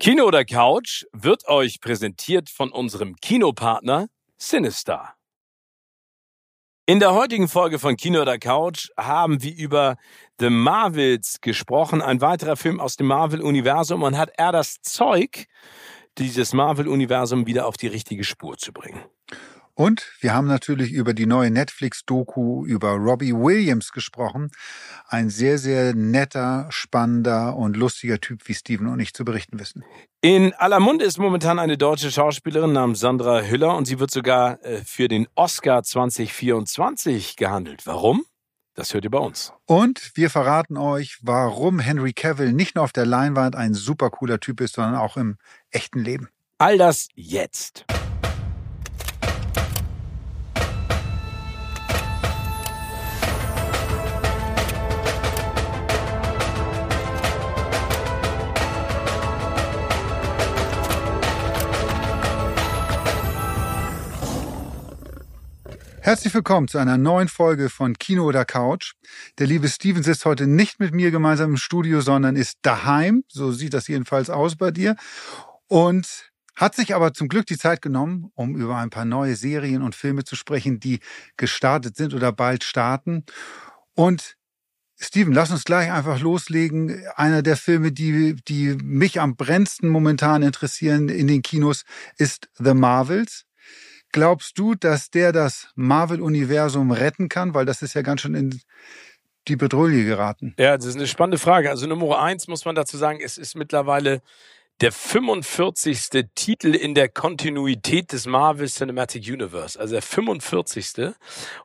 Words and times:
Kino 0.00 0.26
oder 0.26 0.44
Couch 0.44 1.06
wird 1.12 1.48
euch 1.48 1.80
präsentiert 1.80 2.50
von 2.50 2.70
unserem 2.70 3.16
Kinopartner 3.16 4.06
Sinister. 4.36 5.14
In 6.86 7.00
der 7.00 7.14
heutigen 7.14 7.48
Folge 7.48 7.80
von 7.80 7.96
Kino 7.96 8.22
oder 8.22 8.38
Couch 8.38 8.90
haben 8.96 9.42
wir 9.42 9.56
über 9.56 9.96
The 10.38 10.50
Marvels 10.50 11.40
gesprochen, 11.40 12.00
ein 12.00 12.20
weiterer 12.20 12.56
Film 12.56 12.78
aus 12.78 12.94
dem 12.94 13.08
Marvel-Universum 13.08 14.04
und 14.04 14.16
hat 14.16 14.30
er 14.36 14.52
das 14.52 14.80
Zeug, 14.82 15.46
dieses 16.16 16.52
Marvel-Universum 16.52 17.48
wieder 17.48 17.66
auf 17.66 17.76
die 17.76 17.88
richtige 17.88 18.22
Spur 18.22 18.56
zu 18.56 18.72
bringen. 18.72 19.02
Und 19.78 20.10
wir 20.18 20.34
haben 20.34 20.48
natürlich 20.48 20.90
über 20.90 21.14
die 21.14 21.26
neue 21.26 21.52
Netflix-Doku 21.52 22.66
über 22.66 22.94
Robbie 22.94 23.32
Williams 23.32 23.92
gesprochen. 23.92 24.50
Ein 25.06 25.30
sehr, 25.30 25.56
sehr 25.58 25.94
netter, 25.94 26.66
spannender 26.70 27.54
und 27.54 27.76
lustiger 27.76 28.20
Typ, 28.20 28.48
wie 28.48 28.54
Steven 28.54 28.88
und 28.88 28.98
ich 28.98 29.14
zu 29.14 29.24
berichten 29.24 29.60
wissen. 29.60 29.84
In 30.20 30.52
aller 30.54 30.80
Munde 30.80 31.04
ist 31.04 31.18
momentan 31.18 31.60
eine 31.60 31.78
deutsche 31.78 32.10
Schauspielerin 32.10 32.72
namens 32.72 32.98
Sandra 32.98 33.42
Hüller 33.42 33.76
und 33.76 33.84
sie 33.84 34.00
wird 34.00 34.10
sogar 34.10 34.60
äh, 34.64 34.82
für 34.84 35.06
den 35.06 35.28
Oscar 35.36 35.84
2024 35.84 37.36
gehandelt. 37.36 37.86
Warum? 37.86 38.24
Das 38.74 38.94
hört 38.94 39.04
ihr 39.04 39.10
bei 39.10 39.18
uns. 39.18 39.52
Und 39.64 40.10
wir 40.14 40.28
verraten 40.28 40.76
euch, 40.76 41.18
warum 41.22 41.78
Henry 41.78 42.14
Cavill 42.14 42.52
nicht 42.52 42.74
nur 42.74 42.82
auf 42.82 42.92
der 42.92 43.06
Leinwand 43.06 43.54
ein 43.54 43.74
super 43.74 44.10
cooler 44.10 44.40
Typ 44.40 44.60
ist, 44.60 44.74
sondern 44.74 44.96
auch 44.96 45.16
im 45.16 45.36
echten 45.70 46.00
Leben. 46.00 46.30
All 46.58 46.78
das 46.78 47.06
jetzt. 47.14 47.84
Herzlich 66.08 66.32
willkommen 66.32 66.68
zu 66.68 66.78
einer 66.78 66.96
neuen 66.96 67.28
Folge 67.28 67.68
von 67.68 67.92
Kino 67.92 68.24
oder 68.24 68.46
Couch. 68.46 68.94
Der 69.36 69.46
liebe 69.46 69.68
Steven 69.68 70.02
sitzt 70.02 70.24
heute 70.24 70.46
nicht 70.46 70.80
mit 70.80 70.94
mir 70.94 71.10
gemeinsam 71.10 71.50
im 71.50 71.56
Studio, 71.58 72.00
sondern 72.00 72.34
ist 72.34 72.60
daheim. 72.62 73.24
So 73.28 73.52
sieht 73.52 73.74
das 73.74 73.88
jedenfalls 73.88 74.30
aus 74.30 74.56
bei 74.56 74.70
dir. 74.70 74.96
Und 75.66 76.30
hat 76.56 76.74
sich 76.74 76.94
aber 76.94 77.12
zum 77.12 77.28
Glück 77.28 77.44
die 77.44 77.58
Zeit 77.58 77.82
genommen, 77.82 78.32
um 78.34 78.56
über 78.56 78.78
ein 78.78 78.88
paar 78.88 79.04
neue 79.04 79.36
Serien 79.36 79.82
und 79.82 79.94
Filme 79.94 80.24
zu 80.24 80.34
sprechen, 80.34 80.80
die 80.80 81.00
gestartet 81.36 81.96
sind 81.96 82.14
oder 82.14 82.32
bald 82.32 82.64
starten. 82.64 83.26
Und 83.92 84.38
Steven, 84.98 85.34
lass 85.34 85.50
uns 85.50 85.64
gleich 85.64 85.92
einfach 85.92 86.20
loslegen. 86.20 87.04
Einer 87.16 87.42
der 87.42 87.58
Filme, 87.58 87.92
die, 87.92 88.34
die 88.48 88.78
mich 88.82 89.20
am 89.20 89.36
brennendsten 89.36 89.90
momentan 89.90 90.42
interessieren 90.42 91.10
in 91.10 91.26
den 91.26 91.42
Kinos, 91.42 91.84
ist 92.16 92.48
The 92.54 92.72
Marvels. 92.72 93.44
Glaubst 94.12 94.58
du, 94.58 94.74
dass 94.74 95.10
der 95.10 95.32
das 95.32 95.68
Marvel-Universum 95.74 96.90
retten 96.90 97.28
kann? 97.28 97.54
Weil 97.54 97.66
das 97.66 97.82
ist 97.82 97.94
ja 97.94 98.02
ganz 98.02 98.22
schön 98.22 98.34
in 98.34 98.60
die 99.48 99.56
Bedrohung 99.56 99.92
geraten. 99.92 100.54
Ja, 100.58 100.76
das 100.76 100.86
ist 100.86 100.96
eine 100.96 101.06
spannende 101.06 101.38
Frage. 101.38 101.70
Also 101.70 101.86
Nummer 101.86 102.20
eins 102.20 102.48
muss 102.48 102.64
man 102.64 102.74
dazu 102.74 102.96
sagen, 102.96 103.20
es 103.22 103.38
ist 103.38 103.54
mittlerweile 103.54 104.22
der 104.80 104.92
45. 104.92 106.26
Titel 106.34 106.74
in 106.74 106.94
der 106.94 107.08
Kontinuität 107.08 108.12
des 108.12 108.26
Marvel 108.26 108.68
Cinematic 108.68 109.26
Universe. 109.26 109.78
Also 109.78 109.94
der 109.94 110.02
45. 110.02 111.14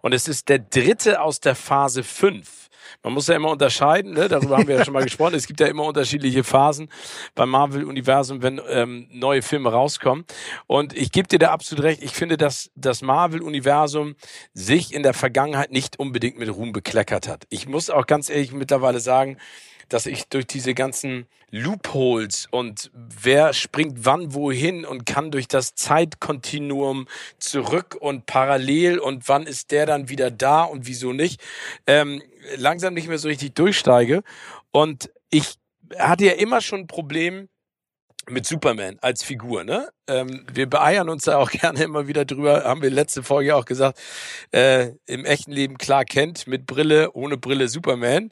Und 0.02 0.14
es 0.14 0.28
ist 0.28 0.50
der 0.50 0.59
dritte 0.59 1.22
aus 1.22 1.39
der 1.39 1.56
Phase 1.56 2.03
5. 2.03 2.69
Man 3.03 3.14
muss 3.14 3.28
ja 3.28 3.36
immer 3.36 3.52
unterscheiden, 3.52 4.14
ne? 4.14 4.28
darüber 4.28 4.58
haben 4.58 4.67
wir 4.67 4.78
ja 4.78 4.86
schon 4.86 4.94
mal 4.94 5.03
gesprochen. 5.03 5.36
Es 5.36 5.47
gibt 5.47 5.59
ja 5.59 5.67
immer 5.67 5.84
unterschiedliche 5.84 6.44
Phasen 6.44 6.89
beim 7.36 7.50
Marvel-Universum, 7.50 8.41
wenn 8.41 8.61
ähm, 8.67 9.08
neue 9.11 9.41
Filme 9.41 9.72
rauskommen. 9.72 10.25
Und 10.67 10.95
ich 10.95 11.11
gebe 11.11 11.28
dir 11.28 11.39
da 11.39 11.52
absolut 11.52 11.84
recht. 11.84 12.03
Ich 12.03 12.11
finde, 12.11 12.38
dass 12.38 12.72
das 12.75 13.02
Marvel-Universum 13.02 14.16
sich 14.53 14.94
in 14.94 15.03
der 15.03 15.13
Vergangenheit 15.13 15.72
nicht 15.72 16.00
unbedingt 16.00 16.38
mit 16.40 16.50
Ruhm 16.50 16.72
bekleckert 16.72 17.28
hat. 17.28 17.46
Ich 17.50 17.68
muss 17.68 17.90
auch 17.90 18.07
ganz 18.07 18.29
ehrlich 18.29 18.52
mittlerweile 18.52 19.00
sagen, 19.00 19.38
dass 19.94 20.06
ich 20.06 20.28
durch 20.28 20.48
diese 20.48 20.74
ganzen 20.74 21.28
Loopholes 21.52 22.48
und 22.50 22.90
wer 22.94 23.54
springt 23.54 24.06
wann 24.06 24.34
wohin 24.34 24.86
und 24.86 25.06
kann 25.06 25.30
durch 25.30 25.48
das 25.48 25.76
Zeitkontinuum 25.76 27.08
zurück 27.38 27.96
und 28.00 28.26
parallel 28.26 28.98
und 28.98 29.30
wann 29.30 29.44
ist 29.44 29.72
der 29.72 29.86
dann 29.86 30.09
wieder 30.09 30.32
da 30.32 30.64
und 30.64 30.88
wieso 30.88 31.14
nicht, 31.14 31.42
ähm, 31.86 32.24
langsam 32.58 32.96
nicht 32.96 33.08
mehr 33.08 33.20
so 33.20 33.28
richtig 33.28 33.53
durchsteige. 33.53 34.24
Und 34.72 35.12
ich 35.30 35.56
hatte 35.98 36.26
ja 36.26 36.34
immer 36.34 36.59
schon 36.59 36.82
ein 36.82 36.88
Problem, 36.88 37.50
mit 38.30 38.46
Superman 38.46 38.98
als 39.02 39.24
Figur, 39.24 39.64
ne? 39.64 39.90
Ähm, 40.08 40.46
wir 40.53 40.70
beeiern 40.70 41.09
uns 41.09 41.26
da 41.26 41.38
auch 41.38 41.52
gerne 41.52 41.84
immer 41.84 42.08
wieder 42.08 42.26
drüber, 42.26 42.64
haben 42.64 42.82
wir 42.82 42.90
letzte 42.90 43.24
Folge 43.24 43.56
auch 43.56 43.66
gesagt, 43.66 44.00
äh, 44.52 44.92
im 45.06 45.26
echten 45.26 45.52
Leben 45.52 45.78
klar 45.78 46.06
kennt, 46.06 46.48
mit 46.48 46.66
Brille, 46.66 47.12
ohne 47.14 47.38
Brille 47.38 47.68
Superman. 47.68 48.32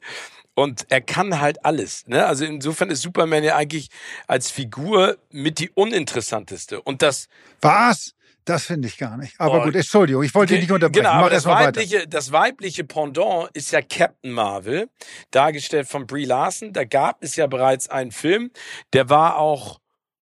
Und 0.54 0.86
er 0.90 1.00
kann 1.00 1.40
halt 1.40 1.64
alles. 1.64 2.06
Ne? 2.06 2.26
Also 2.26 2.44
insofern 2.44 2.90
ist 2.90 3.02
Superman 3.02 3.42
ja 3.42 3.56
eigentlich 3.56 3.88
als 4.26 4.50
Figur 4.50 5.16
mit 5.30 5.58
die 5.58 5.70
uninteressanteste. 5.70 6.82
Und 6.82 7.02
das. 7.02 7.28
Was? 7.60 8.14
Das 8.44 8.64
finde 8.64 8.88
ich 8.88 8.98
gar 8.98 9.16
nicht. 9.16 9.34
Aber 9.38 9.60
oh, 9.60 9.64
gut, 9.64 9.76
Entschuldigung, 9.76 10.24
ich 10.24 10.34
wollte 10.34 10.54
dich 10.54 10.62
nicht 10.62 10.72
unterbrechen. 10.72 11.04
Genau, 11.04 11.14
aber 11.14 11.30
das 11.30 11.46
weibliche, 11.46 12.08
das 12.08 12.32
weibliche 12.32 12.82
Pendant 12.82 13.48
ist 13.52 13.70
ja 13.70 13.80
Captain 13.82 14.32
Marvel, 14.32 14.88
dargestellt 15.30 15.86
von 15.86 16.08
Brie 16.08 16.24
Larson. 16.24 16.72
Da 16.72 16.82
gab 16.82 17.22
es 17.22 17.36
ja 17.36 17.46
bereits 17.46 17.88
einen 17.88 18.10
Film, 18.10 18.50
der 18.92 19.08
war 19.08 19.38
auch 19.38 19.78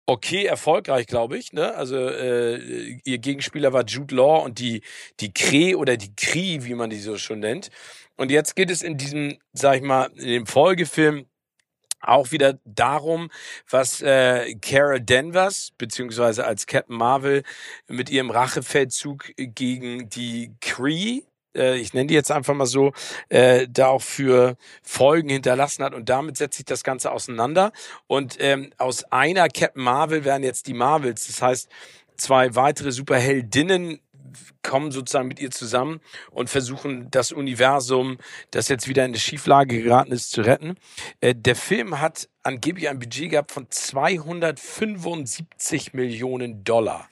okay 0.05 0.45
erfolgreich, 0.45 1.07
glaube 1.07 1.37
ich. 1.37 1.53
Ne? 1.53 1.73
Also 1.73 1.95
äh, 1.97 2.99
ihr 3.03 3.17
Gegenspieler 3.17 3.73
war 3.73 3.85
Jude 3.85 4.15
Law 4.15 4.43
und 4.43 4.59
die 4.59 4.81
die 5.19 5.33
Kree 5.33 5.75
oder 5.75 5.97
die 5.97 6.13
Kri, 6.15 6.63
wie 6.65 6.75
man 6.75 6.89
die 6.89 6.99
so 6.99 7.17
schon 7.17 7.39
nennt. 7.39 7.69
Und 8.15 8.31
jetzt 8.31 8.55
geht 8.55 8.69
es 8.69 8.81
in 8.81 8.97
diesem, 8.97 9.37
sag 9.53 9.77
ich 9.77 9.81
mal, 9.81 10.11
in 10.15 10.27
dem 10.27 10.45
Folgefilm 10.45 11.25
auch 12.01 12.31
wieder 12.31 12.59
darum, 12.65 13.29
was 13.69 14.01
äh, 14.01 14.55
Cara 14.55 14.99
Danvers 14.99 15.71
beziehungsweise 15.77 16.45
als 16.45 16.67
Captain 16.67 16.97
Marvel 16.97 17.43
mit 17.87 18.09
ihrem 18.09 18.29
Rachefeldzug 18.29 19.31
gegen 19.37 20.09
die 20.09 20.51
Kree 20.59 21.23
äh, 21.55 21.77
ich 21.77 21.93
nenne 21.93 22.07
die 22.07 22.13
jetzt 22.13 22.31
einfach 22.31 22.53
mal 22.53 22.65
so, 22.65 22.93
äh, 23.29 23.67
da 23.69 23.87
auch 23.87 24.01
für 24.01 24.57
Folgen 24.81 25.29
hinterlassen 25.29 25.83
hat. 25.83 25.93
Und 25.93 26.09
damit 26.09 26.37
setzt 26.37 26.57
sich 26.57 26.65
das 26.65 26.83
Ganze 26.83 27.11
auseinander. 27.11 27.71
Und 28.07 28.37
ähm, 28.39 28.71
aus 28.77 29.03
einer 29.05 29.47
Captain 29.49 29.83
Marvel 29.83 30.25
werden 30.25 30.43
jetzt 30.43 30.67
die 30.67 30.73
Marvels. 30.73 31.27
Das 31.27 31.41
heißt, 31.41 31.69
zwei 32.17 32.55
weitere 32.55 32.91
Superheldinnen 32.91 33.99
kommen 34.61 34.91
sozusagen 34.91 35.27
mit 35.27 35.39
ihr 35.39 35.51
zusammen 35.51 35.99
und 36.31 36.49
versuchen 36.49 37.09
das 37.11 37.31
Universum, 37.31 38.17
das 38.51 38.67
jetzt 38.67 38.87
wieder 38.87 39.05
in 39.05 39.11
eine 39.11 39.19
Schieflage 39.19 39.81
geraten 39.81 40.11
ist, 40.11 40.31
zu 40.31 40.41
retten. 40.41 40.75
Äh, 41.21 41.35
der 41.35 41.55
Film 41.55 41.99
hat 41.99 42.29
angeblich 42.43 42.89
ein 42.89 42.99
Budget 42.99 43.31
gehabt 43.31 43.51
von 43.51 43.67
275 43.69 45.93
Millionen 45.93 46.63
Dollar. 46.63 47.07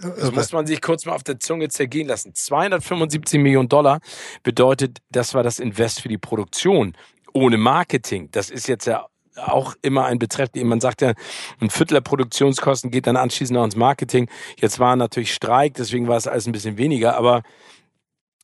Das 0.00 0.32
muss 0.32 0.52
man 0.52 0.66
sich 0.66 0.80
kurz 0.80 1.06
mal 1.06 1.14
auf 1.14 1.22
der 1.22 1.38
Zunge 1.38 1.68
zergehen 1.68 2.08
lassen. 2.08 2.34
275 2.34 3.40
Millionen 3.40 3.68
Dollar 3.68 4.00
bedeutet, 4.42 4.98
das 5.10 5.34
war 5.34 5.42
das 5.42 5.58
Invest 5.58 6.00
für 6.00 6.08
die 6.08 6.18
Produktion 6.18 6.94
ohne 7.32 7.56
Marketing. 7.56 8.30
Das 8.32 8.50
ist 8.50 8.68
jetzt 8.68 8.86
ja 8.86 9.06
auch 9.36 9.74
immer 9.82 10.04
ein 10.06 10.18
Betreff, 10.18 10.50
man 10.54 10.80
sagt 10.80 11.02
ja, 11.02 11.12
ein 11.60 11.70
Viertel 11.70 11.94
der 11.94 12.00
Produktionskosten 12.02 12.90
geht 12.90 13.06
dann 13.06 13.16
anschließend 13.16 13.58
auch 13.58 13.64
ins 13.64 13.76
Marketing. 13.76 14.28
Jetzt 14.56 14.78
war 14.78 14.96
natürlich 14.96 15.32
Streik, 15.34 15.74
deswegen 15.74 16.08
war 16.08 16.16
es 16.16 16.26
alles 16.26 16.46
ein 16.46 16.52
bisschen 16.52 16.78
weniger, 16.78 17.16
aber 17.16 17.42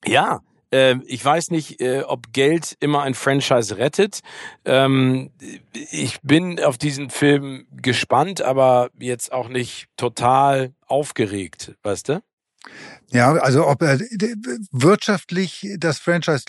ja, 0.04 0.41
äh, 0.72 0.97
ich 1.06 1.25
weiß 1.25 1.50
nicht, 1.50 1.81
äh, 1.81 2.03
ob 2.03 2.32
Geld 2.32 2.76
immer 2.81 3.03
ein 3.03 3.15
Franchise 3.15 3.78
rettet. 3.78 4.21
Ähm, 4.65 5.31
ich 5.72 6.21
bin 6.22 6.62
auf 6.62 6.78
diesen 6.78 7.10
Film 7.10 7.67
gespannt, 7.73 8.43
aber 8.43 8.90
jetzt 8.99 9.32
auch 9.32 9.49
nicht 9.49 9.87
total 9.96 10.73
aufgeregt, 10.87 11.75
weißt 11.82 12.11
du? 12.11 12.23
Ja, 13.11 13.32
also 13.32 13.67
ob 13.67 13.82
er 13.82 13.99
wirtschaftlich 14.70 15.67
das 15.79 15.99
Franchise 15.99 16.44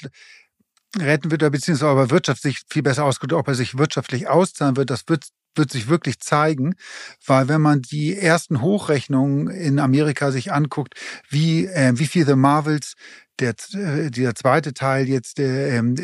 retten 0.97 1.31
wird, 1.31 1.41
beziehungsweise 1.51 1.89
aber 1.89 2.09
wirtschaftlich 2.09 2.61
viel 2.69 2.83
besser 2.83 3.05
ausgedrückt, 3.05 3.39
ob 3.39 3.47
er 3.47 3.55
sich 3.55 3.77
wirtschaftlich 3.77 4.27
auszahlen 4.27 4.77
wird, 4.77 4.89
das 4.89 5.03
wird 5.07 5.25
wird 5.55 5.71
sich 5.71 5.89
wirklich 5.89 6.19
zeigen, 6.19 6.75
weil 7.25 7.47
wenn 7.47 7.59
man 7.59 7.81
die 7.81 8.15
ersten 8.15 8.61
Hochrechnungen 8.61 9.47
in 9.49 9.79
Amerika 9.79 10.31
sich 10.31 10.53
anguckt, 10.53 10.93
wie 11.27 11.65
äh, 11.65 11.93
wie 11.95 12.05
viel 12.05 12.25
The 12.25 12.35
Marvels 12.35 12.93
der 13.39 13.55
äh, 13.73 14.11
der 14.11 14.35
zweite 14.35 14.73
Teil 14.73 15.09
jetzt 15.09 15.39
äh, 15.39 15.75
ähm, 15.75 15.95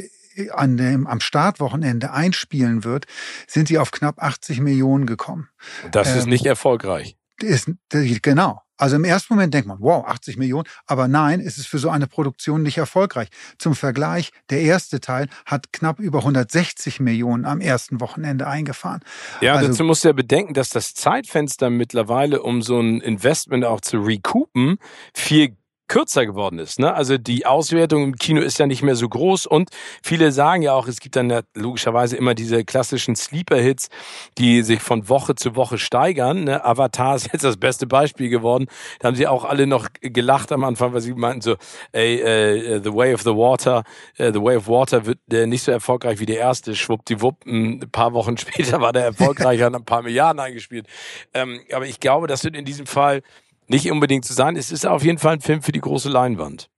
an 0.52 0.78
dem, 0.78 1.08
am 1.08 1.22
Startwochenende 1.22 2.12
einspielen 2.12 2.84
wird, 2.84 3.06
sind 3.48 3.68
sie 3.68 3.78
auf 3.78 3.92
knapp 3.92 4.22
80 4.22 4.60
Millionen 4.60 5.06
gekommen. 5.06 5.48
Das 5.92 6.12
ähm, 6.12 6.18
ist 6.18 6.28
nicht 6.28 6.46
erfolgreich. 6.46 7.16
Ist, 7.42 7.72
genau. 7.90 8.62
Also 8.78 8.96
im 8.96 9.04
ersten 9.04 9.34
Moment 9.34 9.54
denkt 9.54 9.68
man, 9.68 9.78
wow, 9.80 10.06
80 10.06 10.38
Millionen. 10.38 10.68
Aber 10.86 11.08
nein, 11.08 11.40
es 11.40 11.58
ist 11.58 11.68
für 11.68 11.80
so 11.80 11.90
eine 11.90 12.08
Produktion 12.08 12.64
nicht 12.64 12.78
erfolgreich. 12.78 13.30
Zum 13.58 13.76
Vergleich, 13.76 14.32
der 14.50 14.62
erste 14.62 15.00
Teil 15.00 15.28
hat 15.46 15.72
knapp 15.72 16.00
über 16.00 16.20
160 16.20 17.00
Millionen 17.00 17.46
am 17.46 17.62
ersten 17.62 18.02
Wochenende 18.02 18.48
eingefahren. 18.48 19.02
Ja, 19.42 19.56
also, 19.56 19.70
dazu 19.70 19.84
musst 19.84 20.04
du 20.04 20.10
ja 20.10 20.14
bedenken, 20.14 20.54
dass 20.54 20.70
das 20.70 20.94
Zeitfenster 20.94 21.70
mittlerweile, 21.70 22.42
um 22.42 22.62
so 22.62 22.80
ein 22.80 23.02
Investment 23.02 23.66
auch 23.66 23.82
zu 23.82 23.98
recoupen, 23.98 24.78
viel 25.14 25.56
kürzer 25.88 26.26
geworden 26.26 26.60
ist. 26.60 26.80
Ne? 26.80 26.94
Also 26.94 27.18
die 27.18 27.46
Auswertung 27.46 28.04
im 28.04 28.16
Kino 28.16 28.42
ist 28.42 28.58
ja 28.58 28.68
nicht 28.68 28.82
mehr 28.82 28.96
so 28.96 29.08
groß 29.08 29.46
und 29.46 29.70
viele 30.02 30.32
sagen 30.32 30.62
ja 30.62 30.74
auch, 30.74 30.88
es 30.88 31.00
gibt 31.00 31.16
dann 31.16 31.30
ja 31.30 31.42
logischerweise 31.54 32.18
immer 32.18 32.34
diese 32.34 32.66
klassischen 32.66 33.16
Sleeper-Hits, 33.16 33.90
die 34.38 34.64
sich 34.64 34.82
von 34.82 35.10
Woche 35.10 35.36
zu 35.36 35.56
Woche 35.56 35.78
steigern. 35.78 36.46
Ne? 36.46 36.64
Avatar 36.64 37.16
ist 37.16 37.32
jetzt 37.32 37.44
das 37.44 37.58
beste 37.58 37.88
Beispiel 37.88 38.30
geworden. 38.30 38.68
Da 39.00 39.08
haben 39.08 39.16
sie 39.16 39.28
auch 39.28 39.46
alle 39.46 39.68
noch 39.68 39.88
gelacht 40.02 40.52
am 40.52 40.64
Anfang, 40.64 40.94
weil 40.94 41.02
sie 41.02 41.14
meinten 41.14 41.42
so, 41.42 41.56
ey, 41.92 42.22
uh, 42.22 42.82
The 42.84 42.94
Way 42.94 43.14
of 43.14 43.22
the 43.22 43.30
Water, 43.30 43.84
uh, 44.20 44.32
The 44.32 44.42
Way 44.42 44.58
of 44.58 44.68
Water 44.68 45.06
wird 45.06 45.20
uh, 45.32 45.46
nicht 45.46 45.64
so 45.64 45.72
erfolgreich 45.72 46.20
wie 46.20 46.26
der 46.26 46.38
erste. 46.38 46.76
Schwuppdiwupp, 46.76 47.46
ein 47.46 47.80
paar 47.92 48.14
Wochen 48.14 48.38
später 48.38 48.82
war 48.82 48.92
der 48.92 49.06
erfolgreicher, 49.06 49.66
hat 49.66 49.76
ein 49.76 49.86
paar 49.86 50.02
Milliarden 50.02 50.40
eingespielt. 50.40 50.88
Ähm, 51.34 51.62
aber 51.72 51.86
ich 51.86 52.00
glaube, 52.00 52.28
das 52.28 52.44
wird 52.44 52.56
in 52.56 52.66
diesem 52.66 52.86
Fall 52.86 53.22
nicht 53.68 53.92
unbedingt 53.92 54.26
zu 54.26 54.34
sein. 54.34 54.56
Es 54.56 54.72
ist 54.72 54.86
auf 54.86 55.04
jeden 55.04 55.18
Fall 55.18 55.34
ein 55.34 55.42
Film 55.42 55.62
für 55.62 55.72
die 55.72 55.82
große 55.82 56.10
Leinwand. 56.10 56.70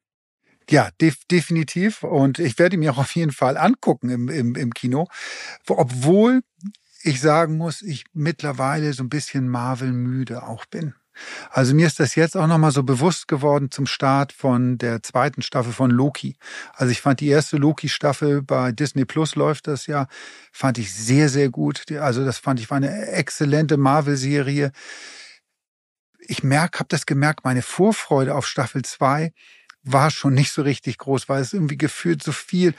Ja, 0.70 0.90
def 1.00 1.24
definitiv. 1.32 2.04
Und 2.04 2.40
ich 2.40 2.60
werde 2.60 2.76
ihn 2.76 2.82
mir 2.82 2.92
auch 2.92 2.98
auf 2.98 3.16
jeden 3.16 3.32
Fall 3.32 3.58
angucken 3.58 4.10
im, 4.10 4.30
im, 4.30 4.56
im 4.56 4.74
Kino. 4.74 5.08
Obwohl 5.68 6.42
ich 7.04 7.22
sagen 7.22 7.58
muss, 7.58 7.82
ich 7.82 8.06
mittlerweile 8.14 8.92
so 8.94 9.04
ein 9.04 9.10
bisschen 9.10 9.48
Marvel 9.48 9.94
müde 9.94 10.44
auch 10.44 10.66
bin. 10.66 10.94
Also 11.50 11.74
mir 11.74 11.88
ist 11.88 12.00
das 12.00 12.16
jetzt 12.16 12.38
auch 12.38 12.48
nochmal 12.48 12.72
so 12.72 12.84
bewusst 12.84 13.28
geworden 13.28 13.72
zum 13.72 13.86
Start 13.88 14.34
von 14.34 14.78
der 14.78 15.02
zweiten 15.02 15.42
Staffel 15.42 15.74
von 15.74 15.90
Loki. 15.90 16.36
Also 16.74 16.92
ich 16.92 17.02
fand 17.02 17.22
die 17.22 17.30
erste 17.30 17.58
Loki-Staffel 17.58 18.44
bei 18.44 18.72
Disney 18.72 19.06
Plus 19.06 19.36
läuft 19.36 19.68
das 19.68 19.88
ja, 19.88 20.08
fand 20.52 20.78
ich 20.78 20.94
sehr, 20.94 21.30
sehr 21.30 21.50
gut. 21.50 21.92
Also 21.92 22.24
das 22.24 22.38
fand 22.38 22.60
ich 22.60 22.70
war 22.70 22.78
eine 22.78 23.08
exzellente 23.08 23.78
Marvel-Serie 23.78 24.72
ich 26.28 26.44
merke, 26.44 26.80
habe 26.80 26.90
das 26.90 27.06
gemerkt, 27.06 27.44
meine 27.44 27.62
Vorfreude 27.62 28.36
auf 28.36 28.48
Staffel 28.48 28.84
2 28.84 29.34
war 29.92 30.12
schon 30.12 30.34
nicht 30.34 30.52
so 30.52 30.62
richtig 30.62 30.98
groß, 30.98 31.30
weil 31.30 31.42
es 31.42 31.54
irgendwie 31.54 31.78
gefühlt 31.78 32.24
so 32.24 32.32
viel, 32.32 32.74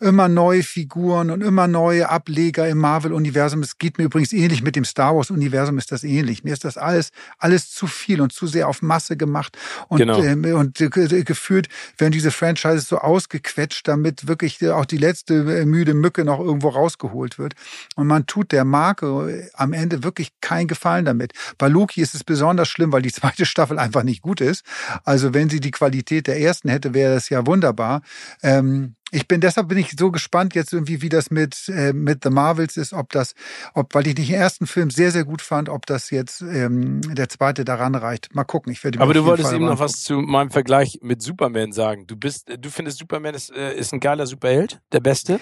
immer 0.00 0.28
neue 0.28 0.62
Figuren 0.62 1.30
und 1.30 1.42
immer 1.42 1.66
neue 1.66 2.08
Ableger 2.08 2.66
im 2.68 2.78
Marvel-Universum. 2.78 3.62
Es 3.62 3.78
geht 3.78 3.98
mir 3.98 4.04
übrigens 4.04 4.32
ähnlich 4.32 4.62
mit 4.62 4.76
dem 4.76 4.84
Star 4.84 5.14
Wars-Universum, 5.14 5.78
ist 5.78 5.92
das 5.92 6.04
ähnlich. 6.04 6.42
Mir 6.42 6.54
ist 6.54 6.64
das 6.64 6.78
alles, 6.78 7.10
alles 7.38 7.70
zu 7.70 7.86
viel 7.86 8.20
und 8.20 8.32
zu 8.32 8.46
sehr 8.46 8.68
auf 8.68 8.82
Masse 8.82 9.16
gemacht 9.16 9.58
und, 9.88 9.98
genau. 9.98 10.22
äh, 10.22 10.52
und 10.52 10.80
äh, 10.80 10.88
gefühlt 10.88 11.68
werden 11.98 12.12
diese 12.12 12.30
Franchises 12.30 12.88
so 12.88 12.98
ausgequetscht, 12.98 13.86
damit 13.86 14.26
wirklich 14.26 14.66
auch 14.68 14.86
die 14.86 14.96
letzte 14.96 15.60
äh, 15.60 15.66
müde 15.66 15.94
Mücke 15.94 16.24
noch 16.24 16.40
irgendwo 16.40 16.68
rausgeholt 16.68 17.38
wird. 17.38 17.54
Und 17.94 18.06
man 18.06 18.26
tut 18.26 18.52
der 18.52 18.64
Marke 18.64 19.06
äh, 19.30 19.50
am 19.54 19.72
Ende 19.72 20.02
wirklich 20.02 20.32
keinen 20.40 20.68
Gefallen 20.68 21.04
damit. 21.04 21.32
Bei 21.58 21.68
Loki 21.68 22.00
ist 22.00 22.14
es 22.14 22.24
besonders 22.24 22.68
schlimm, 22.68 22.92
weil 22.92 23.02
die 23.02 23.12
zweite 23.12 23.44
Staffel 23.44 23.78
einfach 23.78 24.02
nicht 24.02 24.22
gut 24.22 24.40
ist. 24.40 24.64
Also 25.04 25.34
wenn 25.34 25.50
sie 25.50 25.60
die 25.60 25.70
Qualität 25.70 26.26
der 26.26 26.40
ersten 26.40 26.49
ersten 26.50 26.68
hätte, 26.68 26.94
wäre 26.94 27.14
das 27.14 27.28
ja 27.28 27.46
wunderbar. 27.46 28.02
Ähm, 28.42 28.96
ich 29.12 29.26
bin 29.26 29.40
deshalb 29.40 29.68
bin 29.68 29.78
ich 29.78 29.92
so 29.98 30.10
gespannt 30.10 30.54
jetzt 30.54 30.72
irgendwie, 30.72 31.02
wie 31.02 31.08
das 31.08 31.30
mit 31.30 31.68
äh, 31.68 31.92
mit 31.92 32.22
The 32.24 32.30
Marvels 32.30 32.76
ist, 32.76 32.92
ob 32.92 33.10
das, 33.10 33.34
ob 33.74 33.94
weil 33.94 34.06
ich 34.06 34.14
den 34.14 34.28
ersten 34.30 34.66
Film 34.66 34.90
sehr 34.90 35.10
sehr 35.10 35.24
gut 35.24 35.42
fand, 35.42 35.68
ob 35.68 35.86
das 35.86 36.10
jetzt 36.10 36.42
ähm, 36.42 37.00
der 37.02 37.28
zweite 37.28 37.64
daran 37.64 37.94
reicht. 37.94 38.34
Mal 38.34 38.44
gucken. 38.44 38.72
Ich 38.72 38.82
werde. 38.84 39.00
Aber 39.00 39.14
du 39.14 39.24
wolltest 39.24 39.52
eben 39.52 39.66
noch 39.66 39.78
was 39.78 40.02
zu 40.02 40.20
meinem 40.20 40.50
Vergleich 40.50 40.98
mit 41.02 41.22
Superman 41.22 41.72
sagen. 41.72 42.06
Du 42.06 42.16
bist, 42.16 42.48
du 42.58 42.70
findest 42.70 42.98
Superman 42.98 43.34
ist, 43.34 43.52
äh, 43.52 43.74
ist 43.74 43.92
ein 43.92 44.00
geiler 44.00 44.26
Superheld, 44.26 44.80
der 44.92 45.00
Beste? 45.00 45.40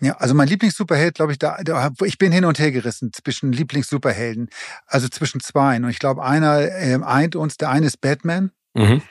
Ja, 0.00 0.16
also 0.16 0.34
mein 0.34 0.48
Lieblings-Superheld, 0.48 1.14
glaube 1.14 1.30
ich, 1.30 1.38
da, 1.38 1.58
da, 1.62 1.92
ich 2.04 2.18
bin 2.18 2.32
hin 2.32 2.44
und 2.44 2.58
her 2.58 2.72
gerissen 2.72 3.12
zwischen 3.12 3.52
Lieblings-Superhelden, 3.52 4.48
also 4.86 5.08
zwischen 5.08 5.40
zwei. 5.40 5.76
Und 5.76 5.88
ich 5.88 6.00
glaube, 6.00 6.24
einer 6.24 6.60
äh, 6.60 6.98
eint 7.04 7.36
uns. 7.36 7.56
Der 7.58 7.70
eine 7.70 7.86
ist 7.86 8.00
Batman. 8.00 8.50
Mhm 8.74 9.02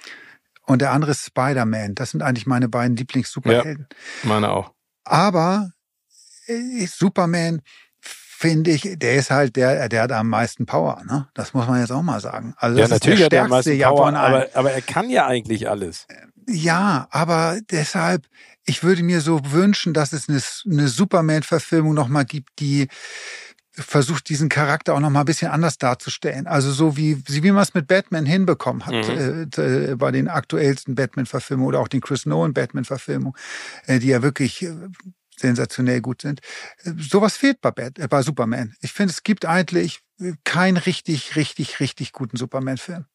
und 0.66 0.82
der 0.82 0.92
andere 0.92 1.12
ist 1.12 1.26
Spider-Man. 1.26 1.96
Das 1.96 2.12
sind 2.12 2.22
eigentlich 2.22 2.46
meine 2.46 2.70
beiden 2.70 2.96
Lieblings-Superhelden. 2.96 3.88
Ja, 3.90 4.30
meine 4.30 4.52
auch. 4.52 4.72
Aber 5.04 5.72
äh, 6.48 6.86
Superman 6.86 7.62
finde 8.00 8.72
ich, 8.72 8.96
der 8.98 9.16
ist 9.16 9.32
halt 9.32 9.56
der, 9.56 9.88
der 9.88 10.04
hat 10.04 10.12
am 10.12 10.28
meisten 10.28 10.66
Power, 10.66 11.02
ne? 11.06 11.30
Das 11.34 11.54
muss 11.54 11.66
man 11.68 11.80
jetzt 11.80 11.92
auch 11.92 12.02
mal 12.02 12.20
sagen. 12.20 12.54
Also 12.58 12.80
ja, 12.80 12.88
natürlich 12.88 13.24
hat 13.24 13.32
er 13.32 13.44
am 13.44 13.50
meisten 13.50 13.80
Power, 13.80 14.14
aber, 14.14 14.48
aber 14.54 14.72
er 14.72 14.82
kann 14.82 15.10
ja 15.10 15.28
eigentlich 15.28 15.70
alles. 15.70 16.08
Ja, 16.50 17.08
aber 17.12 17.60
deshalb, 17.72 18.26
ich 18.66 18.84
würde 18.84 19.04
mir 19.04 19.22
so 19.22 19.40
wünschen, 19.52 19.94
dass 19.94 20.12
es 20.12 20.28
eine, 20.28 20.42
eine 20.70 20.90
Superman-Verfilmung 20.90 21.94
nochmal 21.94 22.26
gibt, 22.26 22.50
die 22.60 22.90
versucht, 23.74 24.30
diesen 24.30 24.50
Charakter 24.50 24.94
auch 24.94 25.00
noch 25.00 25.10
mal 25.10 25.22
ein 25.22 25.26
bisschen 25.26 25.50
anders 25.50 25.78
darzustellen. 25.78 26.46
Also 26.46 26.72
so 26.72 26.96
wie, 26.96 27.24
wie 27.28 27.52
man 27.52 27.64
es 27.64 27.74
mit 27.74 27.88
Batman 27.88 28.26
hinbekommen 28.26 28.86
hat, 28.86 28.94
mhm. 28.94 29.50
äh, 29.58 29.92
äh 29.92 29.96
bei 29.96 30.12
den 30.12 30.28
aktuellsten 30.28 30.96
Batman-Verfilmungen 30.96 31.70
oder 31.70 31.80
auch 31.80 31.88
den 31.88 32.02
Chris 32.02 32.26
Nolan 32.26 32.54
Batman-Verfilmungen, 32.54 33.38
äh, 33.88 34.00
die 34.00 34.08
ja 34.08 34.22
wirklich 34.22 34.62
äh, 34.62 34.76
sensationell 35.38 36.02
gut 36.02 36.22
sind. 36.22 36.42
Äh, 36.84 36.92
sowas 36.98 37.36
fehlt 37.36 37.62
bei, 37.62 37.72
Bat 37.72 37.98
äh, 37.98 38.08
bei 38.08 38.22
Superman. 38.22 38.76
Ich 38.82 38.94
finde, 38.94 39.12
es 39.12 39.24
gibt 39.24 39.46
eigentlich 39.46 40.02
keinen 40.44 40.78
richtig, 40.78 41.36
richtig, 41.36 41.80
richtig 41.80 42.12
guten 42.12 42.38
Superman-Film. 42.38 43.06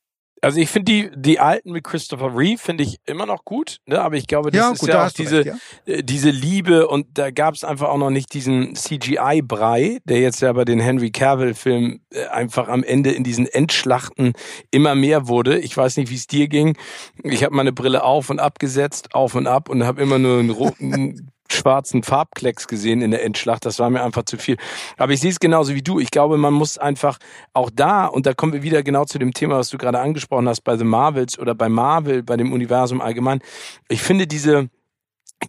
Also 0.42 0.58
ich 0.58 0.68
finde 0.68 0.92
die 0.92 1.10
die 1.16 1.40
alten 1.40 1.72
mit 1.72 1.84
Christopher 1.84 2.36
Reeve 2.36 2.58
finde 2.58 2.84
ich 2.84 2.98
immer 3.06 3.26
noch 3.26 3.44
gut, 3.44 3.78
ne? 3.86 4.00
aber 4.00 4.16
ich 4.16 4.26
glaube, 4.26 4.50
das 4.50 4.58
ja, 4.58 4.70
ist 4.72 4.80
gut, 4.80 4.88
ja 4.88 5.06
auch 5.06 5.12
diese 5.12 5.38
recht, 5.38 5.60
ja. 5.86 5.94
Äh, 5.94 6.02
diese 6.02 6.30
Liebe 6.30 6.88
und 6.88 7.06
da 7.14 7.30
gab 7.30 7.54
es 7.54 7.64
einfach 7.64 7.88
auch 7.88 7.98
noch 7.98 8.10
nicht 8.10 8.32
diesen 8.34 8.74
CGI 8.74 9.42
Brei, 9.42 9.98
der 10.04 10.20
jetzt 10.20 10.40
ja 10.40 10.52
bei 10.52 10.64
den 10.64 10.80
Henry 10.80 11.10
Cavill 11.10 11.54
Filmen 11.54 12.00
äh, 12.10 12.26
einfach 12.26 12.68
am 12.68 12.82
Ende 12.82 13.10
in 13.10 13.24
diesen 13.24 13.46
Endschlachten 13.46 14.32
immer 14.70 14.94
mehr 14.94 15.28
wurde. 15.28 15.58
Ich 15.58 15.76
weiß 15.76 15.96
nicht, 15.96 16.10
wie 16.10 16.16
es 16.16 16.26
dir 16.26 16.48
ging. 16.48 16.76
Ich 17.22 17.44
habe 17.44 17.54
meine 17.54 17.72
Brille 17.72 18.04
auf 18.04 18.30
und 18.30 18.40
abgesetzt, 18.40 19.14
auf 19.14 19.34
und 19.34 19.46
ab 19.46 19.68
und 19.68 19.84
habe 19.84 20.00
immer 20.00 20.18
nur 20.18 20.38
einen 20.38 20.50
roten 20.50 21.30
schwarzen 21.52 22.02
Farbklecks 22.02 22.68
gesehen 22.68 23.02
in 23.02 23.10
der 23.10 23.24
Endschlacht. 23.24 23.64
Das 23.64 23.78
war 23.78 23.90
mir 23.90 24.02
einfach 24.02 24.24
zu 24.24 24.36
viel. 24.36 24.56
Aber 24.96 25.12
ich 25.12 25.20
sehe 25.20 25.30
es 25.30 25.40
genauso 25.40 25.74
wie 25.74 25.82
du. 25.82 26.00
Ich 26.00 26.10
glaube, 26.10 26.36
man 26.36 26.54
muss 26.54 26.78
einfach 26.78 27.18
auch 27.52 27.70
da, 27.72 28.06
und 28.06 28.26
da 28.26 28.34
kommen 28.34 28.52
wir 28.52 28.62
wieder 28.62 28.82
genau 28.82 29.04
zu 29.04 29.18
dem 29.18 29.32
Thema, 29.32 29.58
was 29.58 29.70
du 29.70 29.78
gerade 29.78 30.00
angesprochen 30.00 30.48
hast, 30.48 30.62
bei 30.62 30.76
The 30.76 30.84
Marvels 30.84 31.38
oder 31.38 31.54
bei 31.54 31.68
Marvel, 31.68 32.22
bei 32.22 32.36
dem 32.36 32.52
Universum 32.52 33.00
allgemein. 33.00 33.40
Ich 33.88 34.02
finde 34.02 34.26
diese, 34.26 34.68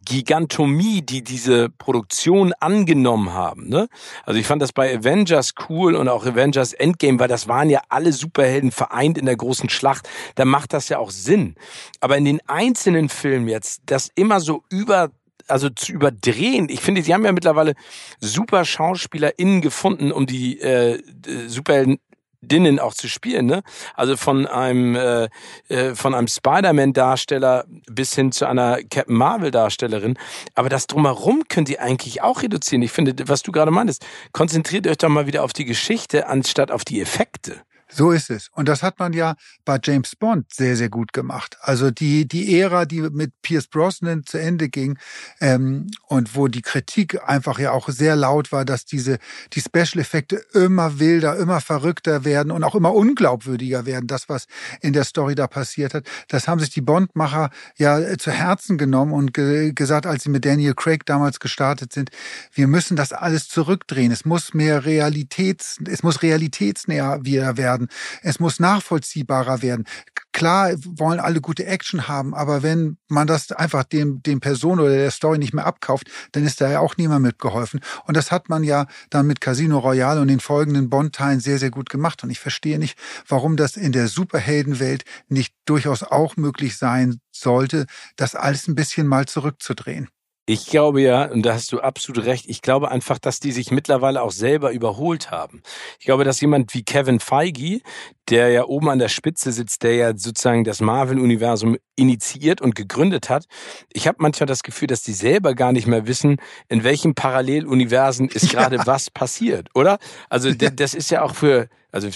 Gigantomie, 0.05 1.01
die 1.01 1.23
diese 1.23 1.69
Produktion 1.69 2.53
angenommen 2.59 3.33
haben. 3.33 3.69
Ne? 3.69 3.87
Also 4.23 4.39
ich 4.39 4.45
fand 4.45 4.61
das 4.61 4.71
bei 4.71 4.95
Avengers 4.95 5.53
cool 5.67 5.95
und 5.95 6.07
auch 6.07 6.25
Avengers 6.25 6.73
Endgame, 6.73 7.19
weil 7.19 7.27
das 7.27 7.47
waren 7.47 7.69
ja 7.69 7.81
alle 7.89 8.13
Superhelden 8.13 8.71
vereint 8.71 9.17
in 9.17 9.25
der 9.25 9.35
großen 9.35 9.69
Schlacht. 9.69 10.07
Da 10.35 10.45
macht 10.45 10.73
das 10.73 10.89
ja 10.89 10.99
auch 10.99 11.09
Sinn. 11.09 11.55
Aber 12.01 12.17
in 12.17 12.25
den 12.25 12.39
einzelnen 12.47 13.09
Filmen 13.09 13.47
jetzt, 13.47 13.81
das 13.87 14.11
immer 14.13 14.39
so 14.39 14.63
über 14.69 15.09
also 15.49 15.69
zu 15.69 15.91
überdrehen. 15.91 16.69
Ich 16.69 16.81
finde, 16.81 17.01
sie 17.03 17.13
haben 17.13 17.25
ja 17.25 17.31
mittlerweile 17.31 17.73
super 18.19 18.65
SchauspielerInnen 18.65 19.61
gefunden, 19.61 20.11
um 20.11 20.25
die 20.25 20.59
äh, 20.59 21.01
Superhelden 21.47 21.99
Dinnen 22.41 22.79
auch 22.79 22.93
zu 22.93 23.09
spielen, 23.09 23.47
ne? 23.47 23.63
Also 23.95 24.15
von 24.15 24.47
einem 24.47 24.95
äh, 24.95 25.29
äh, 25.67 25.93
von 25.95 26.15
einem 26.15 26.27
Spider-Man-Darsteller 26.27 27.65
bis 27.91 28.15
hin 28.15 28.31
zu 28.31 28.47
einer 28.47 28.79
Captain 28.83 29.15
Marvel-Darstellerin. 29.15 30.17
Aber 30.55 30.69
das 30.69 30.87
drumherum 30.87 31.43
könnt 31.49 31.69
ihr 31.69 31.81
eigentlich 31.81 32.21
auch 32.21 32.41
reduzieren. 32.41 32.81
Ich 32.81 32.91
finde, 32.91 33.13
was 33.27 33.43
du 33.43 33.51
gerade 33.51 33.71
meintest, 33.71 34.05
konzentriert 34.31 34.87
euch 34.87 34.97
doch 34.97 35.09
mal 35.09 35.27
wieder 35.27 35.43
auf 35.43 35.53
die 35.53 35.65
Geschichte 35.65 36.27
anstatt 36.27 36.71
auf 36.71 36.85
die 36.85 37.01
Effekte. 37.01 37.61
So 37.91 38.11
ist 38.11 38.29
es. 38.29 38.49
Und 38.53 38.69
das 38.69 38.83
hat 38.83 38.99
man 38.99 39.13
ja 39.13 39.35
bei 39.65 39.79
James 39.83 40.15
Bond 40.15 40.53
sehr, 40.53 40.75
sehr 40.77 40.89
gut 40.89 41.11
gemacht. 41.11 41.57
Also 41.61 41.89
die, 41.89 42.27
die 42.27 42.59
Ära, 42.59 42.85
die 42.85 43.01
mit 43.01 43.33
Pierce 43.41 43.67
Brosnan 43.67 44.25
zu 44.25 44.37
Ende 44.37 44.69
ging 44.69 44.99
ähm, 45.41 45.87
und 46.07 46.35
wo 46.35 46.47
die 46.47 46.61
Kritik 46.61 47.19
einfach 47.27 47.57
ja 47.57 47.71
auch 47.71 47.89
sehr 47.89 48.15
laut 48.15 48.51
war, 48.51 48.63
dass 48.63 48.85
diese 48.85 49.17
die 49.53 49.61
Special-Effekte 49.61 50.35
immer 50.53 50.99
wilder, 50.99 51.37
immer 51.37 51.61
verrückter 51.61 52.25
werden 52.25 52.51
und 52.51 52.63
auch 52.63 52.75
immer 52.75 52.93
unglaubwürdiger 52.93 53.87
werden, 53.87 54.05
das, 54.05 54.29
was 54.29 54.45
in 54.81 54.93
der 54.93 55.03
Story 55.03 55.33
da 55.33 55.47
passiert 55.47 55.95
hat. 55.95 56.05
Das 56.27 56.47
haben 56.47 56.59
sich 56.59 56.69
die 56.69 56.81
Bond-Macher 56.81 57.49
ja 57.75 57.99
äh, 57.99 58.17
zu 58.17 58.31
Herzen 58.31 58.77
genommen 58.77 59.13
und 59.13 59.33
ge 59.33 59.73
gesagt, 59.73 60.05
als 60.05 60.23
sie 60.23 60.29
mit 60.29 60.45
Daniel 60.45 60.75
Craig 60.75 61.05
damals 61.07 61.39
gestartet 61.39 61.91
sind, 61.91 62.11
wir 62.53 62.67
müssen 62.67 62.95
das 62.95 63.13
alles 63.13 63.47
zurückdrehen. 63.49 64.11
Es 64.11 64.25
muss 64.25 64.53
mehr 64.53 64.85
Realitäts, 64.85 65.79
es 65.87 66.03
muss 66.03 66.21
realitätsnäher 66.21 67.19
wieder 67.23 67.57
werden 67.57 67.78
werden. 67.79 67.89
Es 68.21 68.39
muss 68.39 68.59
nachvollziehbarer 68.59 69.61
werden. 69.61 69.85
klar 70.31 70.73
wollen 70.85 71.19
alle 71.19 71.41
gute 71.41 71.65
Action 71.65 72.07
haben, 72.07 72.33
aber 72.33 72.63
wenn 72.63 72.97
man 73.07 73.27
das 73.27 73.51
einfach 73.51 73.83
dem, 73.83 74.21
dem 74.23 74.39
Person 74.39 74.79
oder 74.79 74.95
der 74.95 75.11
Story 75.11 75.37
nicht 75.37 75.53
mehr 75.53 75.65
abkauft, 75.65 76.09
dann 76.31 76.45
ist 76.45 76.61
da 76.61 76.69
ja 76.69 76.79
auch 76.79 76.97
niemand 76.97 77.23
mitgeholfen. 77.23 77.79
Und 78.05 78.15
das 78.15 78.31
hat 78.31 78.49
man 78.49 78.63
ja 78.63 78.85
dann 79.09 79.27
mit 79.27 79.41
Casino 79.41 79.79
Royale 79.79 80.21
und 80.21 80.27
den 80.27 80.39
folgenden 80.39 80.89
Bond-Teilen 80.89 81.39
sehr, 81.39 81.59
sehr 81.59 81.71
gut 81.71 81.89
gemacht. 81.89 82.23
Und 82.23 82.29
ich 82.29 82.39
verstehe 82.39 82.79
nicht, 82.79 82.97
warum 83.27 83.57
das 83.57 83.75
in 83.75 83.91
der 83.91 84.07
Superheldenwelt 84.07 85.03
nicht 85.27 85.53
durchaus 85.65 86.03
auch 86.03 86.37
möglich 86.37 86.77
sein 86.77 87.19
sollte, 87.31 87.85
das 88.15 88.35
alles 88.35 88.67
ein 88.67 88.75
bisschen 88.75 89.07
mal 89.07 89.25
zurückzudrehen. 89.25 90.09
Ich 90.51 90.65
glaube 90.65 90.99
ja, 91.03 91.25
und 91.25 91.43
da 91.43 91.53
hast 91.53 91.71
du 91.71 91.79
absolut 91.79 92.25
recht, 92.25 92.45
ich 92.47 92.63
glaube 92.63 92.89
einfach, 92.89 93.19
dass 93.19 93.39
die 93.39 93.51
sich 93.51 93.69
mittlerweile 93.69 94.23
auch 94.23 94.31
selber 94.31 94.71
überholt 94.71 95.29
haben. 95.29 95.61
Ich 95.99 96.07
glaube, 96.07 96.23
dass 96.23 96.41
jemand 96.41 96.73
wie 96.73 96.81
Kevin 96.81 97.19
Feige, 97.19 97.81
der 98.29 98.49
ja 98.49 98.65
oben 98.65 98.89
an 98.89 98.97
der 98.97 99.09
Spitze 99.09 99.51
sitzt, 99.51 99.83
der 99.83 99.93
ja 99.93 100.17
sozusagen 100.17 100.63
das 100.63 100.81
Marvel-Universum 100.81 101.77
initiiert 101.95 102.61
und 102.61 102.73
gegründet 102.73 103.29
hat, 103.29 103.45
ich 103.93 104.07
habe 104.07 104.17
manchmal 104.21 104.47
das 104.47 104.63
Gefühl, 104.63 104.87
dass 104.87 105.03
die 105.03 105.13
selber 105.13 105.53
gar 105.53 105.71
nicht 105.71 105.85
mehr 105.85 106.07
wissen, 106.07 106.37
in 106.67 106.83
welchem 106.83 107.13
Paralleluniversen 107.13 108.27
ist 108.27 108.49
gerade 108.51 108.77
ja. 108.77 108.87
was 108.87 109.11
passiert, 109.11 109.69
oder? 109.75 109.99
Also 110.29 110.51
das 110.51 110.95
ist 110.95 111.11
ja 111.11 111.21
auch 111.21 111.35
für 111.35 111.69
also 111.91 112.09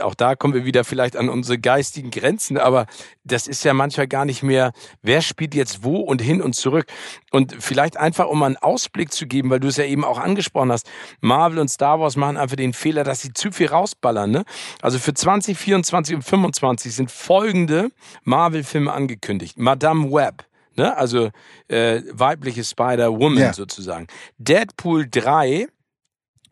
auch 0.00 0.14
da 0.14 0.36
kommen 0.36 0.54
wir 0.54 0.64
wieder 0.64 0.84
vielleicht 0.84 1.16
an 1.16 1.28
unsere 1.28 1.58
geistigen 1.58 2.10
Grenzen, 2.10 2.56
aber 2.56 2.86
das 3.24 3.46
ist 3.46 3.64
ja 3.64 3.74
manchmal 3.74 4.06
gar 4.06 4.24
nicht 4.24 4.42
mehr, 4.42 4.72
wer 5.02 5.22
spielt 5.22 5.54
jetzt 5.54 5.82
wo 5.82 5.96
und 5.96 6.22
hin 6.22 6.40
und 6.40 6.54
zurück. 6.54 6.86
Und 7.30 7.56
vielleicht 7.58 7.96
einfach, 7.96 8.28
um 8.28 8.42
einen 8.42 8.56
Ausblick 8.56 9.12
zu 9.12 9.26
geben, 9.26 9.50
weil 9.50 9.60
du 9.60 9.68
es 9.68 9.76
ja 9.76 9.84
eben 9.84 10.04
auch 10.04 10.18
angesprochen 10.18 10.72
hast, 10.72 10.88
Marvel 11.20 11.58
und 11.58 11.68
Star 11.68 12.00
Wars 12.00 12.16
machen 12.16 12.36
einfach 12.36 12.56
den 12.56 12.72
Fehler, 12.72 13.04
dass 13.04 13.20
sie 13.20 13.32
zu 13.32 13.50
viel 13.50 13.66
rausballern. 13.66 14.30
Ne? 14.30 14.44
Also 14.82 14.98
für 14.98 15.14
2024 15.14 16.14
und 16.14 16.22
2025 16.22 16.94
sind 16.94 17.10
folgende 17.10 17.90
Marvel-Filme 18.24 18.92
angekündigt. 18.92 19.58
Madame 19.58 20.10
Web. 20.12 20.44
Ne? 20.76 20.96
Also 20.96 21.30
äh, 21.66 22.02
weibliche 22.12 22.62
Spider-Woman 22.62 23.38
ja. 23.38 23.52
sozusagen. 23.52 24.06
Deadpool 24.38 25.08
3, 25.10 25.66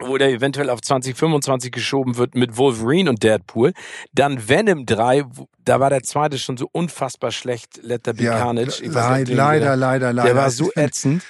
wo 0.01 0.19
der 0.19 0.31
eventuell 0.31 0.71
auf 0.71 0.81
2025 0.81 1.73
geschoben 1.73 2.17
wird 2.17 2.35
mit 2.35 2.57
Wolverine 2.57 3.11
und 3.11 3.23
Deadpool. 3.23 3.73
Dann 4.13 4.49
Venom 4.49 4.87
3, 4.87 5.25
da 5.65 5.81
war 5.81 5.91
der 5.91 6.03
zweite 6.03 6.39
schon 6.39 6.57
so 6.57 6.69
unfassbar 6.73 7.33
schlecht, 7.33 7.81
Let 7.83 8.05
There 8.05 8.17
Be 8.17 8.25
ja, 8.25 8.39
Carnage. 8.39 8.83
Leid, 8.85 9.29
leider, 9.29 9.77
leider, 9.77 10.13
leider. 10.13 10.29
Der 10.29 10.37
war 10.37 10.51
so 10.51 10.71
ätzend. 10.75 11.23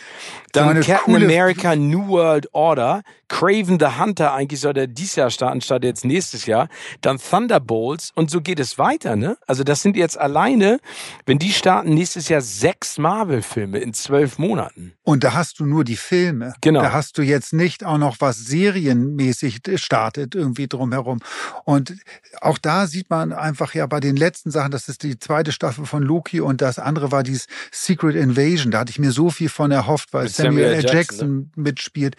Dann 0.53 0.81
Captain 0.81 1.17
America 1.17 1.77
New 1.77 2.09
World 2.09 2.49
Order, 2.53 3.03
Craven 3.29 3.79
the 3.81 3.99
Hunter, 3.99 4.33
eigentlich 4.33 4.61
soll 4.61 4.73
der 4.73 4.87
dieses 4.87 5.17
Jahr 5.17 5.31
starten, 5.31 5.61
statt 5.61 5.85
jetzt 5.85 6.05
nächstes 6.05 6.47
Jahr. 6.47 6.69
Dann 7.01 7.19
Thunderbolts 7.19 8.13
und 8.15 8.31
so 8.31 8.41
geht 8.41 8.61
es 8.61 8.79
weiter, 8.79 9.17
ne? 9.17 9.37
Also 9.47 9.65
das 9.65 9.83
sind 9.83 9.97
jetzt 9.97 10.19
alleine, 10.19 10.79
wenn 11.27 11.39
die 11.39 11.53
starten, 11.53 11.95
nächstes 11.95 12.29
Jahr 12.29 12.41
sechs 12.41 12.99
Marvel-Filme 12.99 13.79
in 13.79 13.95
zwölf 13.95 14.39
Monaten. 14.39 14.93
Und 15.03 15.25
da 15.25 15.35
hast 15.35 15.59
du 15.59 15.67
nur 15.67 15.85
die 15.85 15.97
Filme. 15.97 16.55
Genau. 16.61 16.83
Da 16.83 16.93
hast 16.93 17.19
du 17.19 17.23
jetzt 17.23 17.53
nicht 17.53 17.85
auch 17.85 17.99
noch 17.99 18.17
was 18.21 18.39
serienmäßig 18.39 19.61
startet 19.77 20.35
irgendwie 20.35 20.69
drumherum. 20.69 21.21
Und 21.65 21.95
auch 22.41 22.59
da 22.59 22.87
sieht 22.87 23.11
man 23.11 23.33
einfach 23.33 23.75
ja 23.75 23.87
bei 23.87 24.01
den 24.01 24.17
letzten 24.17 24.51
Sachen, 24.51 24.71
das 24.71 24.89
ist 24.89 25.03
die 25.03 25.19
zweite 25.19 25.53
Staffel 25.53 25.87
von 25.87 26.03
Loki 26.03 26.41
und 26.41 26.61
das 26.63 26.79
andere 26.79 27.13
war 27.13 27.23
dieses 27.23 27.47
Secret 27.73 28.15
Invasion. 28.15 28.71
Da 28.71 28.81
hatte 28.81 28.91
ich 28.91 28.99
mir 28.99 29.13
so 29.13 29.31
viel 29.31 29.49
von 29.49 29.71
erhofft, 29.71 30.13
weil 30.13 30.29
Samuel, 30.29 30.65
L. 30.65 30.75
Jackson, 30.75 30.97
Jackson 30.97 31.37
ne? 31.39 31.51
mitspielt. 31.57 32.17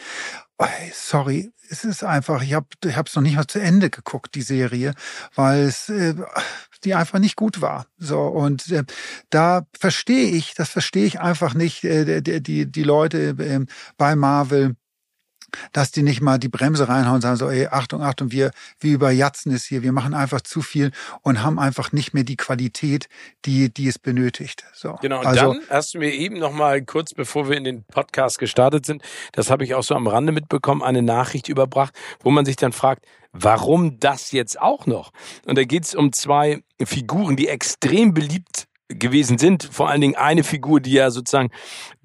Sorry, 0.93 1.51
es 1.69 1.83
ist 1.83 2.03
einfach, 2.03 2.41
ich 2.41 2.53
habe 2.53 2.67
es 2.81 3.15
noch 3.15 3.21
nicht 3.21 3.35
mal 3.35 3.47
zu 3.47 3.59
Ende 3.59 3.89
geguckt, 3.89 4.35
die 4.35 4.41
Serie, 4.41 4.93
weil 5.35 5.63
es 5.65 5.89
äh, 5.89 6.15
die 6.83 6.95
einfach 6.95 7.19
nicht 7.19 7.35
gut 7.35 7.61
war. 7.61 7.87
So 7.97 8.21
und 8.21 8.71
äh, 8.71 8.83
da 9.29 9.67
verstehe 9.77 10.29
ich, 10.29 10.53
das 10.55 10.69
verstehe 10.69 11.05
ich 11.05 11.19
einfach 11.19 11.53
nicht, 11.53 11.83
äh, 11.83 12.21
die, 12.21 12.41
die, 12.41 12.71
die 12.71 12.83
Leute 12.83 13.35
äh, 13.37 13.65
bei 13.97 14.15
Marvel 14.15 14.75
dass 15.72 15.92
die 15.92 16.04
nicht 16.04 16.22
mal 16.22 16.38
die 16.38 16.50
Bremse 16.50 16.88
reinhauen 16.88 17.16
und 17.16 17.22
sagen 17.22 17.38
so, 17.38 17.50
ey, 17.50 17.68
Achtung, 17.68 18.01
Achtung, 18.01 18.32
wir, 18.32 18.51
wir 18.80 18.94
überjatzen 18.94 19.54
es 19.54 19.66
hier, 19.66 19.84
wir 19.84 19.92
machen 19.92 20.13
einfach 20.13 20.42
zu 20.42 20.62
viel 20.62 20.92
und 21.22 21.44
haben 21.44 21.60
einfach 21.60 21.92
nicht 21.92 22.13
mehr 22.13 22.24
die 22.24 22.38
Qualität, 22.38 23.08
die, 23.46 23.74
die 23.74 23.88
es 23.88 24.00
benötigt. 24.00 24.66
So. 24.74 24.96
Genau, 25.01 25.20
und 25.20 25.25
also, 25.25 25.54
dann 25.54 25.62
hast 25.70 25.94
du 25.94 26.00
mir 26.00 26.12
eben 26.12 26.39
noch 26.39 26.51
mal 26.51 26.84
kurz, 26.84 27.13
bevor 27.13 27.50
wir 27.50 27.58
in 27.58 27.63
den 27.63 27.84
Podcast 27.84 28.39
gestartet 28.39 28.86
sind, 28.86 29.01
das 29.32 29.50
habe 29.50 29.63
ich 29.63 29.75
auch 29.75 29.84
so 29.84 29.96
am 29.96 30.08
Rande 30.08 30.32
mitbekommen, 30.32 30.84
eine 30.84 31.01
Nachricht 31.01 31.50
überbracht, 31.50 31.94
wo 32.22 32.32
man 32.32 32.46
sich 32.46 32.56
dann 32.56 32.74
fragt, 32.74 33.06
warum 33.32 34.00
das 34.00 34.32
jetzt 34.32 34.60
auch 34.60 34.86
noch? 34.86 35.12
Und 35.46 35.58
da 35.58 35.63
geht 35.63 35.84
es 35.84 35.96
um 35.96 36.12
zwei 36.12 36.63
Figuren, 36.84 37.36
die 37.36 37.48
extrem 37.48 38.13
beliebt 38.13 38.68
gewesen 38.89 39.38
sind. 39.38 39.63
Vor 39.63 39.89
allen 39.89 40.01
Dingen 40.01 40.16
eine 40.16 40.44
Figur, 40.44 40.80
die 40.80 40.94
ja 40.94 41.12
sozusagen 41.12 41.50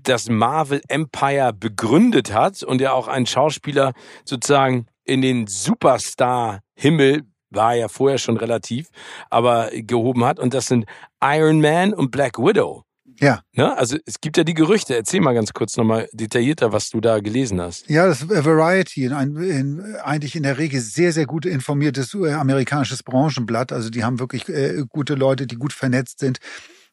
das 0.02 0.28
Marvel 0.28 0.82
Empire 0.88 1.52
begründet 1.52 2.32
hat 2.32 2.62
und 2.62 2.80
ja 2.80 2.92
auch 2.92 3.08
einen 3.08 3.26
Schauspieler 3.26 3.92
sozusagen 4.24 4.86
in 5.04 5.22
den 5.22 5.46
Superstar-Himmel 5.46 7.22
war 7.50 7.74
ja 7.74 7.88
vorher 7.88 8.18
schon 8.18 8.36
relativ, 8.36 8.88
aber 9.30 9.70
gehoben 9.72 10.24
hat. 10.24 10.38
Und 10.38 10.54
das 10.54 10.66
sind 10.66 10.86
Iron 11.22 11.60
Man 11.60 11.92
und 11.92 12.10
Black 12.10 12.38
Widow. 12.38 12.84
Ja. 13.20 13.42
Ne? 13.52 13.76
Also 13.76 13.98
es 14.06 14.20
gibt 14.20 14.36
ja 14.36 14.44
die 14.44 14.54
Gerüchte. 14.54 14.96
Erzähl 14.96 15.20
mal 15.20 15.34
ganz 15.34 15.52
kurz 15.52 15.76
nochmal 15.76 16.08
detaillierter, 16.12 16.72
was 16.72 16.90
du 16.90 17.00
da 17.00 17.20
gelesen 17.20 17.60
hast. 17.60 17.88
Ja, 17.88 18.06
das 18.06 18.28
Variety, 18.28 19.08
ein, 19.08 19.36
ein, 19.36 19.96
eigentlich 20.02 20.34
in 20.34 20.42
der 20.42 20.58
Regel 20.58 20.80
sehr, 20.80 21.12
sehr 21.12 21.26
gut 21.26 21.46
informiertes 21.46 22.14
äh, 22.14 22.32
amerikanisches 22.32 23.02
Branchenblatt. 23.02 23.70
Also 23.72 23.90
die 23.90 24.02
haben 24.02 24.18
wirklich 24.18 24.48
äh, 24.48 24.82
gute 24.88 25.14
Leute, 25.14 25.46
die 25.46 25.56
gut 25.56 25.72
vernetzt 25.72 26.18
sind 26.18 26.38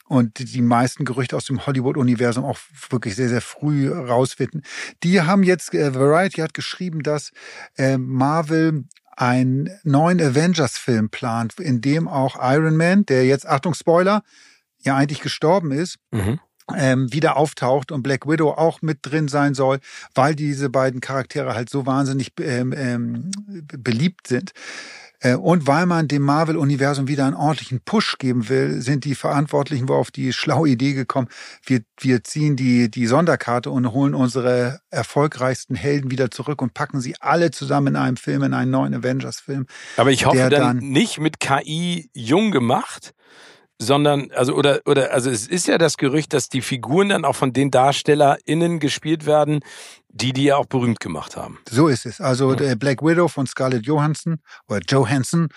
und 0.09 0.53
die 0.53 0.61
meisten 0.61 1.05
Gerüchte 1.05 1.37
aus 1.37 1.45
dem 1.45 1.65
Hollywood-Universum 1.65 2.43
auch 2.43 2.57
wirklich 2.89 3.15
sehr, 3.15 3.29
sehr 3.29 3.41
früh 3.41 3.89
rausfinden. 3.89 4.63
Die 5.03 5.21
haben 5.21 5.43
jetzt, 5.43 5.73
äh, 5.73 5.93
Variety 5.93 6.41
hat 6.41 6.55
geschrieben, 6.55 7.03
dass 7.03 7.31
äh, 7.77 7.97
Marvel 7.97 8.85
einen 9.15 9.69
neuen 9.83 10.19
Avengers-Film 10.19 11.09
plant, 11.09 11.59
in 11.59 11.81
dem 11.81 12.07
auch 12.07 12.37
Iron 12.41 12.75
Man, 12.75 13.05
der 13.05 13.25
jetzt, 13.25 13.47
Achtung, 13.47 13.75
Spoiler, 13.75 14.23
ja 14.79 14.95
eigentlich 14.95 15.21
gestorben 15.21 15.71
ist, 15.71 15.97
mhm. 16.09 16.39
ähm, 16.75 17.13
wieder 17.13 17.37
auftaucht 17.37 17.91
und 17.91 18.01
Black 18.01 18.27
Widow 18.27 18.51
auch 18.51 18.81
mit 18.81 18.99
drin 19.03 19.27
sein 19.27 19.53
soll, 19.53 19.79
weil 20.15 20.35
diese 20.35 20.71
beiden 20.71 21.01
Charaktere 21.01 21.53
halt 21.53 21.69
so 21.69 21.85
wahnsinnig 21.85 22.31
ähm, 22.39 22.73
ähm, 22.75 23.31
beliebt 23.77 24.25
sind. 24.25 24.53
Äh, 25.21 25.35
und 25.35 25.67
weil 25.67 25.85
man 25.85 26.07
dem 26.07 26.23
Marvel-Universum 26.23 27.07
wieder 27.07 27.25
einen 27.25 27.35
ordentlichen 27.35 27.81
Push 27.83 28.17
geben 28.17 28.49
will, 28.49 28.81
sind 28.81 29.05
die 29.05 29.15
Verantwortlichen 29.15 29.89
wo 29.89 29.95
auf 29.95 30.11
die 30.11 30.33
schlaue 30.33 30.69
Idee 30.69 30.93
gekommen, 30.93 31.27
wir, 31.65 31.81
wir 31.99 32.23
ziehen 32.23 32.55
die, 32.55 32.89
die 32.89 33.07
Sonderkarte 33.07 33.71
und 33.71 33.91
holen 33.91 34.13
unsere 34.13 34.79
erfolgreichsten 34.89 35.75
Helden 35.75 36.11
wieder 36.11 36.31
zurück 36.31 36.61
und 36.61 36.73
packen 36.73 37.01
sie 37.01 37.15
alle 37.19 37.51
zusammen 37.51 37.87
in 37.87 37.95
einem 37.95 38.17
Film, 38.17 38.43
in 38.43 38.53
einen 38.53 38.71
neuen 38.71 38.93
Avengers-Film. 38.93 39.65
Aber 39.97 40.11
ich 40.11 40.25
hoffe 40.25 40.49
dann, 40.49 40.51
dann 40.51 40.77
nicht 40.77 41.19
mit 41.19 41.39
KI 41.39 42.09
jung 42.13 42.51
gemacht, 42.51 43.13
sondern 43.81 44.29
also 44.31 44.53
oder 44.53 44.81
oder 44.85 45.13
also 45.13 45.29
es 45.29 45.47
ist 45.47 45.67
ja 45.67 45.77
das 45.77 45.97
Gerücht, 45.97 46.33
dass 46.33 46.49
die 46.49 46.61
Figuren 46.61 47.09
dann 47.09 47.25
auch 47.25 47.35
von 47.35 47.53
den 47.53 47.71
DarstellerInnen 47.71 48.79
gespielt 48.79 49.25
werden, 49.25 49.61
die 50.09 50.33
die 50.33 50.45
ja 50.45 50.57
auch 50.57 50.65
berühmt 50.65 50.99
gemacht 50.99 51.37
haben. 51.37 51.59
So 51.69 51.87
ist 51.87 52.05
es. 52.05 52.19
Also 52.19 52.53
ja. 52.55 52.75
Black 52.75 53.01
Widow 53.01 53.27
von 53.27 53.47
Scarlett 53.47 53.85
Johansson 53.85 54.41
oder 54.67 54.79
Johansson 54.87 55.49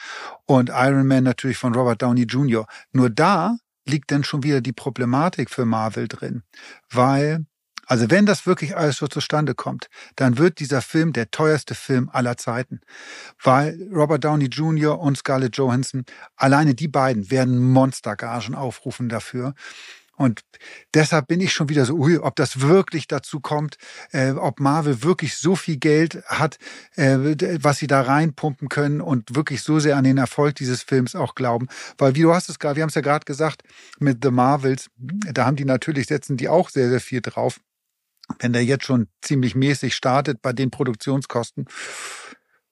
und 0.47 0.71
Iron 0.71 1.07
Man 1.07 1.25
natürlich 1.25 1.57
von 1.59 1.75
Robert 1.75 2.03
Downey 2.03 2.23
Jr. 2.23 2.67
Nur 2.93 3.11
da 3.11 3.57
liegt 3.87 4.11
dann 4.11 4.25
schon 4.25 4.43
wieder 4.43 4.61
die 4.61 4.73
Problematik 4.73 5.51
für 5.51 5.65
Marvel 5.65 6.07
drin, 6.07 6.43
weil 6.91 7.47
also 7.87 8.11
wenn 8.11 8.27
das 8.27 8.47
wirklich 8.47 8.77
alles 8.77 8.97
so 8.97 9.09
zustande 9.09 9.55
kommt, 9.55 9.89
dann 10.17 10.39
wird 10.39 10.61
dieser 10.61 10.83
Film 10.83 11.13
der 11.13 11.31
teuerste 11.31 11.75
Film 11.75 12.09
aller 12.13 12.37
Zeiten, 12.37 12.81
weil 13.43 13.79
Robert 13.93 14.25
Downey 14.25 14.47
Jr. 14.47 14.99
und 14.99 15.19
Scarlett 15.19 15.57
Johansson, 15.57 16.05
alleine 16.37 16.75
die 16.75 16.89
beiden 16.89 17.31
werden 17.31 17.59
Monstergagen 17.73 18.55
aufrufen 18.55 19.09
dafür. 19.09 19.55
Und 20.23 20.43
deshalb 20.95 21.27
bin 21.27 21.41
ich 21.41 21.53
schon 21.53 21.69
wieder 21.69 21.85
so, 21.85 21.95
ui, 21.95 22.17
ob 22.17 22.37
das 22.37 22.61
wirklich 22.61 23.09
dazu 23.09 23.41
kommt, 23.41 23.77
äh, 24.13 24.31
ob 24.31 24.61
Marvel 24.61 25.03
wirklich 25.03 25.37
so 25.37 25.57
viel 25.57 25.79
Geld 25.79 26.23
hat, 26.27 26.59
äh, 26.95 27.17
was 27.61 27.79
sie 27.79 27.89
da 27.89 28.03
reinpumpen 28.03 28.69
können 28.69 29.01
und 29.01 29.35
wirklich 29.35 29.63
so 29.63 29.81
sehr 29.81 29.97
an 29.97 30.05
den 30.05 30.19
Erfolg 30.19 30.55
dieses 30.55 30.83
Films 30.83 31.17
auch 31.17 31.35
glauben. 31.35 31.67
Weil 31.99 32.15
wie 32.15 32.23
du 32.23 32.33
hast 32.33 32.49
es 32.49 32.61
gerade, 32.61 32.77
wir 32.77 32.83
haben 32.83 32.89
es 32.91 32.95
ja 32.95 33.01
gerade 33.01 33.25
gesagt, 33.25 33.63
mit 33.99 34.23
The 34.23 34.31
Marvels, 34.31 34.91
da 34.97 35.45
haben 35.45 35.57
die 35.57 35.65
natürlich, 35.65 36.07
setzen 36.07 36.37
die 36.37 36.49
auch 36.49 36.71
sehr, 36.71 36.89
sehr 36.89 37.01
viel 37.01 37.21
drauf. 37.21 37.61
Wenn 38.39 38.53
der 38.53 38.65
jetzt 38.65 38.85
schon 38.85 39.09
ziemlich 39.21 39.57
mäßig 39.57 39.95
startet 39.95 40.41
bei 40.41 40.53
den 40.53 40.71
Produktionskosten, 40.71 41.67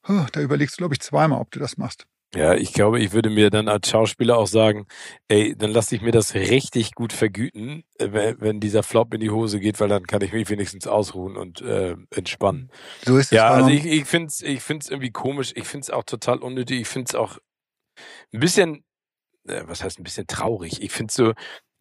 da 0.06 0.40
überlegst 0.40 0.76
du, 0.76 0.82
glaube 0.82 0.94
ich, 0.94 1.00
zweimal, 1.00 1.40
ob 1.40 1.50
du 1.50 1.58
das 1.58 1.76
machst. 1.76 2.06
Ja, 2.34 2.54
ich 2.54 2.72
glaube, 2.72 3.00
ich 3.00 3.12
würde 3.12 3.28
mir 3.28 3.50
dann 3.50 3.68
als 3.68 3.88
Schauspieler 3.88 4.38
auch 4.38 4.46
sagen, 4.46 4.86
ey, 5.26 5.56
dann 5.56 5.72
lasse 5.72 5.96
ich 5.96 6.00
mir 6.00 6.12
das 6.12 6.34
richtig 6.34 6.94
gut 6.94 7.12
vergüten, 7.12 7.82
äh, 7.98 8.34
wenn 8.38 8.60
dieser 8.60 8.84
Flop 8.84 9.12
in 9.14 9.20
die 9.20 9.30
Hose 9.30 9.58
geht, 9.58 9.80
weil 9.80 9.88
dann 9.88 10.06
kann 10.06 10.22
ich 10.22 10.32
mich 10.32 10.48
wenigstens 10.48 10.86
ausruhen 10.86 11.36
und 11.36 11.60
äh, 11.60 11.96
entspannen. 12.10 12.70
So 13.04 13.16
ist 13.16 13.26
es. 13.26 13.30
Ja, 13.32 13.50
also 13.50 13.70
ich, 13.70 13.84
ich 13.84 14.04
finde 14.04 14.28
es 14.28 14.42
ich 14.42 14.62
find's 14.62 14.88
irgendwie 14.88 15.10
komisch. 15.10 15.52
Ich 15.56 15.66
finde 15.66 15.84
es 15.84 15.90
auch 15.90 16.04
total 16.04 16.38
unnötig. 16.38 16.80
Ich 16.80 16.88
finde 16.88 17.08
es 17.08 17.14
auch 17.16 17.38
ein 18.32 18.40
bisschen 18.40 18.84
äh, 19.46 19.62
was 19.66 19.82
heißt 19.82 19.98
ein 19.98 20.04
bisschen 20.04 20.26
traurig. 20.26 20.82
Ich 20.82 20.92
finde 20.92 21.12
so, 21.12 21.30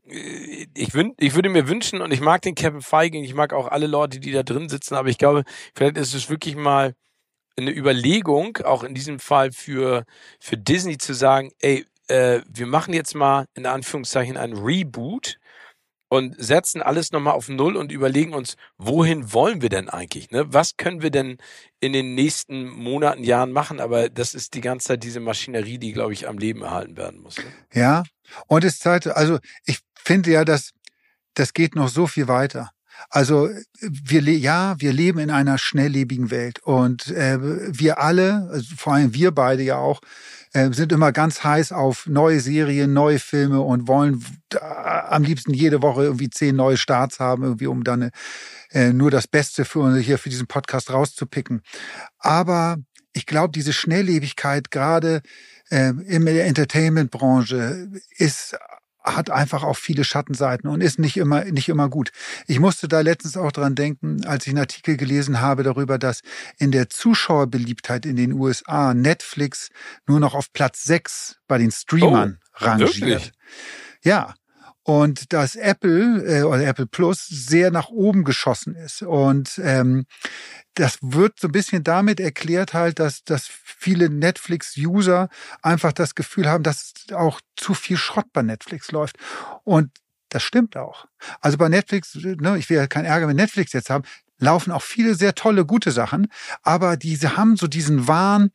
äh, 0.10 0.68
ich, 0.76 0.94
wün 0.94 1.14
ich 1.20 1.36
würde 1.36 1.50
mir 1.50 1.68
wünschen, 1.68 2.02
und 2.02 2.12
ich 2.12 2.22
mag 2.22 2.42
den 2.42 2.56
Kevin 2.56 2.82
Feige, 2.82 3.20
ich 3.20 3.34
mag 3.34 3.54
auch 3.54 3.68
alle 3.68 3.88
Leute, 3.88 4.20
die 4.20 4.32
da 4.32 4.44
drin 4.44 4.70
sitzen, 4.70 4.96
aber 4.96 5.10
ich 5.10 5.18
glaube, 5.18 5.44
vielleicht 5.76 5.98
ist 5.98 6.14
es 6.14 6.30
wirklich 6.30 6.56
mal 6.56 6.96
eine 7.62 7.76
Überlegung, 7.76 8.58
auch 8.58 8.84
in 8.84 8.94
diesem 8.94 9.20
Fall 9.20 9.52
für, 9.52 10.06
für 10.40 10.58
Disney 10.58 10.98
zu 10.98 11.14
sagen, 11.14 11.52
ey, 11.60 11.86
äh, 12.08 12.42
wir 12.48 12.66
machen 12.66 12.94
jetzt 12.94 13.16
mal 13.16 13.46
in 13.54 13.66
Anführungszeichen 13.66 14.38
ein 14.38 14.54
Reboot 14.54 15.38
und 16.10 16.36
setzen 16.44 16.82
alles 16.82 17.12
nochmal 17.12 17.34
auf 17.34 17.50
Null 17.50 17.78
und 17.78 17.92
überlegen 17.92 18.34
uns, 18.34 18.56
wohin 18.78 19.32
wollen 19.32 19.62
wir 19.62 19.70
denn 19.70 19.90
eigentlich? 19.90 20.32
Ne? 20.32 20.52
Was 20.52 20.76
können 20.76 21.02
wir 21.02 21.12
denn 21.12 21.38
in 21.80 21.94
den 21.94 22.16
nächsten 22.16 22.68
Monaten, 22.68 23.24
Jahren 23.24 23.52
machen? 23.52 23.80
Aber 23.80 24.10
das 24.10 24.34
ist 24.34 24.56
die 24.56 24.62
ganze 24.62 24.88
Zeit 24.88 25.04
diese 25.04 25.20
Maschinerie, 25.20 25.78
die, 25.78 25.94
glaube 25.94 26.14
ich, 26.14 26.28
am 26.28 26.40
Leben 26.40 26.64
erhalten 26.64 26.98
werden 26.98 27.22
muss. 27.22 27.38
Ne? 27.38 27.44
Ja, 27.74 28.04
und 28.48 28.64
es 28.64 28.80
zeigt, 28.80 29.08
also 29.08 29.38
ich 29.66 29.80
finde 29.94 30.32
ja, 30.32 30.44
dass 30.44 30.72
das 31.36 31.54
geht 31.54 31.76
noch 31.76 31.90
so 31.90 32.08
viel 32.08 32.28
weiter. 32.28 32.72
Also 33.10 33.50
wir 33.82 34.22
ja, 34.22 34.76
wir 34.80 34.94
leben 34.94 35.20
in 35.20 35.32
einer 35.32 35.58
schnelllebigen 35.58 36.32
Welt 36.32 36.60
und 36.64 37.08
äh, 37.10 37.40
wir 37.42 38.00
alle, 38.00 38.50
also 38.52 38.76
vor 38.76 38.94
allem 38.94 39.14
wir 39.14 39.32
beide 39.32 39.64
ja 39.64 39.78
auch, 39.78 40.02
äh, 40.54 40.72
sind 40.74 40.92
immer 40.92 41.12
ganz 41.12 41.44
heiß 41.44 41.72
auf 41.72 42.08
neue 42.08 42.40
Serien, 42.40 42.94
neue 42.94 43.20
Filme 43.20 43.62
und 43.62 43.88
wollen 43.88 44.26
äh, 44.54 44.58
am 44.60 45.24
liebsten 45.24 45.54
jede 45.54 45.82
Woche 45.82 46.04
irgendwie 46.04 46.30
zehn 46.30 46.56
neue 46.56 46.78
Starts 46.78 47.20
haben, 47.20 47.44
irgendwie 47.44 47.68
um 47.68 47.84
dann 47.84 48.10
äh, 48.72 48.92
nur 48.92 49.12
das 49.12 49.28
Beste 49.28 49.66
für 49.66 49.80
uns 49.80 50.04
hier 50.04 50.18
für 50.18 50.30
diesen 50.30 50.48
Podcast 50.48 50.92
rauszupicken. 50.92 51.62
Aber 52.18 52.78
ich 53.14 53.26
glaube, 53.26 53.52
diese 53.52 53.74
Schnelllebigkeit 53.74 54.72
gerade 54.72 55.22
äh, 55.70 55.90
in 55.90 56.26
der 56.26 56.46
Entertainment-Branche 56.46 57.90
ist 58.18 58.58
hat 59.16 59.30
einfach 59.30 59.64
auch 59.64 59.78
viele 59.78 60.04
Schattenseiten 60.04 60.70
und 60.70 60.82
ist 60.82 61.00
nicht 61.00 61.18
immer, 61.18 61.46
nicht 61.46 61.70
immer 61.70 61.90
gut. 61.90 62.12
Ich 62.48 62.60
musste 62.60 62.88
da 62.88 63.02
letztens 63.02 63.38
auch 63.38 63.52
dran 63.52 63.76
denken, 63.76 64.26
als 64.26 64.46
ich 64.46 64.52
einen 64.52 64.60
Artikel 64.60 64.98
gelesen 64.98 65.42
habe 65.42 65.64
darüber, 65.64 65.98
dass 65.98 66.22
in 66.58 66.72
der 66.72 66.90
Zuschauerbeliebtheit 66.90 68.06
in 68.06 68.16
den 68.16 68.34
USA 68.34 68.94
Netflix 68.94 69.70
nur 70.08 70.20
noch 70.20 70.34
auf 70.34 70.52
Platz 70.54 70.84
sechs 70.84 71.38
bei 71.48 71.58
den 71.58 71.72
Streamern 71.72 72.40
oh, 72.60 72.66
rangiert. 72.66 73.00
Wirklich? 73.00 73.32
Ja, 74.04 74.34
und 74.90 75.34
dass 75.34 75.56
Apple 75.56 76.24
äh, 76.26 76.42
oder 76.42 76.66
Apple 76.66 76.88
Plus 76.88 77.28
sehr 77.28 77.70
nach 77.70 77.90
oben 77.90 78.24
geschossen 78.24 78.74
ist. 78.74 79.04
Und 79.04 79.62
ähm, 79.64 80.08
das 80.74 80.98
wird 81.02 81.40
so 81.40 81.48
ein 81.48 81.52
bisschen 81.52 81.84
damit 81.84 82.20
erklärt 82.20 82.74
halt, 82.74 82.98
dass, 82.98 83.24
dass 83.24 83.48
viele 83.64 84.10
Netflix-User 84.10 85.30
einfach 85.62 85.94
das 85.94 86.16
Gefühl 86.16 86.50
haben, 86.50 86.64
dass 86.64 86.94
auch 87.14 87.40
zu 87.56 87.76
viel 87.76 87.98
Schrott 87.98 88.26
bei 88.34 88.42
Netflix 88.42 88.92
läuft. 88.92 89.18
Und 89.64 89.92
das 90.30 90.42
stimmt 90.42 90.76
auch. 90.76 91.06
Also 91.40 91.60
bei 91.60 91.70
Netflix, 91.70 92.16
ne, 92.16 92.58
ich 92.58 92.68
will 92.72 92.78
ja 92.78 92.88
keinen 92.88 93.06
Ärger 93.06 93.28
mit 93.28 93.36
Netflix 93.36 93.74
jetzt 93.74 93.92
haben, 93.92 94.06
laufen 94.40 94.72
auch 94.72 94.82
viele 94.82 95.14
sehr 95.14 95.36
tolle, 95.36 95.66
gute 95.66 95.92
Sachen, 95.92 96.32
aber 96.64 96.98
diese 96.98 97.38
haben 97.38 97.58
so 97.58 97.68
diesen 97.68 98.08
Wahn, 98.08 98.50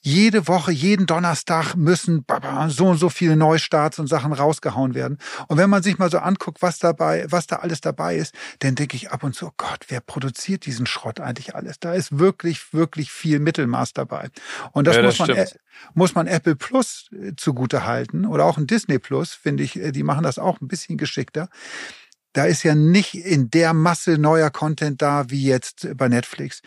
jede 0.00 0.48
Woche, 0.48 0.72
jeden 0.72 1.06
Donnerstag 1.06 1.74
müssen 1.74 2.24
so 2.68 2.86
und 2.86 2.98
so 2.98 3.08
viele 3.08 3.36
Neustarts 3.36 3.98
und 3.98 4.06
Sachen 4.06 4.32
rausgehauen 4.32 4.94
werden. 4.94 5.18
Und 5.48 5.58
wenn 5.58 5.70
man 5.70 5.82
sich 5.82 5.98
mal 5.98 6.10
so 6.10 6.18
anguckt, 6.18 6.62
was 6.62 6.78
dabei, 6.78 7.26
was 7.28 7.46
da 7.46 7.56
alles 7.56 7.80
dabei 7.80 8.16
ist, 8.16 8.34
dann 8.60 8.74
denke 8.74 8.96
ich 8.96 9.10
ab 9.10 9.22
und 9.24 9.34
zu, 9.34 9.46
oh 9.46 9.52
Gott, 9.56 9.86
wer 9.88 10.00
produziert 10.00 10.66
diesen 10.66 10.86
Schrott 10.86 11.20
eigentlich 11.20 11.54
alles? 11.54 11.80
Da 11.80 11.94
ist 11.94 12.18
wirklich, 12.18 12.72
wirklich 12.72 13.10
viel 13.10 13.38
Mittelmaß 13.38 13.92
dabei. 13.92 14.30
Und 14.72 14.86
das, 14.86 14.96
ja, 14.96 15.02
das 15.02 15.18
muss, 15.18 15.28
man, 15.28 15.46
muss 15.94 16.14
man 16.14 16.26
Apple 16.26 16.56
Plus 16.56 17.08
äh, 17.12 17.32
zugute 17.36 17.84
halten 17.84 18.26
oder 18.26 18.44
auch 18.44 18.58
ein 18.58 18.66
Disney 18.66 18.98
Plus, 18.98 19.34
finde 19.34 19.62
ich, 19.62 19.76
äh, 19.76 19.92
die 19.92 20.02
machen 20.02 20.22
das 20.22 20.38
auch 20.38 20.60
ein 20.60 20.68
bisschen 20.68 20.96
geschickter 20.96 21.48
da 22.34 22.44
ist 22.44 22.62
ja 22.62 22.74
nicht 22.74 23.14
in 23.14 23.50
der 23.50 23.74
Masse 23.74 24.18
neuer 24.18 24.50
Content 24.50 25.02
da 25.02 25.28
wie 25.30 25.44
jetzt 25.44 25.88
bei 25.96 26.08
Netflix. 26.08 26.62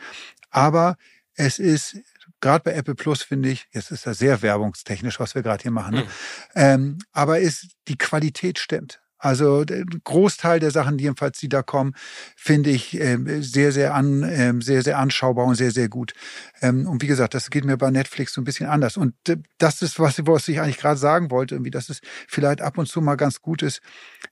Aber 0.49 0.97
es 1.35 1.59
ist 1.59 1.97
gerade 2.41 2.63
bei 2.63 2.73
Apple 2.73 2.95
Plus 2.95 3.23
finde 3.23 3.49
ich, 3.49 3.67
jetzt 3.71 3.91
ist 3.91 4.05
das 4.05 4.17
sehr 4.17 4.41
werbungstechnisch, 4.41 5.19
was 5.19 5.35
wir 5.35 5.43
gerade 5.43 5.61
hier 5.61 5.71
machen, 5.71 5.95
ne? 5.95 6.01
mhm. 6.01 6.07
ähm, 6.55 6.97
aber 7.11 7.39
ist 7.39 7.67
die 7.87 7.97
Qualität 7.97 8.59
stimmt. 8.59 9.01
Also 9.23 9.65
der 9.65 9.85
Großteil 10.03 10.59
der 10.59 10.71
Sachen, 10.71 10.97
die 10.97 11.03
jedenfalls 11.03 11.37
die 11.37 11.47
da 11.47 11.61
kommen, 11.61 11.93
finde 12.35 12.71
ich 12.71 12.99
äh, 12.99 13.19
sehr, 13.41 13.71
sehr 13.71 13.93
an, 13.93 14.23
äh, 14.23 14.51
sehr, 14.61 14.81
sehr 14.81 14.97
anschaubar 14.97 15.45
und 15.45 15.53
sehr, 15.53 15.69
sehr 15.69 15.89
gut. 15.89 16.13
Ähm, 16.59 16.87
und 16.87 17.03
wie 17.03 17.07
gesagt, 17.07 17.35
das 17.35 17.51
geht 17.51 17.63
mir 17.63 17.77
bei 17.77 17.91
Netflix 17.91 18.33
so 18.33 18.41
ein 18.41 18.45
bisschen 18.45 18.65
anders. 18.65 18.97
Und 18.97 19.13
äh, 19.29 19.37
das 19.59 19.83
ist, 19.83 19.99
was, 19.99 20.25
was 20.25 20.47
ich 20.47 20.59
eigentlich 20.59 20.79
gerade 20.79 20.97
sagen 20.97 21.29
wollte, 21.29 21.53
irgendwie, 21.53 21.69
dass 21.69 21.89
es 21.89 22.01
vielleicht 22.27 22.61
ab 22.61 22.79
und 22.79 22.87
zu 22.87 22.99
mal 22.99 23.15
ganz 23.15 23.43
gut 23.43 23.61
ist, 23.61 23.81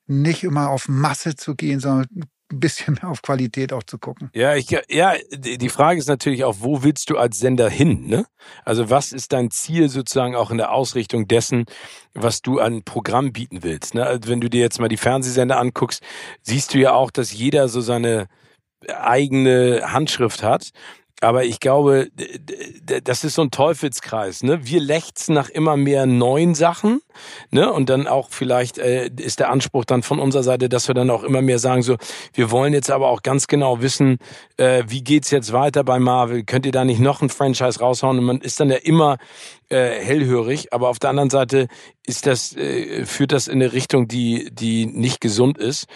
nicht 0.07 0.43
immer 0.43 0.69
auf 0.69 0.87
Masse 0.87 1.35
zu 1.35 1.53
gehen, 1.53 1.79
sondern 1.79 2.07
ein 2.51 2.59
bisschen 2.59 2.95
mehr 2.95 3.09
auf 3.09 3.21
Qualität 3.21 3.73
auch 3.73 3.83
zu 3.83 3.97
gucken. 3.97 4.29
Ja, 4.33 4.55
ich, 4.55 4.69
ja, 4.89 5.13
die 5.31 5.69
Frage 5.69 5.99
ist 5.99 6.07
natürlich 6.07 6.43
auch, 6.43 6.57
wo 6.59 6.83
willst 6.83 7.09
du 7.09 7.17
als 7.17 7.39
Sender 7.39 7.69
hin? 7.69 8.07
Ne? 8.07 8.25
Also 8.65 8.89
was 8.89 9.11
ist 9.11 9.33
dein 9.33 9.51
Ziel 9.51 9.89
sozusagen 9.89 10.35
auch 10.35 10.51
in 10.51 10.57
der 10.57 10.71
Ausrichtung 10.71 11.27
dessen, 11.27 11.65
was 12.13 12.41
du 12.41 12.59
an 12.59 12.83
Programm 12.83 13.31
bieten 13.31 13.63
willst? 13.63 13.93
Ne? 13.93 14.05
Also 14.05 14.29
wenn 14.29 14.41
du 14.41 14.49
dir 14.49 14.61
jetzt 14.61 14.79
mal 14.79 14.89
die 14.89 14.97
Fernsehsender 14.97 15.59
anguckst, 15.59 16.01
siehst 16.41 16.73
du 16.73 16.79
ja 16.79 16.93
auch, 16.93 17.11
dass 17.11 17.31
jeder 17.31 17.67
so 17.67 17.81
seine 17.81 18.27
eigene 18.87 19.81
Handschrift 19.91 20.43
hat. 20.43 20.69
Aber 21.21 21.43
ich 21.43 21.59
glaube, 21.59 22.09
das 23.03 23.23
ist 23.23 23.35
so 23.35 23.41
ein 23.41 23.51
Teufelskreis. 23.51 24.43
Ne? 24.43 24.65
Wir 24.65 24.79
lechzen 24.79 25.35
nach 25.35 25.49
immer 25.49 25.75
mehr 25.75 26.05
neuen 26.05 26.55
Sachen. 26.55 27.01
Ne? 27.51 27.71
Und 27.71 27.89
dann 27.89 28.07
auch 28.07 28.29
vielleicht 28.29 28.77
äh, 28.77 29.09
ist 29.17 29.39
der 29.39 29.49
Anspruch 29.49 29.83
dann 29.83 30.01
von 30.01 30.19
unserer 30.19 30.43
Seite, 30.43 30.69
dass 30.69 30.87
wir 30.87 30.95
dann 30.95 31.09
auch 31.09 31.23
immer 31.23 31.41
mehr 31.41 31.59
sagen, 31.59 31.81
so, 31.81 31.97
wir 32.33 32.51
wollen 32.51 32.73
jetzt 32.73 32.89
aber 32.89 33.09
auch 33.09 33.21
ganz 33.21 33.47
genau 33.47 33.81
wissen, 33.81 34.17
äh, 34.55 34.83
wie 34.87 35.03
geht's 35.03 35.29
jetzt 35.31 35.51
weiter 35.51 35.83
bei 35.83 35.99
Marvel? 35.99 36.43
Könnt 36.43 36.65
ihr 36.65 36.71
da 36.71 36.85
nicht 36.85 37.01
noch 37.01 37.21
ein 37.21 37.29
Franchise 37.29 37.79
raushauen? 37.79 38.19
Und 38.19 38.25
man 38.25 38.41
ist 38.41 38.59
dann 38.61 38.69
ja 38.69 38.77
immer 38.77 39.17
äh, 39.69 39.89
hellhörig, 39.99 40.71
aber 40.73 40.87
auf 40.89 40.99
der 40.99 41.09
anderen 41.09 41.29
Seite 41.29 41.67
ist 42.05 42.27
das, 42.27 42.55
äh, 42.55 43.05
führt 43.05 43.33
das 43.33 43.47
in 43.47 43.61
eine 43.61 43.73
Richtung, 43.73 44.07
die, 44.07 44.49
die 44.51 44.85
nicht 44.85 45.19
gesund 45.19 45.57
ist. 45.57 45.87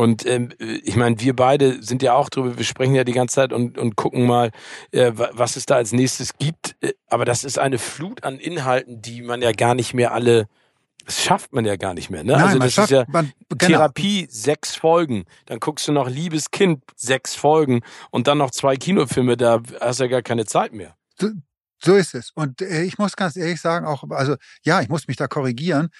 Und 0.00 0.24
ähm, 0.24 0.48
ich 0.58 0.96
meine, 0.96 1.20
wir 1.20 1.36
beide 1.36 1.82
sind 1.82 2.02
ja 2.02 2.14
auch 2.14 2.30
drüber, 2.30 2.56
wir 2.56 2.64
sprechen 2.64 2.94
ja 2.94 3.04
die 3.04 3.12
ganze 3.12 3.34
Zeit 3.34 3.52
und, 3.52 3.76
und 3.76 3.96
gucken 3.96 4.26
mal, 4.26 4.50
äh, 4.92 5.12
was 5.14 5.56
es 5.56 5.66
da 5.66 5.74
als 5.74 5.92
nächstes 5.92 6.38
gibt. 6.38 6.74
Äh, 6.80 6.94
aber 7.08 7.26
das 7.26 7.44
ist 7.44 7.58
eine 7.58 7.76
Flut 7.76 8.24
an 8.24 8.38
Inhalten, 8.38 9.02
die 9.02 9.20
man 9.20 9.42
ja 9.42 9.52
gar 9.52 9.74
nicht 9.74 9.92
mehr 9.92 10.14
alle 10.14 10.48
das 11.04 11.22
schafft 11.22 11.52
man 11.52 11.66
ja 11.66 11.76
gar 11.76 11.92
nicht 11.92 12.08
mehr. 12.08 12.24
Ne? 12.24 12.32
Nein, 12.32 12.42
also 12.42 12.58
das 12.60 12.72
schafft, 12.72 12.92
ist 12.92 12.96
ja 12.96 13.04
man, 13.08 13.30
genau. 13.50 13.78
Therapie 13.78 14.26
sechs 14.30 14.74
Folgen, 14.74 15.24
dann 15.44 15.60
guckst 15.60 15.86
du 15.86 15.92
noch 15.92 16.08
Liebes 16.08 16.50
Kind 16.50 16.82
sechs 16.96 17.34
Folgen 17.34 17.80
und 18.10 18.26
dann 18.26 18.38
noch 18.38 18.52
zwei 18.52 18.76
Kinofilme, 18.76 19.36
da 19.36 19.60
hast 19.80 20.00
du 20.00 20.04
ja 20.04 20.10
gar 20.10 20.22
keine 20.22 20.46
Zeit 20.46 20.72
mehr. 20.72 20.96
So, 21.18 21.28
so 21.78 21.96
ist 21.96 22.14
es. 22.14 22.30
Und 22.34 22.62
äh, 22.62 22.84
ich 22.84 22.96
muss 22.96 23.16
ganz 23.16 23.36
ehrlich 23.36 23.60
sagen, 23.60 23.86
auch 23.86 24.04
also 24.10 24.36
ja, 24.62 24.80
ich 24.80 24.88
muss 24.88 25.08
mich 25.08 25.18
da 25.18 25.26
korrigieren. 25.26 25.90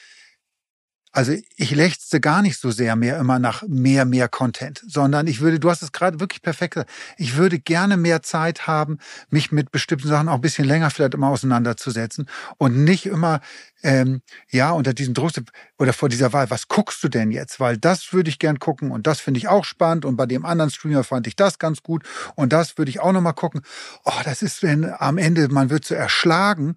Also 1.13 1.33
ich 1.57 1.73
lechzte 1.73 2.21
gar 2.21 2.41
nicht 2.41 2.59
so 2.61 2.71
sehr 2.71 2.95
mehr 2.95 3.19
immer 3.19 3.41
nach 3.41 3.65
mehr, 3.67 4.05
mehr 4.05 4.29
Content, 4.29 4.81
sondern 4.87 5.27
ich 5.27 5.41
würde, 5.41 5.59
du 5.59 5.69
hast 5.69 5.83
es 5.83 5.91
gerade 5.91 6.21
wirklich 6.21 6.41
perfekt 6.41 6.75
gesagt, 6.75 6.91
ich 7.17 7.37
würde 7.37 7.59
gerne 7.59 7.97
mehr 7.97 8.23
Zeit 8.23 8.69
haben, 8.69 8.99
mich 9.29 9.51
mit 9.51 9.73
bestimmten 9.73 10.07
Sachen 10.07 10.29
auch 10.29 10.37
ein 10.37 10.41
bisschen 10.41 10.67
länger 10.67 10.91
vielleicht 10.91 11.15
immer 11.15 11.29
auseinanderzusetzen 11.29 12.29
und 12.59 12.85
nicht 12.85 13.07
immer 13.07 13.41
ähm, 13.83 14.23
ja, 14.51 14.71
unter 14.71 14.93
diesem 14.95 15.15
Druck 15.15 15.33
oder 15.79 15.93
vor 15.93 16.09
dieser 16.09 16.33
Wahl, 16.33 16.51
was 16.51 16.69
guckst 16.69 17.03
du 17.03 17.09
denn 17.09 17.31
jetzt? 17.33 17.59
Weil 17.59 17.77
das 17.77 18.13
würde 18.13 18.31
ich 18.31 18.39
gern 18.39 18.59
gucken 18.59 18.91
und 18.93 19.07
das 19.07 19.21
finde 19.21 19.39
ich 19.39 19.49
auch 19.49 19.65
spannend 19.65 20.05
und 20.05 20.17
bei 20.17 20.27
dem 20.27 20.45
anderen 20.45 20.71
Streamer 20.71 21.03
fand 21.03 21.27
ich 21.27 21.35
das 21.35 21.59
ganz 21.59 21.83
gut 21.83 22.05
und 22.37 22.53
das 22.53 22.79
würde 22.79 22.91
ich 22.91 23.01
auch 23.01 23.13
nochmal 23.13 23.35
gucken. 23.35 23.63
Oh, 24.05 24.13
das 24.25 24.43
ist, 24.43 24.63
wenn 24.63 24.85
am 24.85 25.19
Ende 25.19 25.49
man 25.49 25.71
wird 25.71 25.85
so 25.85 25.95
erschlagen 25.95 26.77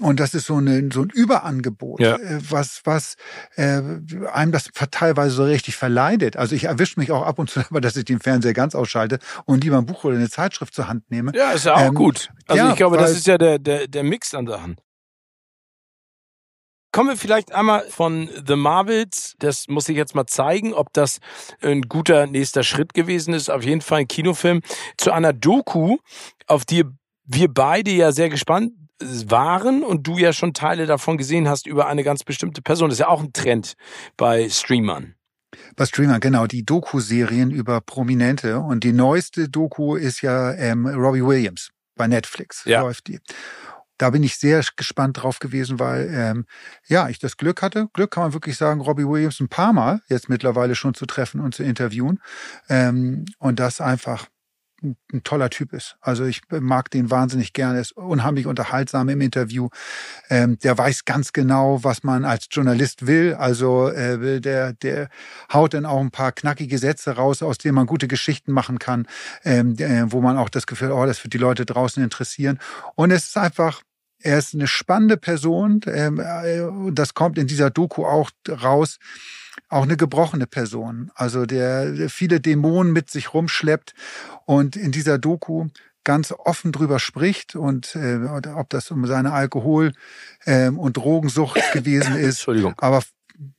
und 0.00 0.18
das 0.18 0.34
ist 0.34 0.46
so, 0.46 0.56
eine, 0.56 0.88
so 0.92 1.02
ein 1.02 1.10
Überangebot, 1.10 2.00
ja. 2.00 2.16
Äh, 2.16 2.40
was, 2.48 2.80
was 2.84 3.16
äh, 3.56 3.82
einem 4.32 4.52
das 4.52 4.70
teilweise 4.90 5.34
so 5.34 5.44
richtig 5.44 5.76
verleidet. 5.76 6.36
Also 6.36 6.54
ich 6.54 6.64
erwische 6.64 6.98
mich 6.98 7.12
auch 7.12 7.24
ab 7.24 7.38
und 7.38 7.50
zu 7.50 7.60
dabei, 7.68 7.80
dass 7.80 7.96
ich 7.96 8.06
den 8.06 8.20
Fernseher 8.20 8.54
ganz 8.54 8.74
ausschalte 8.74 9.18
und 9.44 9.62
lieber 9.62 9.78
ein 9.78 9.86
Buch 9.86 10.04
oder 10.04 10.16
eine 10.16 10.30
Zeitschrift 10.30 10.74
zur 10.74 10.88
Hand 10.88 11.10
nehme. 11.10 11.32
Ja, 11.34 11.52
ist 11.52 11.66
ja 11.66 11.74
auch 11.74 11.80
ähm, 11.88 11.94
gut. 11.94 12.30
Also 12.46 12.62
ja, 12.62 12.70
ich 12.70 12.76
glaube, 12.76 12.96
das 12.96 13.12
ist 13.12 13.26
ja 13.26 13.36
der, 13.36 13.58
der, 13.58 13.88
der 13.88 14.02
Mix 14.02 14.34
an 14.34 14.46
Sachen. 14.46 14.76
Kommen 16.92 17.10
wir 17.10 17.16
vielleicht 17.16 17.52
einmal 17.52 17.84
von 17.88 18.28
The 18.48 18.56
Marvels. 18.56 19.36
Das 19.38 19.68
muss 19.68 19.88
ich 19.88 19.96
jetzt 19.96 20.16
mal 20.16 20.26
zeigen, 20.26 20.74
ob 20.74 20.92
das 20.92 21.20
ein 21.60 21.82
guter 21.82 22.26
nächster 22.26 22.64
Schritt 22.64 22.94
gewesen 22.94 23.32
ist. 23.32 23.48
Auf 23.48 23.62
jeden 23.62 23.80
Fall 23.80 24.00
ein 24.00 24.08
Kinofilm 24.08 24.60
zu 24.96 25.12
einer 25.12 25.32
Doku, 25.32 25.98
auf 26.48 26.64
die 26.64 26.84
wir 27.26 27.52
beide 27.52 27.92
ja 27.92 28.10
sehr 28.10 28.28
gespannt 28.28 28.72
waren 29.00 29.82
und 29.82 30.06
du 30.06 30.18
ja 30.18 30.32
schon 30.32 30.54
Teile 30.54 30.86
davon 30.86 31.18
gesehen 31.18 31.48
hast 31.48 31.66
über 31.66 31.86
eine 31.86 32.04
ganz 32.04 32.24
bestimmte 32.24 32.62
Person. 32.62 32.88
Das 32.88 32.96
ist 32.96 33.00
ja 33.00 33.08
auch 33.08 33.22
ein 33.22 33.32
Trend 33.32 33.74
bei 34.16 34.48
Streamern. 34.48 35.14
Bei 35.76 35.86
Streamern, 35.86 36.20
genau, 36.20 36.46
die 36.46 36.64
Doku-Serien 36.64 37.50
über 37.50 37.80
Prominente. 37.80 38.60
Und 38.60 38.84
die 38.84 38.92
neueste 38.92 39.48
Doku 39.48 39.96
ist 39.96 40.22
ja 40.22 40.52
ähm, 40.54 40.86
Robbie 40.86 41.24
Williams 41.24 41.70
bei 41.96 42.06
Netflix. 42.06 42.64
Ja. 42.64 42.82
Läuft 42.82 43.08
die. 43.08 43.18
da 43.98 44.10
bin 44.10 44.22
ich 44.22 44.36
sehr 44.36 44.64
gespannt 44.76 45.22
drauf 45.22 45.40
gewesen, 45.40 45.78
weil 45.78 46.10
ähm, 46.14 46.46
ja, 46.86 47.08
ich 47.08 47.18
das 47.18 47.36
Glück 47.36 47.60
hatte. 47.62 47.88
Glück 47.92 48.12
kann 48.12 48.22
man 48.22 48.32
wirklich 48.32 48.56
sagen, 48.56 48.80
Robbie 48.80 49.06
Williams 49.06 49.40
ein 49.40 49.48
paar 49.48 49.72
Mal 49.72 50.00
jetzt 50.08 50.28
mittlerweile 50.28 50.74
schon 50.74 50.94
zu 50.94 51.04
treffen 51.04 51.40
und 51.40 51.54
zu 51.54 51.62
interviewen. 51.62 52.20
Ähm, 52.68 53.26
und 53.38 53.60
das 53.60 53.80
einfach 53.80 54.28
ein 54.82 55.22
toller 55.24 55.50
Typ 55.50 55.72
ist. 55.72 55.96
Also 56.00 56.24
ich 56.24 56.42
mag 56.50 56.90
den 56.90 57.10
wahnsinnig 57.10 57.52
gerne, 57.52 57.80
ist 57.80 57.92
unheimlich 57.92 58.46
unterhaltsam 58.46 59.08
im 59.08 59.20
Interview. 59.20 59.68
Ähm, 60.28 60.58
der 60.58 60.76
weiß 60.76 61.04
ganz 61.04 61.32
genau, 61.32 61.84
was 61.84 62.02
man 62.02 62.24
als 62.24 62.48
Journalist 62.50 63.06
will. 63.06 63.34
Also 63.34 63.88
äh, 63.88 64.40
der, 64.40 64.72
der 64.74 65.08
haut 65.52 65.74
dann 65.74 65.86
auch 65.86 66.00
ein 66.00 66.10
paar 66.10 66.32
knackige 66.32 66.78
Sätze 66.78 67.12
raus, 67.16 67.42
aus 67.42 67.58
denen 67.58 67.74
man 67.74 67.86
gute 67.86 68.08
Geschichten 68.08 68.52
machen 68.52 68.78
kann, 68.78 69.06
ähm, 69.44 69.76
äh, 69.78 70.10
wo 70.10 70.20
man 70.20 70.38
auch 70.38 70.48
das 70.48 70.66
Gefühl, 70.66 70.92
oh, 70.92 71.06
das 71.06 71.22
wird 71.24 71.34
die 71.34 71.38
Leute 71.38 71.66
draußen 71.66 72.02
interessieren. 72.02 72.58
Und 72.94 73.10
es 73.10 73.28
ist 73.28 73.36
einfach, 73.36 73.82
er 74.18 74.38
ist 74.38 74.54
eine 74.54 74.66
spannende 74.66 75.16
Person. 75.16 75.80
Ähm, 75.86 76.20
äh, 76.20 76.92
das 76.92 77.14
kommt 77.14 77.38
in 77.38 77.46
dieser 77.46 77.70
Doku 77.70 78.04
auch 78.04 78.30
raus 78.48 78.98
auch 79.68 79.82
eine 79.82 79.96
gebrochene 79.96 80.46
Person, 80.46 81.10
also 81.14 81.46
der, 81.46 82.08
viele 82.08 82.40
Dämonen 82.40 82.92
mit 82.92 83.10
sich 83.10 83.34
rumschleppt 83.34 83.94
und 84.46 84.76
in 84.76 84.92
dieser 84.92 85.18
Doku 85.18 85.68
ganz 86.04 86.32
offen 86.32 86.72
drüber 86.72 86.98
spricht 86.98 87.54
und 87.54 87.94
äh, 87.94 88.18
ob 88.54 88.70
das 88.70 88.90
um 88.90 89.06
seine 89.06 89.32
Alkohol- 89.32 89.92
ähm, 90.46 90.78
und 90.78 90.96
Drogensucht 90.96 91.60
gewesen 91.72 92.16
ist. 92.16 92.38
Entschuldigung. 92.38 92.74
Aber 92.78 93.02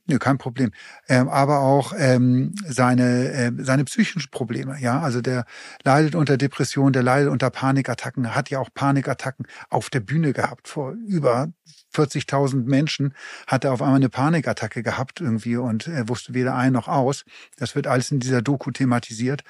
Nee, 0.06 0.18
kein 0.18 0.38
Problem. 0.38 0.70
Ähm, 1.08 1.28
aber 1.28 1.58
auch 1.58 1.92
ähm, 1.96 2.54
seine, 2.64 3.32
äh, 3.32 3.52
seine 3.58 3.84
psychischen 3.84 4.30
Probleme. 4.30 4.76
Ja, 4.80 5.00
also 5.00 5.20
der 5.20 5.44
leidet 5.82 6.14
unter 6.14 6.36
Depression, 6.36 6.92
der 6.92 7.02
leidet 7.02 7.30
unter 7.30 7.50
Panikattacken, 7.50 8.32
hat 8.34 8.48
ja 8.50 8.60
auch 8.60 8.70
Panikattacken 8.72 9.46
auf 9.70 9.90
der 9.90 9.98
Bühne 9.98 10.32
gehabt. 10.32 10.68
Vor 10.68 10.92
über 10.92 11.48
40.000 11.94 12.64
Menschen 12.64 13.14
hat 13.46 13.64
er 13.64 13.72
auf 13.72 13.82
einmal 13.82 13.96
eine 13.96 14.08
Panikattacke 14.08 14.82
gehabt 14.82 15.20
irgendwie 15.20 15.56
und 15.56 15.86
er 15.86 16.08
wusste 16.08 16.34
weder 16.34 16.54
ein 16.54 16.72
noch 16.72 16.88
aus. 16.88 17.24
Das 17.56 17.74
wird 17.74 17.86
alles 17.86 18.10
in 18.10 18.20
dieser 18.20 18.42
Doku 18.42 18.70
thematisiert. 18.70 19.42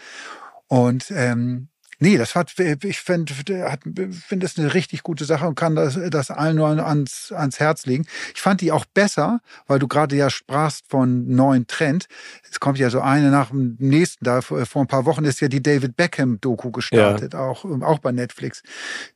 Und 0.68 1.10
ähm, 1.10 1.68
Nee, 2.02 2.18
das 2.18 2.34
hat, 2.34 2.58
ich 2.58 2.98
finde, 2.98 3.32
finde 3.32 4.38
das 4.40 4.58
eine 4.58 4.74
richtig 4.74 5.04
gute 5.04 5.24
Sache 5.24 5.46
und 5.46 5.54
kann 5.54 5.76
das, 5.76 5.96
das 6.10 6.32
allen 6.32 6.56
nur 6.56 6.66
ans, 6.66 7.30
ans 7.30 7.60
Herz 7.60 7.86
legen. 7.86 8.06
Ich 8.34 8.40
fand 8.40 8.60
die 8.60 8.72
auch 8.72 8.84
besser, 8.86 9.38
weil 9.68 9.78
du 9.78 9.86
gerade 9.86 10.16
ja 10.16 10.28
sprachst 10.28 10.84
von 10.88 11.28
neuen 11.28 11.68
Trend. 11.68 12.06
Es 12.50 12.58
kommt 12.58 12.78
ja 12.78 12.90
so 12.90 13.00
eine 13.00 13.30
nach 13.30 13.50
dem 13.50 13.76
nächsten. 13.78 14.24
Da 14.24 14.40
vor 14.40 14.58
ein 14.74 14.88
paar 14.88 15.04
Wochen 15.04 15.24
ist 15.24 15.40
ja 15.40 15.46
die 15.46 15.62
David 15.62 15.94
Beckham 15.94 16.40
Doku 16.40 16.72
gestartet, 16.72 17.34
ja. 17.34 17.38
auch, 17.38 17.64
auch 17.64 18.00
bei 18.00 18.10
Netflix. 18.10 18.64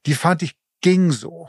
Die 0.06 0.14
fand 0.14 0.42
ich 0.42 0.54
ging 0.80 1.10
so. 1.10 1.48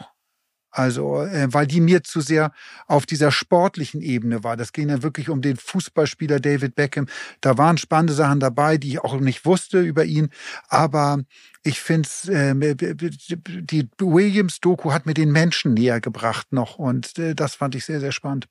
Also, 0.77 1.23
äh, 1.23 1.47
weil 1.51 1.65
die 1.65 1.81
mir 1.81 2.03
zu 2.03 2.21
sehr 2.21 2.51
auf 2.85 3.07
dieser 3.07 3.31
sportlichen 3.31 3.99
Ebene 3.99 4.43
war. 4.43 4.55
Das 4.55 4.73
ging 4.73 4.89
ja 4.89 5.01
wirklich 5.01 5.27
um 5.27 5.41
den 5.41 5.57
Fußballspieler 5.57 6.39
David 6.39 6.75
Beckham. 6.75 7.07
Da 7.41 7.57
waren 7.57 7.79
spannende 7.79 8.13
Sachen 8.13 8.39
dabei, 8.39 8.77
die 8.77 8.89
ich 8.89 8.99
auch 8.99 9.19
nicht 9.19 9.43
wusste 9.43 9.81
über 9.81 10.05
ihn. 10.05 10.29
Aber 10.69 11.23
ich 11.63 11.79
finde, 11.79 12.07
äh, 12.27 12.75
die 12.75 13.89
Williams-Doku 13.97 14.91
hat 14.91 15.07
mir 15.07 15.15
den 15.15 15.31
Menschen 15.31 15.73
näher 15.73 15.99
gebracht 15.99 16.53
noch. 16.53 16.77
Und 16.77 17.17
äh, 17.17 17.33
das 17.33 17.55
fand 17.55 17.73
ich 17.73 17.83
sehr, 17.83 17.99
sehr 17.99 18.11
spannend. 18.11 18.45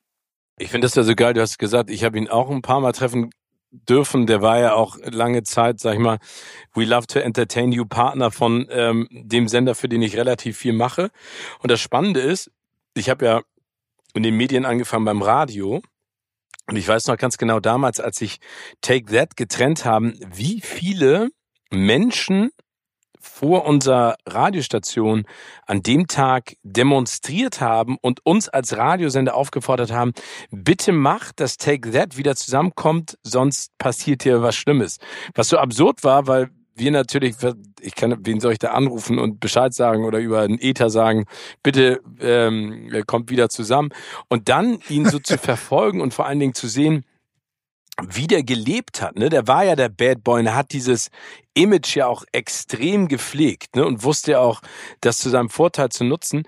Ich 0.58 0.70
finde 0.70 0.86
das 0.86 0.96
ja 0.96 1.04
so 1.04 1.14
geil. 1.14 1.32
Du 1.32 1.40
hast 1.40 1.58
gesagt, 1.58 1.90
ich 1.90 2.02
habe 2.02 2.18
ihn 2.18 2.28
auch 2.28 2.50
ein 2.50 2.62
paar 2.62 2.80
Mal 2.80 2.90
treffen 2.90 3.30
dürfen. 3.70 4.26
Der 4.26 4.42
war 4.42 4.58
ja 4.58 4.74
auch 4.74 4.96
lange 5.02 5.42
Zeit, 5.42 5.80
sag 5.80 5.94
ich 5.94 6.00
mal, 6.00 6.18
We 6.74 6.84
Love 6.84 7.06
to 7.06 7.18
Entertain 7.18 7.72
You 7.72 7.84
Partner 7.84 8.30
von 8.30 8.66
ähm, 8.70 9.08
dem 9.10 9.48
Sender, 9.48 9.74
für 9.74 9.88
den 9.88 10.02
ich 10.02 10.16
relativ 10.16 10.56
viel 10.56 10.72
mache. 10.72 11.10
Und 11.60 11.70
das 11.70 11.80
Spannende 11.80 12.20
ist, 12.20 12.50
ich 12.94 13.10
habe 13.10 13.24
ja 13.24 13.42
in 14.14 14.22
den 14.22 14.36
Medien 14.36 14.64
angefangen 14.64 15.04
beim 15.04 15.22
Radio. 15.22 15.82
Und 16.68 16.76
ich 16.76 16.88
weiß 16.88 17.06
noch 17.06 17.16
ganz 17.16 17.38
genau 17.38 17.60
damals, 17.60 18.00
als 18.00 18.20
ich 18.20 18.38
Take 18.80 19.12
That 19.12 19.36
getrennt 19.36 19.84
haben, 19.84 20.18
wie 20.34 20.60
viele 20.60 21.30
Menschen 21.70 22.50
vor 23.26 23.66
unserer 23.66 24.16
Radiostation 24.26 25.26
an 25.66 25.82
dem 25.82 26.06
Tag 26.06 26.56
demonstriert 26.62 27.60
haben 27.60 27.98
und 28.00 28.24
uns 28.24 28.48
als 28.48 28.76
Radiosender 28.76 29.34
aufgefordert 29.34 29.92
haben, 29.92 30.12
bitte 30.50 30.92
macht, 30.92 31.40
dass 31.40 31.56
Take 31.56 31.90
That 31.90 32.16
wieder 32.16 32.36
zusammenkommt, 32.36 33.18
sonst 33.22 33.76
passiert 33.78 34.22
hier 34.22 34.42
was 34.42 34.56
Schlimmes. 34.56 34.98
Was 35.34 35.48
so 35.48 35.58
absurd 35.58 36.04
war, 36.04 36.26
weil 36.26 36.50
wir 36.76 36.90
natürlich, 36.90 37.36
ich 37.80 37.94
kann, 37.94 38.16
wen 38.20 38.40
soll 38.40 38.52
ich 38.52 38.58
da 38.58 38.72
anrufen 38.72 39.18
und 39.18 39.40
Bescheid 39.40 39.72
sagen 39.72 40.04
oder 40.04 40.18
über 40.18 40.42
einen 40.42 40.58
Ether 40.60 40.90
sagen, 40.90 41.24
bitte 41.62 42.00
ähm, 42.20 42.90
kommt 43.06 43.30
wieder 43.30 43.48
zusammen. 43.48 43.90
Und 44.28 44.48
dann 44.48 44.78
ihn 44.88 45.06
so 45.06 45.18
zu 45.18 45.38
verfolgen 45.38 46.00
und 46.00 46.14
vor 46.14 46.26
allen 46.26 46.38
Dingen 46.38 46.54
zu 46.54 46.68
sehen, 46.68 47.04
wie 48.02 48.26
der 48.26 48.42
gelebt 48.42 49.00
hat, 49.00 49.16
ne? 49.16 49.28
Der 49.30 49.48
war 49.48 49.64
ja 49.64 49.74
der 49.74 49.88
Bad 49.88 50.22
Boy 50.22 50.40
und 50.40 50.46
er 50.46 50.54
hat 50.54 50.72
dieses 50.72 51.10
Image 51.54 51.96
ja 51.96 52.06
auch 52.06 52.24
extrem 52.32 53.08
gepflegt, 53.08 53.76
ne? 53.76 53.86
Und 53.86 54.02
wusste 54.04 54.32
ja 54.32 54.40
auch, 54.40 54.60
das 55.00 55.18
zu 55.18 55.30
seinem 55.30 55.48
Vorteil 55.48 55.88
zu 55.88 56.04
nutzen. 56.04 56.44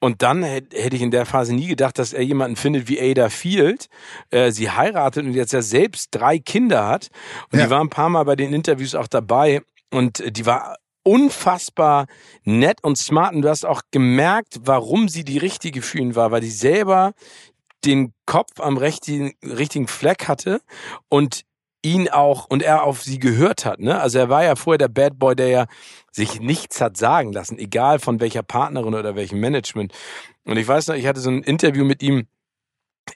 Und 0.00 0.22
dann 0.22 0.42
hätte 0.44 0.94
ich 0.94 1.02
in 1.02 1.10
der 1.10 1.26
Phase 1.26 1.54
nie 1.54 1.66
gedacht, 1.66 1.98
dass 1.98 2.12
er 2.12 2.22
jemanden 2.22 2.56
findet 2.56 2.88
wie 2.88 3.00
Ada 3.00 3.30
Field. 3.30 3.88
Äh, 4.30 4.52
sie 4.52 4.70
heiratet 4.70 5.24
und 5.24 5.34
jetzt 5.34 5.52
ja 5.52 5.62
selbst 5.62 6.08
drei 6.12 6.38
Kinder 6.38 6.86
hat. 6.86 7.10
Und 7.50 7.58
ja. 7.58 7.64
die 7.64 7.70
war 7.70 7.80
ein 7.80 7.90
paar 7.90 8.08
Mal 8.08 8.24
bei 8.24 8.36
den 8.36 8.52
Interviews 8.52 8.94
auch 8.94 9.08
dabei. 9.08 9.62
Und 9.90 10.22
die 10.36 10.46
war 10.46 10.76
unfassbar 11.02 12.06
nett 12.44 12.78
und 12.82 12.96
smart. 12.96 13.34
Und 13.34 13.42
du 13.42 13.48
hast 13.48 13.64
auch 13.64 13.82
gemerkt, 13.90 14.60
warum 14.62 15.08
sie 15.08 15.24
die 15.24 15.38
richtige 15.38 15.82
für 15.82 15.98
ihn 15.98 16.14
war, 16.14 16.30
weil 16.30 16.42
die 16.42 16.50
selber 16.50 17.12
den 17.84 18.12
Kopf 18.26 18.60
am 18.60 18.76
richtigen, 18.76 19.34
richtigen 19.42 19.88
Fleck 19.88 20.28
hatte 20.28 20.60
und 21.08 21.44
ihn 21.82 22.08
auch 22.08 22.46
und 22.48 22.62
er 22.62 22.82
auf 22.82 23.02
sie 23.02 23.18
gehört 23.18 23.64
hat. 23.64 23.80
Ne? 23.80 24.00
Also 24.00 24.18
er 24.18 24.28
war 24.28 24.42
ja 24.44 24.56
vorher 24.56 24.78
der 24.78 24.88
Bad 24.88 25.18
Boy, 25.18 25.36
der 25.36 25.48
ja 25.48 25.66
sich 26.10 26.40
nichts 26.40 26.80
hat 26.80 26.96
sagen 26.96 27.32
lassen, 27.32 27.58
egal 27.58 27.98
von 28.00 28.20
welcher 28.20 28.42
Partnerin 28.42 28.94
oder 28.94 29.14
welchem 29.14 29.38
Management. 29.40 29.92
Und 30.44 30.56
ich 30.56 30.66
weiß 30.66 30.88
noch, 30.88 30.96
ich 30.96 31.06
hatte 31.06 31.20
so 31.20 31.30
ein 31.30 31.42
Interview 31.42 31.84
mit 31.84 32.02
ihm 32.02 32.26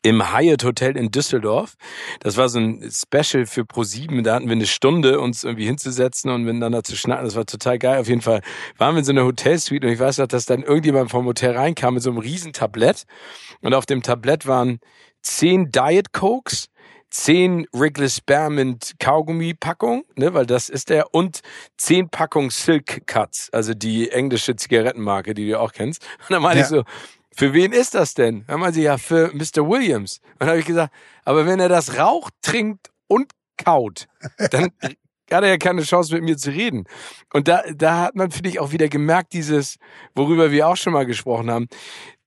im 0.02 0.32
Hyatt 0.32 0.64
Hotel 0.64 0.96
in 0.96 1.10
Düsseldorf. 1.10 1.74
Das 2.20 2.36
war 2.36 2.48
so 2.48 2.58
ein 2.58 2.90
Special 2.90 3.46
für 3.46 3.62
Pro7. 3.62 4.22
Da 4.22 4.34
hatten 4.34 4.46
wir 4.46 4.52
eine 4.52 4.66
Stunde, 4.66 5.20
uns 5.20 5.44
irgendwie 5.44 5.66
hinzusetzen 5.66 6.30
und 6.30 6.44
miteinander 6.44 6.82
zu 6.82 6.96
schnacken. 6.96 7.24
Das 7.24 7.36
war 7.36 7.46
total 7.46 7.78
geil. 7.78 8.00
Auf 8.00 8.08
jeden 8.08 8.22
Fall 8.22 8.42
waren 8.78 8.94
wir 8.94 9.00
in 9.00 9.04
so 9.04 9.12
einer 9.12 9.24
Hotelsuite 9.24 9.86
und 9.86 9.92
ich 9.92 9.98
weiß 9.98 10.18
noch, 10.18 10.26
dass 10.26 10.46
dann 10.46 10.62
irgendjemand 10.62 11.10
vom 11.10 11.26
Hotel 11.26 11.56
reinkam 11.56 11.94
mit 11.94 12.02
so 12.02 12.10
einem 12.10 12.18
riesen 12.18 12.52
Tablett 12.52 13.04
und 13.60 13.74
auf 13.74 13.86
dem 13.86 14.02
Tablett 14.02 14.46
waren 14.46 14.80
zehn 15.22 15.70
Diet 15.70 16.12
Cokes, 16.12 16.68
zehn 17.10 17.66
Wrigley 17.72 18.08
Spearmint 18.08 18.94
Kaugummi 18.98 19.54
Packung, 19.54 20.04
ne, 20.16 20.34
weil 20.34 20.46
das 20.46 20.68
ist 20.68 20.90
der 20.90 21.14
und 21.14 21.42
zehn 21.76 22.08
Packungen 22.08 22.50
Silk 22.50 23.06
Cuts, 23.06 23.50
also 23.52 23.74
die 23.74 24.10
englische 24.10 24.56
Zigarettenmarke, 24.56 25.34
die 25.34 25.48
du 25.48 25.60
auch 25.60 25.72
kennst. 25.72 26.02
Und 26.22 26.30
dann 26.30 26.42
meine 26.42 26.60
ja. 26.60 26.66
ich 26.66 26.70
so, 26.70 26.84
für 27.34 27.52
wen 27.52 27.72
ist 27.72 27.94
das 27.94 28.14
denn? 28.14 28.44
Dann 28.46 28.60
meinte 28.60 28.74
sie, 28.74 28.82
ja, 28.82 28.98
für 28.98 29.32
Mr. 29.32 29.68
Williams. 29.68 30.20
Und 30.32 30.40
dann 30.40 30.48
habe 30.50 30.58
ich 30.60 30.66
gesagt, 30.66 30.92
aber 31.24 31.46
wenn 31.46 31.60
er 31.60 31.68
das 31.68 31.98
raucht, 31.98 32.34
trinkt 32.42 32.90
und 33.08 33.32
kaut, 33.56 34.08
dann 34.50 34.70
hat 34.82 35.42
er 35.42 35.48
ja 35.48 35.56
keine 35.56 35.82
Chance 35.82 36.14
mit 36.14 36.24
mir 36.24 36.36
zu 36.36 36.50
reden. 36.50 36.84
Und 37.32 37.48
da, 37.48 37.62
da 37.74 38.00
hat 38.02 38.14
man, 38.14 38.30
finde 38.30 38.50
ich, 38.50 38.60
auch 38.60 38.72
wieder 38.72 38.88
gemerkt, 38.88 39.32
dieses, 39.32 39.78
worüber 40.14 40.50
wir 40.50 40.68
auch 40.68 40.76
schon 40.76 40.92
mal 40.92 41.06
gesprochen 41.06 41.50
haben, 41.50 41.68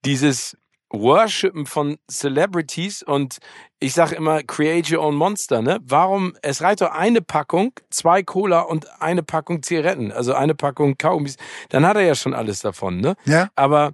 dieses 0.06 0.58
Worshipen 0.91 1.65
von 1.65 1.98
Celebrities 2.10 3.04
und 3.04 3.39
ich 3.80 3.94
sage 3.94 4.15
immer, 4.15 4.44
create 4.44 4.91
your 4.91 5.04
own 5.04 5.15
monster, 5.15 5.62
ne? 5.62 5.80
Warum, 5.84 6.36
es 6.41 6.62
reicht 6.62 6.82
doch 6.82 6.91
eine 6.91 7.22
Packung, 7.22 7.74
zwei 7.89 8.24
Cola 8.24 8.62
und 8.62 9.02
eine 9.02 9.24
Packung 9.24 9.62
Zigaretten, 9.62 10.12
also 10.12 10.34
eine 10.34 10.56
Packung 10.56 10.98
Kaugummis, 10.98 11.38
dann 11.70 11.86
hat 11.86 11.98
er 11.98 12.04
ja 12.04 12.15
schon 12.15 12.34
alles 12.34 12.62
davon, 12.62 13.02
ne? 13.02 13.15
Ja. 13.26 13.50
Aber 13.56 13.94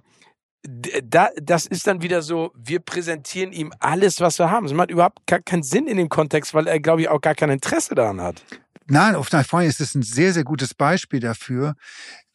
da, 0.62 1.30
das 1.40 1.66
ist 1.66 1.86
dann 1.86 2.02
wieder 2.02 2.22
so, 2.22 2.52
wir 2.54 2.80
präsentieren 2.80 3.52
ihm 3.52 3.72
alles, 3.80 4.20
was 4.20 4.38
wir 4.38 4.50
haben. 4.50 4.66
Es 4.66 4.72
macht 4.72 4.90
überhaupt 4.90 5.26
gar 5.26 5.40
keinen 5.40 5.62
Sinn 5.62 5.86
in 5.86 5.96
dem 5.96 6.08
Kontext, 6.08 6.54
weil 6.54 6.66
er, 6.66 6.78
glaube 6.80 7.02
ich, 7.02 7.08
auch 7.08 7.20
gar 7.20 7.34
kein 7.34 7.50
Interesse 7.50 7.94
daran 7.94 8.20
hat. 8.20 8.44
Nein, 8.86 9.14
auf 9.14 9.32
jeden 9.32 9.44
Fall 9.44 9.64
ist 9.66 9.80
es 9.80 9.94
ein 9.94 10.02
sehr, 10.02 10.32
sehr 10.32 10.44
gutes 10.44 10.74
Beispiel 10.74 11.20
dafür, 11.20 11.74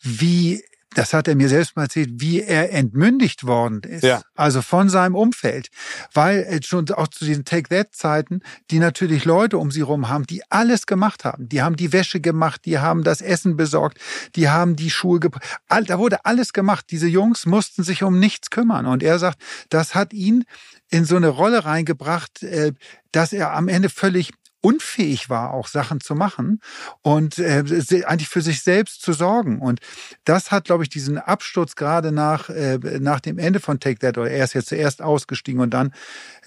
wie 0.01 0.63
das 0.95 1.13
hat 1.13 1.27
er 1.27 1.35
mir 1.35 1.49
selbst 1.49 1.75
mal 1.75 1.83
erzählt, 1.83 2.09
wie 2.15 2.41
er 2.41 2.71
entmündigt 2.71 3.45
worden 3.45 3.81
ist. 3.83 4.03
Ja. 4.03 4.21
Also 4.35 4.61
von 4.61 4.89
seinem 4.89 5.15
Umfeld. 5.15 5.67
Weil 6.13 6.59
schon 6.63 6.89
auch 6.91 7.07
zu 7.07 7.25
diesen 7.25 7.45
Take-That-Zeiten, 7.45 8.41
die 8.71 8.79
natürlich 8.79 9.25
Leute 9.25 9.57
um 9.57 9.69
sie 9.69 9.81
rum 9.81 10.09
haben, 10.09 10.25
die 10.25 10.41
alles 10.49 10.85
gemacht 10.85 11.25
haben. 11.25 11.49
Die 11.49 11.61
haben 11.61 11.75
die 11.75 11.93
Wäsche 11.93 12.19
gemacht, 12.19 12.61
die 12.65 12.79
haben 12.79 13.03
das 13.03 13.21
Essen 13.21 13.57
besorgt, 13.57 13.99
die 14.35 14.49
haben 14.49 14.75
die 14.75 14.89
Schuhe 14.89 15.19
gebracht. 15.19 15.43
Da 15.67 15.99
wurde 15.99 16.25
alles 16.25 16.53
gemacht. 16.53 16.85
Diese 16.89 17.07
Jungs 17.07 17.45
mussten 17.45 17.83
sich 17.83 18.03
um 18.03 18.17
nichts 18.17 18.49
kümmern. 18.49 18.85
Und 18.85 19.03
er 19.03 19.19
sagt, 19.19 19.39
das 19.69 19.93
hat 19.93 20.13
ihn 20.13 20.45
in 20.89 21.05
so 21.05 21.15
eine 21.15 21.27
Rolle 21.27 21.65
reingebracht, 21.65 22.43
äh, 22.43 22.71
dass 23.11 23.33
er 23.33 23.53
am 23.53 23.67
Ende 23.67 23.89
völlig 23.89 24.31
unfähig 24.67 25.29
war, 25.29 25.53
auch 25.53 25.67
Sachen 25.67 26.01
zu 26.01 26.13
machen 26.13 26.59
und 27.01 27.39
äh, 27.39 27.63
eigentlich 28.05 28.27
für 28.27 28.41
sich 28.41 28.63
selbst 28.63 29.01
zu 29.01 29.13
sorgen. 29.13 29.59
Und 29.59 29.79
das 30.25 30.51
hat, 30.51 30.65
glaube 30.65 30.83
ich, 30.83 30.89
diesen 30.89 31.17
Absturz 31.17 31.75
gerade 31.75 32.11
nach, 32.11 32.49
äh, 32.49 32.77
nach 32.99 33.21
dem 33.21 33.37
Ende 33.37 33.61
von 33.61 33.79
Take 33.79 33.99
That, 33.99 34.17
oder 34.17 34.29
er 34.29 34.43
ist 34.43 34.55
jetzt 34.55 34.67
zuerst 34.67 35.01
ausgestiegen 35.01 35.61
und 35.61 35.69
dann 35.69 35.93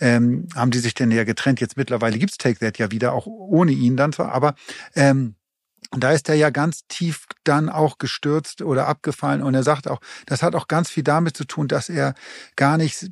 ähm, 0.01 0.49
haben 0.55 0.71
die 0.71 0.81
sich 0.81 0.93
denn 0.93 1.11
ja 1.11 1.25
getrennt. 1.25 1.63
Jetzt 1.63 1.79
mittlerweile 1.79 2.19
gibt's 2.19 2.37
Take 2.37 2.59
That 2.59 2.77
ja 2.77 2.91
wieder, 2.91 3.15
auch 3.15 3.27
ohne 3.27 3.73
ihn 3.73 3.97
dann 3.97 4.13
zwar, 4.13 4.33
aber 4.33 4.55
ähm, 4.95 5.37
und 5.93 6.05
da 6.05 6.13
ist 6.13 6.29
er 6.29 6.35
ja 6.35 6.51
ganz 6.51 6.87
tief 6.89 7.25
dann 7.43 7.69
auch 7.69 7.99
gestürzt 7.99 8.63
oder 8.63 8.87
abgefallen. 8.87 9.43
Und 9.43 9.55
er 9.55 9.65
sagt 9.65 9.89
auch, 9.89 10.01
das 10.27 10.43
hat 10.43 10.55
auch 10.55 10.69
ganz 10.69 10.89
viel 10.89 11.03
damit 11.03 11.37
zu 11.37 11.45
tun, 11.45 11.67
dass 11.67 11.89
er 11.89 12.15
gar 12.55 12.77
nicht 12.77 13.11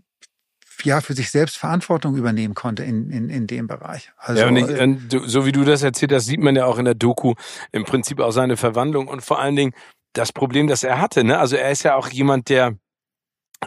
ja 0.84 1.00
für 1.00 1.14
sich 1.14 1.30
selbst 1.30 1.56
Verantwortung 1.56 2.16
übernehmen 2.16 2.54
konnte 2.54 2.84
in, 2.84 3.10
in, 3.10 3.30
in 3.30 3.46
dem 3.46 3.66
Bereich. 3.66 4.12
Also, 4.16 4.42
ja, 4.42 4.48
und 4.48 4.56
ich, 4.56 4.80
und 4.80 5.10
so 5.26 5.46
wie 5.46 5.52
du 5.52 5.64
das 5.64 5.82
erzählt 5.82 6.12
hast, 6.12 6.26
sieht 6.26 6.40
man 6.40 6.56
ja 6.56 6.66
auch 6.66 6.78
in 6.78 6.84
der 6.84 6.94
Doku 6.94 7.34
im 7.72 7.84
Prinzip 7.84 8.20
auch 8.20 8.32
seine 8.32 8.56
Verwandlung 8.56 9.08
und 9.08 9.22
vor 9.22 9.40
allen 9.40 9.56
Dingen 9.56 9.72
das 10.12 10.32
Problem, 10.32 10.66
das 10.66 10.82
er 10.82 11.00
hatte. 11.00 11.24
Ne? 11.24 11.38
Also 11.38 11.56
er 11.56 11.70
ist 11.70 11.82
ja 11.82 11.94
auch 11.94 12.08
jemand, 12.08 12.48
der 12.48 12.76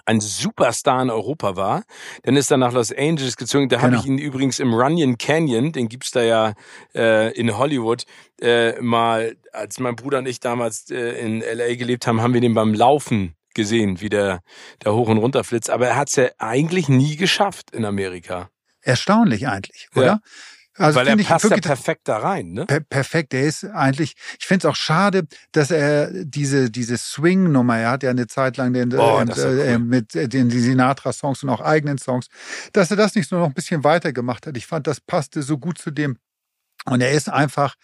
ein 0.05 0.21
Superstar 0.21 1.01
in 1.01 1.09
Europa 1.09 1.55
war. 1.55 1.83
Dann 2.23 2.37
ist 2.37 2.51
er 2.51 2.57
nach 2.57 2.71
Los 2.71 2.93
Angeles 2.93 3.35
gezogen. 3.35 3.69
Da 3.69 3.77
genau. 3.77 3.87
habe 3.87 3.97
ich 3.97 4.05
ihn 4.05 4.17
übrigens 4.17 4.59
im 4.59 4.73
Runyon 4.73 5.17
Canyon, 5.17 5.71
den 5.73 5.89
gibt's 5.89 6.11
da 6.11 6.23
ja 6.23 6.53
äh, 6.95 7.33
in 7.33 7.57
Hollywood, 7.57 8.05
äh, 8.41 8.79
mal, 8.81 9.35
als 9.51 9.79
mein 9.79 9.95
Bruder 9.95 10.19
und 10.19 10.27
ich 10.27 10.39
damals 10.39 10.89
äh, 10.89 11.19
in 11.19 11.41
LA 11.41 11.75
gelebt 11.75 12.07
haben, 12.07 12.21
haben 12.21 12.33
wir 12.33 12.41
den 12.41 12.53
beim 12.53 12.73
Laufen 12.73 13.35
gesehen, 13.53 14.01
wie 14.01 14.09
der, 14.09 14.41
der 14.83 14.93
hoch 14.93 15.07
und 15.07 15.17
runter 15.17 15.43
flitzt. 15.43 15.69
Aber 15.69 15.87
er 15.87 15.95
hat's 15.95 16.15
ja 16.15 16.29
eigentlich 16.37 16.89
nie 16.89 17.15
geschafft 17.15 17.71
in 17.71 17.85
Amerika. 17.85 18.49
Erstaunlich 18.81 19.47
eigentlich, 19.47 19.89
oder? 19.95 20.05
Ja. 20.05 20.19
Also 20.77 20.99
Weil 20.99 21.07
er 21.09 21.17
passt 21.17 21.49
ja 21.49 21.57
perfekt 21.57 22.07
da 22.07 22.17
rein, 22.17 22.53
ne? 22.53 22.65
Per 22.65 22.79
perfekt. 22.79 23.33
Er 23.33 23.43
ist 23.43 23.65
eigentlich, 23.65 24.15
ich 24.39 24.45
finde 24.45 24.67
es 24.67 24.71
auch 24.71 24.75
schade, 24.75 25.27
dass 25.51 25.69
er 25.69 26.09
diese, 26.23 26.71
diese 26.71 26.97
Swing-Nummer, 26.97 27.77
er 27.77 27.91
hat 27.91 28.03
ja 28.03 28.09
eine 28.09 28.25
Zeit 28.27 28.55
lang 28.55 28.71
den, 28.71 28.93
oh, 28.93 29.19
äh, 29.19 29.25
cool. 29.35 29.59
äh, 29.59 29.77
mit 29.77 30.13
den 30.13 30.49
die 30.49 30.59
Sinatra-Songs 30.59 31.43
und 31.43 31.49
auch 31.49 31.59
eigenen 31.59 31.97
Songs, 31.97 32.27
dass 32.71 32.89
er 32.89 32.97
das 32.97 33.15
nicht 33.15 33.31
nur 33.31 33.41
noch 33.41 33.47
ein 33.47 33.53
bisschen 33.53 33.83
weiter 33.83 34.13
gemacht 34.13 34.47
hat. 34.47 34.55
Ich 34.55 34.65
fand, 34.65 34.87
das 34.87 35.01
passte 35.01 35.43
so 35.43 35.57
gut 35.57 35.77
zu 35.77 35.91
dem. 35.91 36.17
Und 36.85 37.01
er 37.01 37.11
ist 37.11 37.29
einfach, 37.29 37.75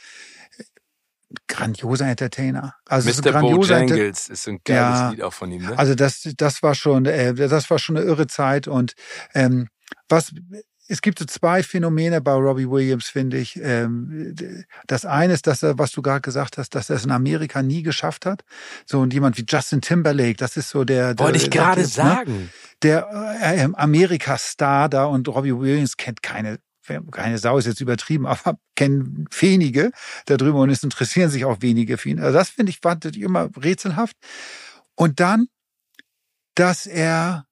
grandioser 1.47 2.07
Entertainer. 2.07 2.75
Also 2.85 3.09
Mr. 3.09 3.39
Bojangles 3.39 4.29
ist 4.29 4.47
ein 4.47 4.59
geiles 4.63 4.99
ja, 4.99 5.09
Lied 5.09 5.21
auch 5.23 5.33
von 5.33 5.51
ihm. 5.51 5.63
Ne? 5.63 5.77
Also 5.77 5.95
das, 5.95 6.27
das 6.37 6.63
war 6.63 6.75
schon, 6.75 7.05
äh, 7.05 7.33
das 7.33 7.69
war 7.69 7.79
schon 7.79 7.97
eine 7.97 8.05
irre 8.05 8.27
Zeit 8.27 8.67
und 8.67 8.93
ähm, 9.33 9.67
was 10.09 10.31
es 10.89 11.01
gibt 11.01 11.19
so 11.19 11.25
zwei 11.25 11.63
Phänomene 11.63 12.21
bei 12.21 12.31
Robbie 12.31 12.69
Williams, 12.69 13.07
finde 13.07 13.37
ich. 13.37 13.59
Ähm, 13.61 14.33
das 14.87 15.05
eine 15.05 15.33
ist, 15.33 15.47
dass 15.47 15.63
er, 15.63 15.77
was 15.77 15.91
du 15.91 16.01
gerade 16.01 16.21
gesagt 16.21 16.57
hast, 16.57 16.75
dass 16.75 16.89
er 16.89 16.95
es 16.95 17.05
in 17.05 17.11
Amerika 17.11 17.61
nie 17.61 17.83
geschafft 17.83 18.25
hat. 18.25 18.43
So 18.85 19.01
und 19.01 19.13
jemand 19.13 19.37
wie 19.37 19.45
Justin 19.47 19.81
Timberlake, 19.81 20.35
das 20.35 20.55
ist 20.55 20.69
so 20.69 20.85
der. 20.85 21.13
der 21.13 21.25
Wollte 21.25 21.37
ich 21.39 21.51
gerade 21.51 21.81
ne? 21.81 21.87
sagen. 21.87 22.49
Der 22.83 23.09
äh, 23.41 23.67
Amerika-Star 23.73 24.87
da 24.87 25.05
und 25.05 25.27
Robbie 25.27 25.57
Williams 25.57 25.97
kennt 25.97 26.23
keine 26.23 26.59
keine 27.11 27.37
Sau 27.37 27.57
ist 27.57 27.65
jetzt 27.65 27.81
übertrieben, 27.81 28.25
aber 28.27 28.57
kennen 28.75 29.25
wenige 29.39 29.91
darüber 30.25 30.59
und 30.59 30.69
es 30.69 30.83
interessieren 30.83 31.29
sich 31.29 31.45
auch 31.45 31.61
wenige 31.61 31.97
für 31.97 32.09
ihn. 32.09 32.19
Also 32.19 32.37
das 32.37 32.49
finde 32.49 32.71
ich, 32.71 32.79
fand 32.81 33.05
ich 33.05 33.19
immer 33.19 33.49
rätselhaft. 33.57 34.15
Und 34.95 35.19
dann, 35.19 35.47
dass 36.55 36.85
er 36.87 37.47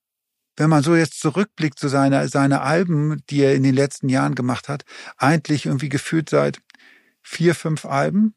wenn 0.57 0.69
man 0.69 0.83
so 0.83 0.95
jetzt 0.95 1.19
zurückblickt 1.19 1.77
zu 1.79 1.87
seiner, 1.87 2.27
seine 2.27 2.61
Alben, 2.61 3.21
die 3.29 3.41
er 3.41 3.55
in 3.55 3.63
den 3.63 3.75
letzten 3.75 4.09
Jahren 4.09 4.35
gemacht 4.35 4.69
hat, 4.69 4.85
eigentlich 5.17 5.65
irgendwie 5.65 5.89
gefühlt 5.89 6.29
seit 6.29 6.61
vier, 7.21 7.55
fünf 7.55 7.85
Alben, 7.85 8.35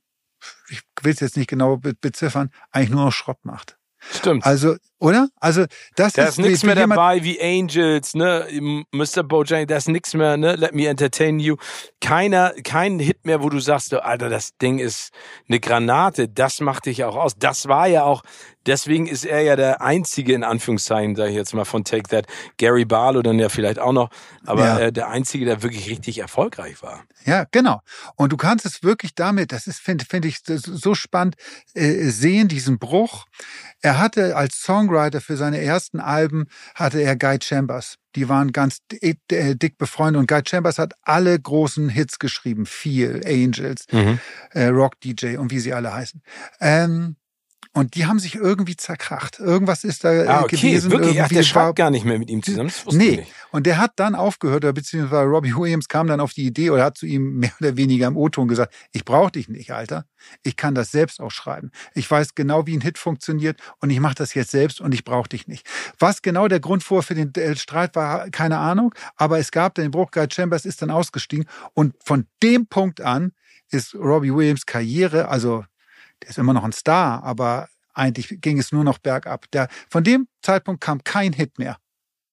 ich 0.68 0.82
will 1.02 1.12
es 1.12 1.20
jetzt 1.20 1.36
nicht 1.36 1.48
genau 1.48 1.76
beziffern, 1.76 2.50
eigentlich 2.70 2.90
nur 2.90 3.04
noch 3.06 3.12
Schrott 3.12 3.44
macht. 3.44 3.78
Stimmt. 3.98 4.46
Also, 4.46 4.76
oder? 4.98 5.28
Also, 5.40 5.64
das 5.96 6.14
da 6.14 6.24
ist. 6.24 6.30
Ist 6.30 6.38
nichts 6.38 6.64
mehr 6.64 6.74
dabei 6.74 7.22
wie 7.22 7.40
Angels, 7.40 8.14
ne? 8.14 8.46
Mr. 8.92 9.22
Bojang, 9.22 9.66
da 9.66 9.76
ist 9.76 9.88
nichts 9.88 10.14
mehr, 10.14 10.36
ne? 10.36 10.56
Let 10.56 10.74
me 10.74 10.86
entertain 10.86 11.38
you. 11.38 11.56
Keiner, 12.00 12.52
kein 12.64 12.98
Hit 12.98 13.24
mehr, 13.24 13.42
wo 13.42 13.48
du 13.48 13.60
sagst, 13.60 13.94
Alter, 13.94 14.28
das 14.28 14.56
Ding 14.58 14.78
ist 14.78 15.12
eine 15.48 15.60
Granate. 15.60 16.28
Das 16.28 16.60
macht 16.60 16.86
dich 16.86 17.04
auch 17.04 17.16
aus. 17.16 17.36
Das 17.38 17.68
war 17.68 17.86
ja 17.86 18.04
auch 18.04 18.22
Deswegen 18.68 19.06
ist 19.06 19.24
er 19.24 19.40
ja 19.40 19.56
der 19.56 19.80
einzige, 19.80 20.34
in 20.34 20.44
Anführungszeichen, 20.44 21.16
sage 21.16 21.30
ich 21.30 21.36
jetzt 21.36 21.54
mal 21.54 21.64
von 21.64 21.84
Take 21.84 22.02
That, 22.10 22.26
Gary 22.58 22.84
Barlow 22.84 23.22
dann 23.22 23.38
ja 23.38 23.48
vielleicht 23.48 23.78
auch 23.78 23.92
noch, 23.92 24.10
aber 24.44 24.64
ja. 24.64 24.78
äh, 24.78 24.92
der 24.92 25.08
einzige, 25.08 25.46
der 25.46 25.62
wirklich 25.62 25.88
richtig 25.88 26.18
erfolgreich 26.18 26.82
war. 26.82 27.04
Ja, 27.24 27.46
genau. 27.50 27.80
Und 28.16 28.30
du 28.30 28.36
kannst 28.36 28.66
es 28.66 28.82
wirklich 28.82 29.14
damit, 29.14 29.52
das 29.52 29.66
ist, 29.66 29.80
finde 29.80 30.04
find 30.04 30.26
ich 30.26 30.40
so 30.44 30.94
spannend, 30.94 31.36
äh, 31.72 32.10
sehen, 32.10 32.48
diesen 32.48 32.78
Bruch. 32.78 33.24
Er 33.80 33.98
hatte 33.98 34.36
als 34.36 34.60
Songwriter 34.88 35.20
für 35.20 35.36
seine 35.36 35.60
ersten 35.60 36.00
Alben, 36.00 36.46
hatte 36.74 37.00
er 37.00 37.16
Guy 37.16 37.38
Chambers. 37.42 37.96
Die 38.14 38.28
waren 38.28 38.52
ganz 38.52 38.78
äh, 39.00 39.14
dick 39.54 39.78
befreundet 39.78 40.20
und 40.20 40.28
Guy 40.28 40.42
Chambers 40.46 40.78
hat 40.78 40.94
alle 41.02 41.38
großen 41.38 41.88
Hits 41.88 42.18
geschrieben. 42.18 42.66
Viel, 42.66 43.20
Angels, 43.24 43.84
mhm. 43.92 44.18
äh, 44.52 44.66
Rock 44.66 45.00
DJ 45.00 45.36
und 45.36 45.50
wie 45.50 45.60
sie 45.60 45.72
alle 45.72 45.92
heißen. 45.92 46.22
Ähm, 46.60 47.16
und 47.78 47.94
die 47.94 48.06
haben 48.06 48.18
sich 48.18 48.34
irgendwie 48.34 48.76
zerkracht. 48.76 49.38
Irgendwas 49.38 49.84
ist 49.84 50.02
da 50.02 50.12
äh, 50.12 50.26
ah, 50.26 50.42
okay. 50.42 50.56
gewesen. 50.56 50.90
Wirklich? 50.90 51.10
Irgendwie 51.10 51.22
Ach, 51.22 51.28
der 51.28 51.42
schreibt 51.44 51.76
gar 51.76 51.90
nicht 51.90 52.04
mehr 52.04 52.18
mit 52.18 52.28
ihm 52.28 52.42
zusammen. 52.42 52.72
Das 52.84 52.94
nee. 52.94 53.24
Und 53.52 53.66
der 53.66 53.78
hat 53.78 53.92
dann 53.96 54.16
aufgehört, 54.16 54.64
oder 54.64 54.72
beziehungsweise 54.72 55.22
Robbie 55.22 55.54
Williams 55.54 55.86
kam 55.86 56.08
dann 56.08 56.18
auf 56.18 56.32
die 56.32 56.44
Idee 56.44 56.70
oder 56.70 56.84
hat 56.84 56.98
zu 56.98 57.06
ihm 57.06 57.38
mehr 57.38 57.52
oder 57.60 57.76
weniger 57.76 58.08
im 58.08 58.16
O-Ton 58.16 58.48
gesagt, 58.48 58.74
ich 58.92 59.04
brauche 59.04 59.30
dich 59.30 59.48
nicht, 59.48 59.70
Alter. 59.70 60.06
Ich 60.42 60.56
kann 60.56 60.74
das 60.74 60.90
selbst 60.90 61.20
auch 61.20 61.30
schreiben. 61.30 61.70
Ich 61.94 62.10
weiß 62.10 62.34
genau, 62.34 62.66
wie 62.66 62.76
ein 62.76 62.80
Hit 62.80 62.98
funktioniert 62.98 63.60
und 63.80 63.90
ich 63.90 64.00
mache 64.00 64.16
das 64.16 64.34
jetzt 64.34 64.50
selbst 64.50 64.80
und 64.80 64.92
ich 64.92 65.04
brauche 65.04 65.28
dich 65.28 65.46
nicht. 65.46 65.64
Was 66.00 66.20
genau 66.20 66.48
der 66.48 66.58
Grund 66.58 66.82
vor 66.82 67.04
für 67.04 67.14
den 67.14 67.32
äh, 67.34 67.54
Streit 67.54 67.94
war, 67.94 68.28
keine 68.30 68.58
Ahnung. 68.58 68.92
Aber 69.14 69.38
es 69.38 69.52
gab 69.52 69.76
den 69.76 69.92
Bruch. 69.92 70.10
Guy 70.10 70.26
Chambers 70.28 70.64
ist 70.64 70.82
dann 70.82 70.90
ausgestiegen 70.90 71.46
und 71.74 71.94
von 72.04 72.26
dem 72.42 72.66
Punkt 72.66 73.00
an 73.00 73.32
ist 73.70 73.94
Robbie 73.94 74.34
Williams 74.34 74.66
Karriere, 74.66 75.28
also 75.28 75.64
der 76.22 76.30
ist 76.30 76.38
immer 76.38 76.52
noch 76.52 76.64
ein 76.64 76.72
Star, 76.72 77.22
aber 77.22 77.68
eigentlich 77.94 78.40
ging 78.40 78.58
es 78.58 78.72
nur 78.72 78.84
noch 78.84 78.98
bergab. 78.98 79.50
Der, 79.52 79.68
von 79.90 80.04
dem 80.04 80.28
Zeitpunkt 80.42 80.80
kam 80.80 81.02
kein 81.04 81.32
Hit 81.32 81.58
mehr. 81.58 81.78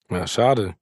Ja, 0.09 0.27
schade. 0.27 0.75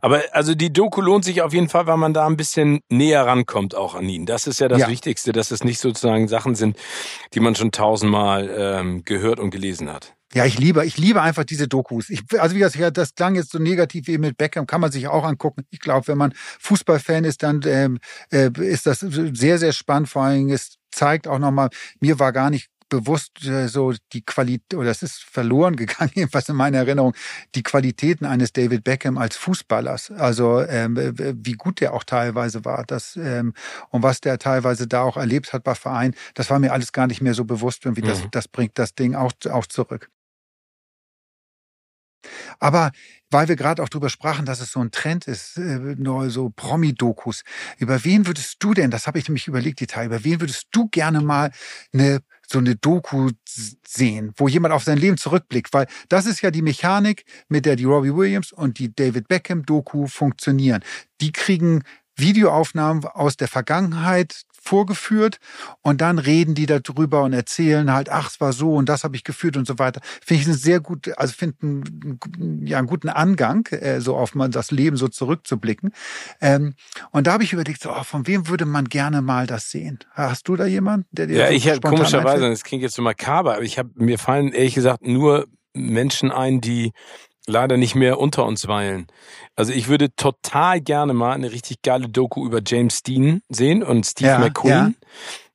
Aber 0.00 0.22
also 0.32 0.54
die 0.54 0.72
Doku 0.72 1.00
lohnt 1.00 1.24
sich 1.24 1.42
auf 1.42 1.52
jeden 1.52 1.68
Fall, 1.68 1.86
weil 1.86 1.96
man 1.96 2.14
da 2.14 2.26
ein 2.26 2.36
bisschen 2.36 2.80
näher 2.88 3.26
rankommt 3.26 3.74
auch 3.74 3.94
an 3.94 4.08
ihn. 4.08 4.26
Das 4.26 4.46
ist 4.46 4.60
ja 4.60 4.68
das 4.68 4.80
ja. 4.80 4.88
Wichtigste, 4.88 5.32
dass 5.32 5.50
es 5.50 5.64
nicht 5.64 5.80
sozusagen 5.80 6.28
Sachen 6.28 6.54
sind, 6.54 6.76
die 7.34 7.40
man 7.40 7.54
schon 7.54 7.70
tausendmal 7.70 8.50
ähm, 8.56 9.04
gehört 9.04 9.38
und 9.38 9.50
gelesen 9.50 9.92
hat. 9.92 10.14
Ja, 10.32 10.44
ich 10.44 10.58
liebe, 10.58 10.86
ich 10.86 10.96
liebe 10.96 11.22
einfach 11.22 11.42
diese 11.42 11.66
Dokus. 11.66 12.08
Ich, 12.08 12.22
also 12.38 12.54
wie 12.54 12.60
gesagt, 12.60 12.96
das 12.96 13.14
klang 13.16 13.34
jetzt 13.34 13.50
so 13.50 13.58
negativ 13.58 14.06
wie 14.06 14.18
mit 14.18 14.38
Beckham, 14.38 14.66
kann 14.66 14.80
man 14.80 14.92
sich 14.92 15.08
auch 15.08 15.24
angucken. 15.24 15.64
Ich 15.70 15.80
glaube, 15.80 16.06
wenn 16.06 16.18
man 16.18 16.32
Fußballfan 16.60 17.24
ist, 17.24 17.42
dann 17.42 17.60
ähm, 17.64 17.98
äh, 18.32 18.50
ist 18.60 18.86
das 18.86 19.00
sehr, 19.00 19.58
sehr 19.58 19.72
spannend. 19.72 20.08
Vor 20.08 20.22
allem, 20.22 20.48
es 20.50 20.76
zeigt 20.92 21.26
auch 21.26 21.40
nochmal, 21.40 21.70
mir 21.98 22.20
war 22.20 22.32
gar 22.32 22.50
nicht 22.50 22.68
bewusst 22.90 23.44
äh, 23.44 23.66
so 23.68 23.92
die 24.12 24.22
Qualität, 24.22 24.74
oder 24.74 24.90
es 24.90 25.02
ist 25.02 25.24
verloren 25.24 25.74
gegangen, 25.76 26.12
jedenfalls 26.14 26.48
in 26.48 26.56
meiner 26.56 26.78
Erinnerung, 26.78 27.14
die 27.56 27.64
Qualitäten 27.64 28.24
eines 28.24 28.52
David 28.52 28.84
Beckham 28.84 29.18
als 29.18 29.36
Fußballers. 29.36 30.12
Also 30.12 30.60
ähm, 30.60 30.96
wie 31.16 31.54
gut 31.54 31.80
der 31.80 31.92
auch 31.92 32.04
teilweise 32.04 32.64
war. 32.64 32.84
Das, 32.86 33.16
ähm, 33.16 33.54
und 33.88 34.04
was 34.04 34.20
der 34.20 34.38
teilweise 34.38 34.86
da 34.86 35.02
auch 35.02 35.16
erlebt 35.16 35.52
hat 35.52 35.64
bei 35.64 35.74
Vereinen, 35.74 36.14
das 36.34 36.50
war 36.50 36.60
mir 36.60 36.72
alles 36.72 36.92
gar 36.92 37.08
nicht 37.08 37.20
mehr 37.20 37.34
so 37.34 37.44
bewusst. 37.44 37.84
Irgendwie 37.84 38.02
mhm. 38.02 38.08
das, 38.08 38.22
das 38.30 38.48
bringt 38.48 38.78
das 38.78 38.94
Ding 38.94 39.16
auch, 39.16 39.32
auch 39.50 39.66
zurück. 39.66 40.08
Aber 42.58 42.90
weil 43.30 43.48
wir 43.48 43.56
gerade 43.56 43.82
auch 43.82 43.88
drüber 43.88 44.10
sprachen, 44.10 44.44
dass 44.44 44.60
es 44.60 44.72
so 44.72 44.80
ein 44.80 44.90
Trend 44.90 45.26
ist, 45.26 45.56
äh, 45.56 45.96
so 46.28 46.50
Promi-Dokus. 46.50 47.42
Über 47.78 48.04
wen 48.04 48.26
würdest 48.26 48.56
du 48.58 48.74
denn, 48.74 48.90
das 48.90 49.06
habe 49.06 49.18
ich 49.18 49.28
nämlich 49.28 49.46
überlegt, 49.46 49.80
die 49.80 49.86
Teil, 49.86 50.06
über 50.06 50.24
wen 50.24 50.40
würdest 50.40 50.66
du 50.72 50.88
gerne 50.88 51.20
mal 51.20 51.52
eine 51.92 52.20
so 52.50 52.58
eine 52.58 52.74
Doku 52.74 53.30
sehen, 53.86 54.32
wo 54.36 54.48
jemand 54.48 54.74
auf 54.74 54.82
sein 54.82 54.98
Leben 54.98 55.16
zurückblickt, 55.16 55.72
weil 55.72 55.86
das 56.08 56.26
ist 56.26 56.40
ja 56.40 56.50
die 56.50 56.62
Mechanik, 56.62 57.24
mit 57.48 57.64
der 57.64 57.76
die 57.76 57.84
Robbie 57.84 58.14
Williams 58.14 58.50
und 58.50 58.80
die 58.80 58.92
David 58.92 59.28
Beckham 59.28 59.64
Doku 59.64 60.08
funktionieren. 60.08 60.82
Die 61.20 61.30
kriegen 61.30 61.84
Videoaufnahmen 62.16 63.04
aus 63.04 63.36
der 63.36 63.48
Vergangenheit 63.48 64.42
vorgeführt 64.60 65.38
und 65.80 66.00
dann 66.00 66.18
reden 66.18 66.54
die 66.54 66.66
darüber 66.66 67.22
und 67.22 67.32
erzählen 67.32 67.92
halt, 67.92 68.10
ach, 68.10 68.28
es 68.30 68.40
war 68.40 68.52
so 68.52 68.74
und 68.74 68.88
das 68.88 69.04
habe 69.04 69.16
ich 69.16 69.24
geführt 69.24 69.56
und 69.56 69.66
so 69.66 69.78
weiter. 69.78 70.00
Finde 70.24 70.42
ich 70.42 70.48
einen 70.48 70.56
sehr 70.56 70.80
gut, 70.80 71.10
also 71.16 71.32
finde 71.32 71.56
einen, 71.62 72.66
ja, 72.66 72.78
einen 72.78 72.86
guten 72.86 73.08
Angang, 73.08 73.66
äh, 73.68 74.00
so 74.00 74.16
auf 74.16 74.34
man 74.34 74.50
das 74.50 74.70
Leben 74.70 74.96
so 74.96 75.08
zurückzublicken. 75.08 75.92
Ähm, 76.40 76.74
und 77.10 77.26
da 77.26 77.32
habe 77.32 77.42
ich 77.42 77.52
überlegt, 77.52 77.82
so, 77.82 77.90
oh, 77.90 78.04
von 78.04 78.26
wem 78.26 78.48
würde 78.48 78.66
man 78.66 78.84
gerne 78.84 79.22
mal 79.22 79.46
das 79.46 79.70
sehen? 79.70 79.98
Hast 80.12 80.46
du 80.46 80.56
da 80.56 80.66
jemanden, 80.66 81.06
der 81.10 81.26
dir 81.26 81.38
Ja, 81.38 81.46
so 81.48 81.52
ich 81.54 81.68
habe 81.68 81.80
komischerweise, 81.80 82.48
das 82.48 82.62
klingt 82.62 82.82
jetzt 82.82 82.94
so 82.94 83.02
makaber, 83.02 83.54
aber 83.54 83.62
ich 83.62 83.78
habe 83.78 83.90
mir 83.94 84.18
fallen 84.18 84.52
ehrlich 84.52 84.74
gesagt 84.74 85.06
nur 85.06 85.46
Menschen 85.72 86.30
ein, 86.30 86.60
die 86.60 86.92
leider 87.50 87.76
nicht 87.76 87.94
mehr 87.94 88.18
unter 88.18 88.46
uns 88.46 88.66
weilen. 88.68 89.06
Also 89.56 89.72
ich 89.72 89.88
würde 89.88 90.14
total 90.14 90.80
gerne 90.80 91.12
mal 91.12 91.32
eine 91.32 91.52
richtig 91.52 91.82
geile 91.82 92.08
Doku 92.08 92.46
über 92.46 92.60
James 92.64 93.02
Dean 93.02 93.42
sehen 93.48 93.82
und 93.82 94.06
Steve 94.06 94.30
Ja, 94.30 94.38
McQueen. 94.38 94.96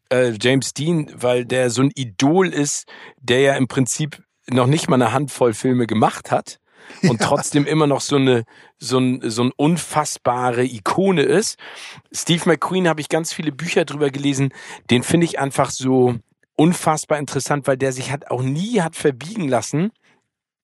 Äh, 0.10 0.34
James 0.39 0.73
Dean, 0.73 1.12
weil 1.15 1.45
der 1.45 1.69
so 1.69 1.81
ein 1.81 1.91
Idol 1.95 2.49
ist, 2.49 2.88
der 3.19 3.39
ja 3.39 3.55
im 3.55 3.67
Prinzip 3.67 4.21
noch 4.47 4.67
nicht 4.67 4.88
mal 4.88 5.01
eine 5.01 5.12
Handvoll 5.12 5.53
Filme 5.53 5.88
gemacht 5.88 6.29
hat 6.29 6.60
und 7.01 7.19
trotzdem 7.19 7.65
immer 7.65 7.88
noch 7.88 8.01
so 8.01 8.17
eine 8.17 8.43
so 8.77 8.99
ein 8.99 9.21
so 9.23 9.43
ein 9.43 9.51
unfassbare 9.55 10.63
Ikone 10.63 11.23
ist. 11.23 11.58
Steve 12.12 12.43
McQueen 12.45 12.88
habe 12.88 13.01
ich 13.01 13.10
ganz 13.10 13.34
viele 13.34 13.51
Bücher 13.51 13.86
drüber 13.86 14.12
gelesen. 14.12 14.53
Den 14.91 15.01
finde 15.01 15.25
ich 15.25 15.39
einfach 15.39 15.71
so 15.71 16.15
unfassbar 16.55 17.17
interessant, 17.17 17.65
weil 17.65 17.77
der 17.77 17.91
sich 17.91 18.12
hat 18.12 18.29
auch 18.29 18.43
nie 18.43 18.81
hat 18.81 18.95
verbiegen 18.95 19.47
lassen 19.47 19.91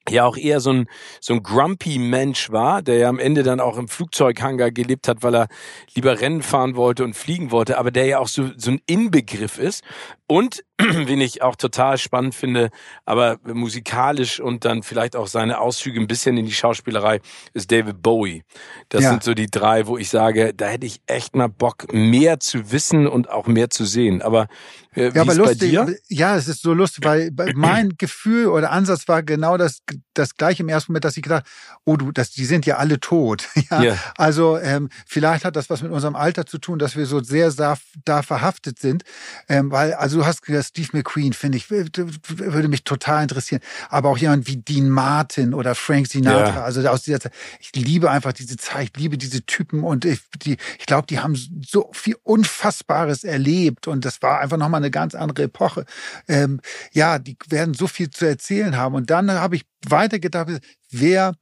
ja 0.10 0.26
auch 0.26 0.38
eher 0.38 0.60
so 0.60 0.72
ein, 0.72 0.88
so 1.20 1.34
ein 1.34 1.44
grumpy 1.44 2.00
Mensch 2.00 2.52
war, 2.52 2.82
der 2.82 2.98
ja 2.98 3.10
am 3.10 3.20
Ende 3.20 3.44
dann 3.44 3.60
auch 3.60 3.78
im 3.78 3.88
Flugzeughangar 3.88 4.72
gelebt 4.72 5.08
hat, 5.08 5.24
weil 5.24 5.36
er 5.36 5.48
lieber 5.94 6.20
Rennen 6.20 6.42
fahren 6.42 6.76
wollte 6.76 7.04
und 7.04 7.16
fliegen 7.16 7.52
wollte, 7.52 7.78
aber 7.78 7.92
der 7.92 8.06
ja 8.06 8.20
auch 8.20 8.28
so, 8.28 8.50
so 8.58 8.72
ein 8.72 8.82
Inbegriff 8.88 9.58
ist. 9.58 9.84
Und, 10.28 10.64
wen 11.08 11.22
ich 11.22 11.42
auch 11.42 11.56
total 11.56 11.98
spannend 11.98 12.36
finde, 12.36 12.70
aber 13.06 13.38
musikalisch 13.44 14.40
und 14.40 14.66
dann 14.66 14.84
vielleicht 14.84 15.16
auch 15.16 15.28
seine 15.28 15.60
Ausflüge 15.60 16.00
ein 16.00 16.08
bisschen 16.08 16.38
in 16.38 16.46
die 16.46 16.54
Schauspielerei, 16.54 17.20
ist 17.54 17.72
David 17.72 18.02
Bowie. 18.02 18.44
Das 18.90 19.04
Ja. 19.04 19.10
sind 19.12 19.24
so 19.24 19.34
die 19.34 19.48
drei, 19.50 19.88
wo 19.88 19.98
ich 19.98 20.10
sage, 20.10 20.54
da 20.54 20.68
hätte 20.68 20.86
ich 20.86 21.02
echt 21.08 21.36
mal 21.36 21.48
Bock, 21.50 21.94
mehr 21.94 22.40
zu 22.40 22.72
wissen 22.72 23.08
und 23.08 23.30
auch 23.30 23.48
mehr 23.48 23.70
zu 23.70 23.86
sehen. 23.86 24.22
Aber 24.22 24.48
äh, 24.94 25.12
wie 25.12 25.16
Ja, 25.16 25.22
aber 25.22 25.36
lustig. 25.36 25.78
Ja, 26.10 26.36
es 26.36 26.48
ist 26.48 26.62
so 26.62 26.74
lustig, 26.74 27.06
weil 27.06 27.32
mein 27.56 27.90
Gefühl 27.98 28.48
oder 28.48 28.72
Ansatz 28.72 29.08
war 29.08 29.24
genau 29.24 29.58
das, 29.58 29.82
das 30.14 30.36
gleiche 30.36 30.64
im 30.64 30.70
ersten 30.70 30.92
Moment, 30.92 31.06
dass 31.06 31.18
ich 31.18 31.24
gedacht, 31.24 31.46
oh 31.86 31.96
du, 31.96 32.12
das, 32.12 32.32
die 32.32 32.46
sind 32.46 32.66
ja 32.66 32.78
alle 32.78 33.00
tot. 33.00 33.48
Ja, 33.70 33.84
Ja. 33.84 33.98
Also 34.18 34.58
ähm, 34.58 34.90
vielleicht 35.06 35.46
hat 35.46 35.56
das 35.56 35.70
was 35.70 35.82
mit 35.82 35.92
unserem 35.92 36.16
Alter 36.16 36.46
zu 36.46 36.58
tun, 36.58 36.80
dass 36.80 36.96
wir 36.96 37.06
so 37.06 37.22
sehr 37.22 37.52
da, 37.52 37.78
da 38.06 38.22
verhaftet 38.22 38.80
sind. 38.80 39.04
Ähm, 39.48 39.72
weil, 39.72 39.94
also 39.94 40.20
du 40.20 40.26
hast 40.26 40.42
gesagt, 40.42 40.68
Steve 40.68 40.90
McQueen, 40.94 41.34
finde 41.34 41.58
ich, 41.58 41.70
würde 41.70 42.68
mich 42.68 42.84
total 42.84 43.24
interessieren. 43.24 43.62
Aber 43.90 44.10
auch 44.10 44.18
jemand 44.18 44.48
wie 44.48 44.58
Dean 44.58 44.90
Martin 44.90 45.54
oder 45.54 45.76
Frank 45.76 46.08
Sinatra. 46.08 46.56
Ja. 46.56 46.64
Also 46.64 46.88
aus 46.88 47.04
dieser 47.04 47.20
Zeit. 47.20 47.34
Ich 47.60 47.74
liebe 47.76 48.10
einfach 48.10 48.34
diese 48.34 48.58
Zeit, 48.58 48.92
ich 48.94 49.02
liebe 49.02 49.18
diese 49.18 49.46
Typen 49.46 49.84
und 49.84 50.06
ich, 50.06 50.22
die, 50.44 50.58
ich 50.80 50.86
glaube, 50.86 51.08
die 51.08 51.20
haben 51.20 51.36
so 51.36 51.90
viel 51.94 52.16
Unfassbares 52.24 53.24
erlebt 53.24 53.88
und 53.88 54.06
das 54.06 54.22
war 54.22 54.40
einfach 54.40 54.58
nochmal 54.58 54.82
eine 54.82 54.92
ganz 54.92 55.16
andere 55.16 55.44
Epoche. 55.44 55.86
Ähm, 56.28 56.62
ja, 56.92 57.20
die 57.20 57.38
werden 57.48 57.74
so 57.74 57.88
viel 57.88 58.10
zu 58.10 58.26
erzählen 58.26 58.76
haben. 58.76 58.96
Und 58.96 59.10
dann 59.10 59.32
habe 59.32 59.56
ich 59.56 59.66
weitergedacht, 59.88 60.60
wer 60.90 61.34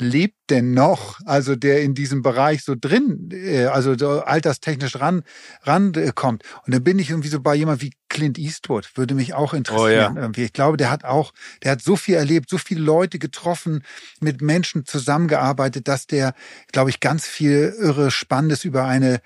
lebt 0.00 0.50
denn 0.50 0.74
noch, 0.74 1.20
also 1.24 1.54
der 1.54 1.82
in 1.82 1.94
diesem 1.94 2.22
Bereich 2.22 2.64
so 2.64 2.74
drin, 2.78 3.28
äh, 3.32 3.66
also 3.66 3.96
so 3.96 4.22
alterstechnisch 4.22 4.96
ran, 4.96 5.22
ran 5.62 5.94
äh, 5.94 6.10
kommt. 6.14 6.42
Und 6.66 6.74
dann 6.74 6.82
bin 6.82 6.98
ich 6.98 7.10
irgendwie 7.10 7.28
so 7.28 7.40
bei 7.40 7.54
jemand 7.54 7.80
wie 7.80 7.92
Clint 8.08 8.38
Eastwood, 8.38 8.90
würde 8.96 9.14
mich 9.14 9.34
auch 9.34 9.54
interessieren. 9.54 10.14
Oh 10.14 10.16
ja. 10.16 10.22
irgendwie. 10.22 10.44
Ich 10.44 10.52
glaube, 10.52 10.76
der 10.76 10.90
hat 10.90 11.04
auch, 11.04 11.32
der 11.62 11.72
hat 11.72 11.82
so 11.82 11.94
viel 11.94 12.16
erlebt, 12.16 12.50
so 12.50 12.58
viele 12.58 12.80
Leute 12.80 13.18
getroffen, 13.18 13.84
mit 14.20 14.42
Menschen 14.42 14.84
zusammengearbeitet, 14.84 15.86
dass 15.86 16.06
der, 16.06 16.34
glaube 16.72 16.90
ich, 16.90 16.98
ganz 16.98 17.26
viel 17.26 17.74
irre 17.78 18.10
Spannendes 18.10 18.64
über 18.64 18.84
eine 18.86 19.20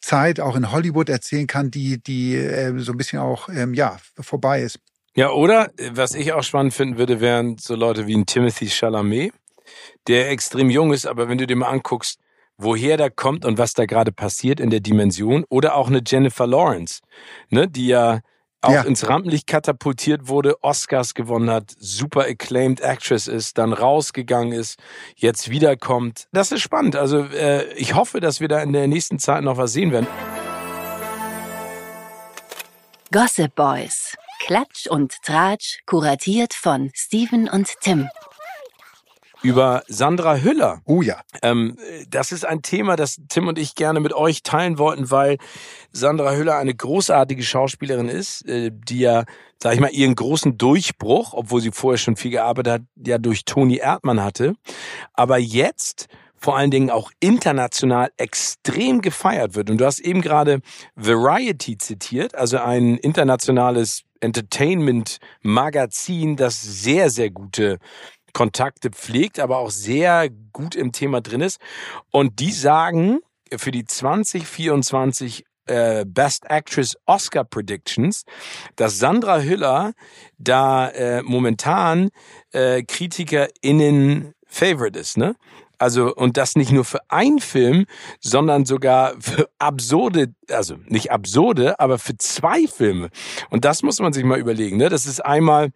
Zeit 0.00 0.40
auch 0.40 0.56
in 0.56 0.70
Hollywood 0.72 1.08
erzählen 1.08 1.46
kann, 1.46 1.70
die, 1.70 2.02
die 2.02 2.36
äh, 2.36 2.76
so 2.78 2.92
ein 2.92 2.98
bisschen 2.98 3.20
auch, 3.20 3.48
ähm, 3.48 3.74
ja, 3.74 3.98
vorbei 4.20 4.62
ist. 4.62 4.80
Ja, 5.18 5.32
oder 5.32 5.70
äh, 5.80 5.90
was 5.94 6.14
ich 6.14 6.32
auch 6.32 6.44
spannend 6.44 6.74
finden 6.74 6.96
würde, 6.96 7.20
wären 7.20 7.58
so 7.58 7.74
Leute 7.74 8.06
wie 8.06 8.14
ein 8.14 8.24
Timothy 8.24 8.68
Chalamet, 8.68 9.32
der 10.06 10.30
extrem 10.30 10.70
jung 10.70 10.92
ist, 10.92 11.08
aber 11.08 11.28
wenn 11.28 11.38
du 11.38 11.46
dir 11.48 11.56
mal 11.56 11.66
anguckst, 11.66 12.20
woher 12.56 12.96
der 12.96 13.10
kommt 13.10 13.44
und 13.44 13.58
was 13.58 13.72
da 13.74 13.84
gerade 13.84 14.12
passiert 14.12 14.60
in 14.60 14.70
der 14.70 14.78
Dimension, 14.78 15.44
oder 15.48 15.74
auch 15.74 15.88
eine 15.88 16.02
Jennifer 16.06 16.46
Lawrence, 16.46 17.00
ne, 17.50 17.66
die 17.66 17.88
ja 17.88 18.20
auch 18.60 18.74
Ja. 18.74 18.82
ins 18.82 19.08
Rampenlicht 19.08 19.48
katapultiert 19.48 20.28
wurde, 20.28 20.62
Oscars 20.62 21.14
gewonnen 21.14 21.50
hat, 21.50 21.74
super 21.80 22.20
acclaimed 22.20 22.80
Actress 22.80 23.26
ist, 23.26 23.58
dann 23.58 23.72
rausgegangen 23.72 24.52
ist, 24.52 24.78
jetzt 25.16 25.50
wiederkommt. 25.50 26.28
Das 26.30 26.52
ist 26.52 26.62
spannend. 26.62 26.94
Also 26.94 27.24
äh, 27.24 27.72
ich 27.74 27.96
hoffe, 27.96 28.20
dass 28.20 28.38
wir 28.38 28.46
da 28.46 28.62
in 28.62 28.72
der 28.72 28.86
nächsten 28.86 29.18
Zeit 29.18 29.42
noch 29.42 29.56
was 29.56 29.72
sehen 29.72 29.90
werden. 29.90 30.06
Gossip 33.10 33.52
Boys. 33.56 34.16
Klatsch 34.38 34.86
und 34.86 35.14
Tratsch, 35.22 35.80
kuratiert 35.86 36.54
von 36.54 36.90
Steven 36.94 37.48
und 37.48 37.72
Tim. 37.80 38.08
Über 39.42 39.84
Sandra 39.86 40.36
Hüller. 40.36 40.80
Oh 40.84 41.00
ja. 41.00 41.20
Ähm, 41.42 41.76
das 42.08 42.32
ist 42.32 42.44
ein 42.44 42.62
Thema, 42.62 42.96
das 42.96 43.18
Tim 43.28 43.46
und 43.46 43.58
ich 43.58 43.76
gerne 43.76 44.00
mit 44.00 44.12
euch 44.12 44.42
teilen 44.42 44.78
wollten, 44.78 45.12
weil 45.12 45.38
Sandra 45.92 46.34
Hüller 46.34 46.56
eine 46.56 46.74
großartige 46.74 47.42
Schauspielerin 47.44 48.08
ist, 48.08 48.44
äh, 48.48 48.70
die 48.72 48.98
ja, 48.98 49.24
sag 49.62 49.74
ich 49.74 49.80
mal, 49.80 49.92
ihren 49.92 50.16
großen 50.16 50.58
Durchbruch, 50.58 51.34
obwohl 51.34 51.60
sie 51.60 51.70
vorher 51.70 51.98
schon 51.98 52.16
viel 52.16 52.32
gearbeitet 52.32 52.72
hat, 52.72 52.82
ja 52.96 53.18
durch 53.18 53.44
Toni 53.44 53.76
Erdmann 53.76 54.22
hatte, 54.22 54.54
aber 55.12 55.38
jetzt 55.38 56.08
vor 56.38 56.56
allen 56.56 56.70
Dingen 56.70 56.90
auch 56.90 57.10
international 57.20 58.10
extrem 58.16 59.00
gefeiert 59.00 59.54
wird. 59.54 59.70
Und 59.70 59.78
du 59.78 59.84
hast 59.84 60.00
eben 60.00 60.22
gerade 60.22 60.60
Variety 60.94 61.78
zitiert, 61.78 62.34
also 62.34 62.58
ein 62.58 62.96
internationales 62.96 64.02
Entertainment-Magazin, 64.20 66.36
das 66.36 66.60
sehr, 66.62 67.10
sehr 67.10 67.30
gute 67.30 67.78
Kontakte 68.32 68.90
pflegt, 68.90 69.40
aber 69.40 69.58
auch 69.58 69.70
sehr 69.70 70.28
gut 70.52 70.74
im 70.74 70.92
Thema 70.92 71.20
drin 71.20 71.40
ist. 71.40 71.60
Und 72.10 72.40
die 72.40 72.52
sagen 72.52 73.20
für 73.56 73.70
die 73.70 73.84
2024 73.84 75.44
äh, 75.66 76.04
Best 76.06 76.50
Actress 76.50 76.96
Oscar 77.06 77.44
Predictions, 77.44 78.24
dass 78.76 78.98
Sandra 78.98 79.40
Hüller 79.40 79.92
da 80.38 80.88
äh, 80.88 81.22
momentan 81.22 82.10
äh, 82.52 82.82
KritikerInnen 82.82 84.34
Favorite 84.46 84.98
ist, 84.98 85.18
ne? 85.18 85.34
Also, 85.78 86.14
und 86.14 86.36
das 86.36 86.56
nicht 86.56 86.72
nur 86.72 86.84
für 86.84 87.00
einen 87.08 87.38
Film, 87.38 87.86
sondern 88.20 88.64
sogar 88.66 89.14
für 89.20 89.48
absurde, 89.58 90.34
also 90.50 90.76
nicht 90.86 91.12
absurde, 91.12 91.78
aber 91.78 91.98
für 91.98 92.16
zwei 92.16 92.66
Filme. 92.66 93.10
Und 93.50 93.64
das 93.64 93.82
muss 93.82 94.00
man 94.00 94.12
sich 94.12 94.24
mal 94.24 94.38
überlegen, 94.38 94.76
ne? 94.76 94.88
Das 94.88 95.06
ist 95.06 95.24
einmal 95.24 95.70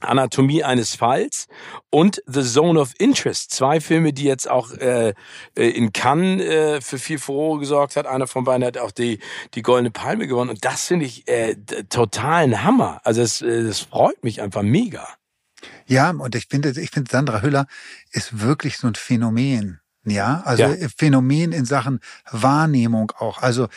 Anatomie 0.00 0.62
eines 0.62 0.94
Falls 0.94 1.46
und 1.90 2.22
The 2.26 2.42
Zone 2.42 2.78
of 2.78 2.92
Interest. 2.98 3.50
Zwei 3.50 3.80
Filme, 3.80 4.12
die 4.12 4.24
jetzt 4.24 4.48
auch 4.48 4.72
äh, 4.72 5.14
in 5.54 5.90
Cannes 5.92 6.42
äh, 6.42 6.80
für 6.82 6.98
viel 6.98 7.18
Furore 7.18 7.60
gesorgt 7.60 7.96
hat. 7.96 8.06
Einer 8.06 8.26
von 8.26 8.44
beiden 8.44 8.64
hat 8.66 8.76
auch 8.76 8.90
die, 8.90 9.20
die 9.54 9.62
Goldene 9.62 9.90
Palme 9.90 10.26
gewonnen. 10.26 10.50
Und 10.50 10.66
das 10.66 10.86
finde 10.86 11.06
ich 11.06 11.26
äh, 11.28 11.54
d- 11.56 11.84
total 11.84 12.44
ein 12.44 12.62
Hammer. 12.62 13.00
Also 13.04 13.22
es, 13.22 13.40
äh, 13.40 13.64
das 13.64 13.80
freut 13.80 14.22
mich 14.22 14.42
einfach 14.42 14.62
mega. 14.62 15.08
Ja, 15.86 16.10
und 16.10 16.34
ich 16.34 16.46
finde, 16.48 16.70
ich 16.80 16.90
finde, 16.90 17.10
Sandra 17.10 17.42
Hüller 17.42 17.66
ist 18.10 18.40
wirklich 18.40 18.78
so 18.78 18.86
ein 18.86 18.94
Phänomen. 18.94 19.80
Ja, 20.04 20.42
also 20.44 20.62
Ja. 20.62 20.88
Phänomen 20.96 21.52
in 21.52 21.64
Sachen 21.64 22.00
Wahrnehmung 22.30 23.12
auch. 23.18 23.42
Also 23.42 23.68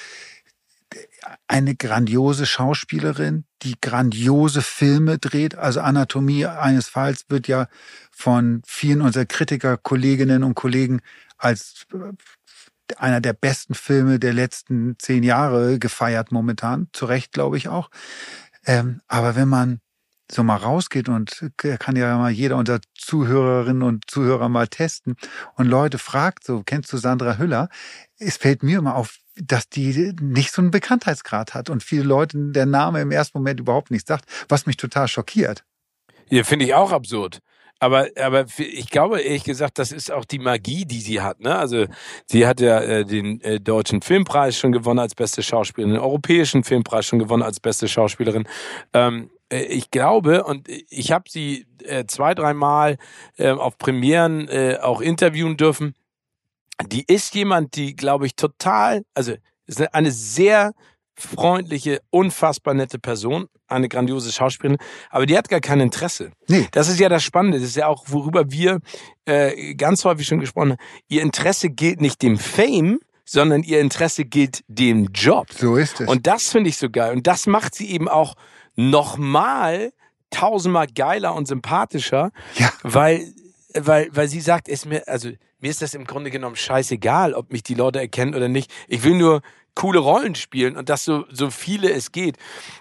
eine 1.47 1.75
grandiose 1.75 2.45
Schauspielerin, 2.45 3.45
die 3.61 3.75
grandiose 3.79 4.61
Filme 4.61 5.17
dreht. 5.17 5.55
Also 5.55 5.81
Anatomie 5.81 6.45
eines 6.45 6.87
Falls 6.87 7.25
wird 7.29 7.47
ja 7.47 7.67
von 8.11 8.61
vielen 8.65 9.01
unserer 9.01 9.25
Kritiker, 9.25 9.77
Kolleginnen 9.77 10.43
und 10.43 10.55
Kollegen 10.55 11.01
als 11.37 11.85
äh, 11.93 12.13
einer 12.97 13.21
der 13.21 13.33
besten 13.33 13.75
Filme 13.75 14.19
der 14.19 14.33
letzten 14.33 14.97
zehn 14.97 15.23
Jahre 15.23 15.77
gefeiert 15.79 16.31
momentan. 16.31 16.87
Zu 16.93 17.05
Recht, 17.05 17.33
glaube 17.33 17.57
ich 17.57 17.67
auch. 17.67 17.89
Ähm, 18.65 19.01
aber 19.07 19.35
wenn 19.35 19.47
man 19.47 19.79
so 20.31 20.43
mal 20.43 20.57
rausgeht 20.57 21.09
und 21.09 21.51
kann 21.57 21.95
ja 21.95 22.17
mal 22.17 22.31
jeder 22.31 22.57
unserer 22.57 22.79
Zuhörerinnen 22.95 23.83
und 23.83 24.09
Zuhörer 24.09 24.49
mal 24.49 24.67
testen 24.67 25.15
und 25.55 25.67
Leute 25.67 25.97
fragt, 25.97 26.43
so 26.43 26.63
kennst 26.63 26.91
du 26.93 26.97
Sandra 26.97 27.37
Hüller? 27.37 27.69
Es 28.17 28.37
fällt 28.37 28.63
mir 28.63 28.79
immer 28.79 28.95
auf, 28.95 29.17
dass 29.35 29.69
die 29.69 30.13
nicht 30.21 30.51
so 30.51 30.61
einen 30.61 30.71
Bekanntheitsgrad 30.71 31.53
hat 31.53 31.69
und 31.69 31.83
viele 31.83 32.03
Leute 32.03 32.37
der 32.51 32.65
Name 32.65 33.01
im 33.01 33.11
ersten 33.11 33.37
Moment 33.37 33.59
überhaupt 33.59 33.91
nicht 33.91 34.07
sagt, 34.07 34.25
was 34.49 34.65
mich 34.65 34.77
total 34.77 35.07
schockiert. 35.07 35.63
Ja, 36.29 36.43
finde 36.43 36.65
ich 36.65 36.73
auch 36.73 36.91
absurd. 36.91 37.39
Aber, 37.81 38.07
aber 38.21 38.45
ich 38.57 38.89
glaube 38.89 39.21
ehrlich 39.21 39.45
gesagt, 39.45 39.79
das 39.79 39.93
ist 39.93 40.11
auch 40.11 40.25
die 40.25 40.39
Magie, 40.39 40.83
die 40.83 40.99
sie 40.99 41.21
hat. 41.21 41.39
Ne? 41.39 41.55
Also 41.55 41.85
sie 42.25 42.45
hat 42.45 42.59
ja 42.59 42.81
äh, 42.81 43.05
den 43.05 43.39
äh, 43.39 43.61
deutschen 43.61 44.01
Filmpreis 44.01 44.57
schon 44.57 44.73
gewonnen 44.73 44.99
als 44.99 45.15
beste 45.15 45.41
Schauspielerin, 45.41 45.93
den 45.93 46.01
europäischen 46.01 46.65
Filmpreis 46.65 47.05
schon 47.05 47.19
gewonnen 47.19 47.41
als 47.41 47.61
beste 47.61 47.87
Schauspielerin. 47.87 48.45
Ähm, 48.93 49.29
äh, 49.29 49.38
ich 49.49 49.91
glaube, 49.91 50.43
und 50.43 50.67
ich 50.67 51.11
habe 51.11 51.29
sie 51.29 51.65
äh, 51.83 52.05
zwei, 52.05 52.35
dreimal 52.35 52.97
äh, 53.37 53.49
auf 53.49 53.77
Premieren 53.77 54.47
äh, 54.47 54.77
auch 54.81 55.01
interviewen 55.01 55.57
dürfen. 55.57 55.95
Die 56.87 57.03
ist 57.05 57.35
jemand, 57.35 57.75
die, 57.75 57.95
glaube 57.95 58.25
ich, 58.25 58.35
total, 58.35 59.03
also 59.13 59.33
ist 59.65 59.93
eine 59.93 60.11
sehr 60.11 60.73
freundliche, 61.15 61.99
unfassbar 62.09 62.73
nette 62.73 62.97
Person, 62.97 63.47
eine 63.67 63.89
grandiose 63.89 64.31
Schauspielerin, 64.31 64.79
aber 65.09 65.25
die 65.25 65.37
hat 65.37 65.49
gar 65.49 65.59
kein 65.59 65.81
Interesse. 65.81 66.31
Nee. 66.47 66.67
Das 66.71 66.87
ist 66.87 66.99
ja 66.99 67.09
das 67.09 67.23
Spannende, 67.23 67.59
das 67.59 67.69
ist 67.69 67.75
ja 67.75 67.87
auch, 67.87 68.05
worüber 68.07 68.51
wir 68.51 68.79
äh, 69.25 69.75
ganz 69.75 70.05
häufig 70.05 70.27
schon 70.27 70.39
gesprochen 70.39 70.71
haben. 70.71 70.79
Ihr 71.07 71.21
Interesse 71.21 71.69
gilt 71.69 72.01
nicht 72.01 72.21
dem 72.21 72.37
Fame, 72.37 72.99
sondern 73.25 73.63
ihr 73.63 73.79
Interesse 73.79 74.25
gilt 74.25 74.63
dem 74.67 75.09
Job. 75.13 75.47
So 75.51 75.75
ist 75.75 76.01
es. 76.01 76.07
Und 76.07 76.25
das 76.25 76.49
finde 76.49 76.69
ich 76.69 76.77
so 76.77 76.89
geil. 76.89 77.13
Und 77.13 77.27
das 77.27 77.45
macht 77.45 77.75
sie 77.75 77.91
eben 77.91 78.07
auch 78.07 78.35
nochmal 78.79 79.91
tausendmal 80.29 80.87
geiler 80.87 81.33
und 81.35 81.47
sympathischer, 81.47 82.31
Ja. 82.55 82.71
weil, 82.83 83.33
weil, 83.73 84.09
weil 84.11 84.27
sie 84.27 84.41
sagt, 84.41 84.67
ist 84.67 84.85
mir, 84.85 85.07
also 85.07 85.29
mir 85.59 85.69
ist 85.71 85.81
das 85.81 85.93
im 85.93 86.05
Grunde 86.05 86.29
genommen 86.29 86.55
scheißegal, 86.55 87.33
ob 87.33 87.51
mich 87.51 87.63
die 87.63 87.73
Leute 87.73 87.99
erkennen 87.99 88.35
oder 88.35 88.47
nicht. 88.47 88.71
Ich 88.87 89.03
will 89.03 89.15
nur 89.15 89.41
coole 89.75 89.99
Rollen 89.99 90.35
spielen 90.35 90.75
und 90.77 90.89
das 90.89 91.03
so, 91.05 91.25
so 91.31 91.49
viele 91.51 91.91
es 91.91 92.11
geht. 92.11 92.37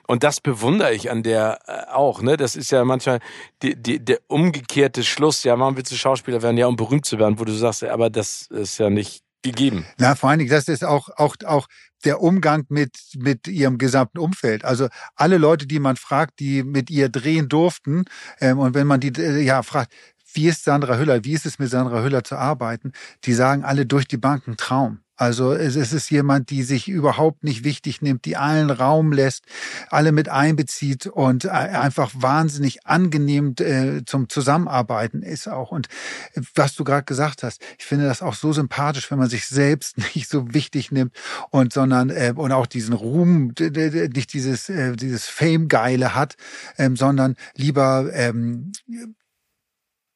Und 0.07 0.25
das 0.25 0.41
bewundere 0.41 0.93
ich 0.95 1.11
an 1.11 1.23
der 1.23 1.61
äh, 1.67 1.93
auch. 1.93 2.23
Ne? 2.23 2.37
Das 2.37 2.55
ist 2.57 2.71
ja 2.71 2.85
manchmal 2.85 3.21
die, 3.63 3.81
die, 3.81 4.05
der 4.05 4.19
umgekehrte 4.27 5.05
Schluss. 5.05 5.43
Ja, 5.45 5.59
warum 5.59 5.77
willst 5.77 5.93
du 5.93 5.97
Schauspieler 5.97 6.43
werden? 6.43 6.57
Ja, 6.59 6.67
um 6.67 6.77
berühmt 6.77 7.07
zu 7.07 7.19
werden, 7.19 7.39
wo 7.39 7.45
du 7.45 7.53
sagst, 7.53 7.85
aber 7.85 8.11
das 8.11 8.43
ist 8.49 8.79
ja 8.79 8.91
nicht 8.91 9.23
gegeben. 9.43 9.87
Na, 9.99 10.15
vor 10.17 10.31
allen 10.31 10.41
Dingen, 10.41 10.51
das 10.51 10.67
ist 10.69 10.85
auch, 10.85 11.09
auch, 11.17 11.37
auch 11.47 11.69
der 12.05 12.21
Umgang 12.23 12.65
mit, 12.69 12.99
mit 13.17 13.49
ihrem 13.49 13.79
gesamten 13.79 14.19
Umfeld. 14.19 14.65
Also 14.65 14.89
alle 15.15 15.39
Leute, 15.39 15.67
die 15.67 15.81
man 15.81 15.97
fragt, 15.97 16.41
die 16.41 16.63
mit 16.63 16.91
ihr 16.91 17.09
drehen 17.09 17.49
durften, 17.49 18.05
ähm, 18.41 18.59
und 18.59 18.75
wenn 18.75 18.87
man 18.87 19.01
die 19.01 19.13
äh, 19.21 19.41
ja 19.41 19.63
fragt, 19.63 19.93
wie 20.33 20.49
ist 20.49 20.65
Sandra 20.65 20.99
Hüller, 20.99 21.25
wie 21.25 21.33
ist 21.33 21.47
es 21.47 21.59
mit 21.59 21.71
Sandra 21.71 22.03
Hüller 22.03 22.23
zu 22.23 22.37
arbeiten, 22.37 22.93
die 23.25 23.33
sagen 23.33 23.65
alle 23.65 23.87
durch 23.87 24.07
die 24.07 24.19
Bank 24.19 24.47
ein 24.47 24.57
Traum. 24.57 25.01
Also 25.19 25.53
es, 25.53 25.75
ist 25.75 26.11
jemand, 26.11 26.51
die 26.51 26.63
sich 26.63 26.87
überhaupt 26.87 27.43
nicht 27.43 27.65
wichtig 27.65 28.03
nimmt, 28.03 28.25
die 28.25 28.37
allen 28.37 28.71
Raum 28.71 29.11
lässt, 29.11 29.45
alle 29.91 30.13
mit 30.13 30.29
einbezieht 30.29 31.09
und 31.09 31.45
äh, 31.45 31.49
einfach 31.49 32.13
wahnsinnig 32.15 32.87
angenehm 32.87 33.57
äh, 33.59 34.05
zum 34.07 34.29
Zusammenarbeiten 34.29 35.23
ist 35.23 35.49
auch. 35.49 35.73
Und 35.73 35.89
äh, 36.35 36.43
was 36.55 36.77
du 36.77 36.85
gerade 36.85 37.05
gesagt 37.05 37.43
hast, 37.43 37.61
ich 37.79 37.85
finde 37.85 38.07
das 38.07 38.23
auch 38.23 38.35
so 38.35 38.53
sympathisch, 38.53 39.11
wenn 39.11 39.19
man 39.19 39.29
sich 39.29 39.47
selbst 39.47 39.99
nicht 40.15 40.29
so 40.29 40.55
wichtig 40.55 40.93
nimmt 40.93 41.13
und 41.51 41.73
sondern 41.73 42.13
und 42.37 42.53
auch 42.53 42.67
diesen 42.67 42.95
Ruhm, 42.95 43.55
nicht 43.59 44.33
dieses 44.33 44.67
dieses 44.67 45.27
Fame-Geile 45.27 46.15
hat, 46.15 46.37
ähm, 46.79 46.95
sondern 46.95 47.35
lieber 47.57 48.09
ähm, 48.13 48.71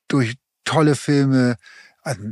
durch 0.07 0.36
tolle 0.64 0.94
Filme, 0.94 1.57
also, 2.03 2.22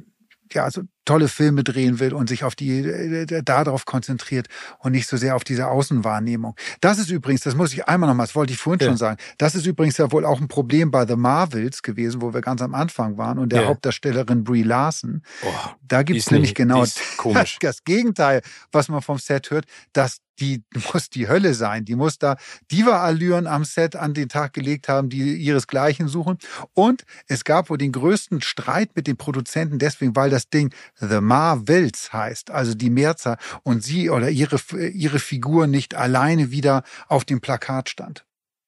ja, 0.52 0.64
also 0.64 0.82
tolle 1.04 1.28
Filme 1.28 1.64
drehen 1.64 1.98
will 1.98 2.12
und 2.14 2.28
sich 2.28 2.44
auf 2.44 2.54
die 2.54 2.78
äh, 2.80 3.42
darauf 3.42 3.84
konzentriert 3.84 4.46
und 4.78 4.92
nicht 4.92 5.08
so 5.08 5.16
sehr 5.16 5.34
auf 5.36 5.44
diese 5.44 5.68
Außenwahrnehmung. 5.68 6.54
Das 6.80 6.98
ist 6.98 7.10
übrigens, 7.10 7.42
das 7.42 7.54
muss 7.54 7.72
ich 7.72 7.88
einmal 7.88 8.08
nochmal, 8.08 8.26
das 8.26 8.34
wollte 8.34 8.52
ich 8.52 8.58
vorhin 8.58 8.80
Ja. 8.80 8.86
schon 8.88 8.96
sagen, 8.96 9.16
das 9.38 9.54
ist 9.54 9.66
übrigens 9.66 9.96
ja 9.96 10.12
wohl 10.12 10.24
auch 10.24 10.40
ein 10.40 10.48
Problem 10.48 10.90
bei 10.90 11.06
The 11.06 11.16
Marvels 11.16 11.82
gewesen, 11.82 12.20
wo 12.22 12.32
wir 12.34 12.40
ganz 12.42 12.62
am 12.62 12.74
Anfang 12.74 13.16
waren 13.18 13.38
und 13.38 13.50
der 13.52 13.62
Ja. 13.62 13.68
Hauptdarstellerin 13.68 14.44
Brie 14.44 14.62
Larson. 14.62 15.22
Oh, 15.42 15.48
Da 15.82 16.00
die 16.02 16.06
gibt 16.12 16.18
es 16.20 16.26
ist 16.26 16.30
nämlich 16.32 16.50
nicht- 16.50 16.56
genau 16.56 16.84
komisch. 17.16 17.58
das 17.60 17.84
Gegenteil, 17.84 18.42
was 18.72 18.88
man 18.88 19.02
vom 19.02 19.18
Set 19.18 19.50
hört, 19.50 19.64
dass 19.92 20.18
die 20.38 20.62
muss 20.94 21.10
die 21.10 21.28
Hölle 21.28 21.52
sein. 21.52 21.84
Die 21.84 21.94
muss 21.96 22.18
da 22.18 22.36
Diva-Allüren 22.72 23.46
am 23.46 23.64
Set 23.66 23.94
an 23.94 24.14
den 24.14 24.30
Tag 24.30 24.54
gelegt 24.54 24.88
haben, 24.88 25.10
die 25.10 25.34
ihresgleichen 25.36 26.08
suchen. 26.08 26.38
Und 26.72 27.04
es 27.26 27.44
gab 27.44 27.68
wohl 27.68 27.76
den 27.76 27.92
größten 27.92 28.40
Streit 28.40 28.96
mit 28.96 29.06
den 29.06 29.18
Produzenten 29.18 29.78
deswegen, 29.78 30.16
weil 30.16 30.30
das 30.30 30.48
Ding 30.48 30.72
The 31.00 31.20
Marvels 31.20 32.12
heißt, 32.12 32.50
also 32.50 32.74
die 32.74 32.90
Mehrzahl, 32.90 33.38
und 33.62 33.82
sie 33.82 34.10
oder 34.10 34.30
ihre, 34.30 34.58
ihre 34.76 35.18
Figur 35.18 35.66
nicht 35.66 35.94
alleine 35.94 36.50
wieder 36.50 36.82
auf 37.08 37.24
dem 37.24 37.40
Plakat 37.40 37.88
stand. 37.88 38.24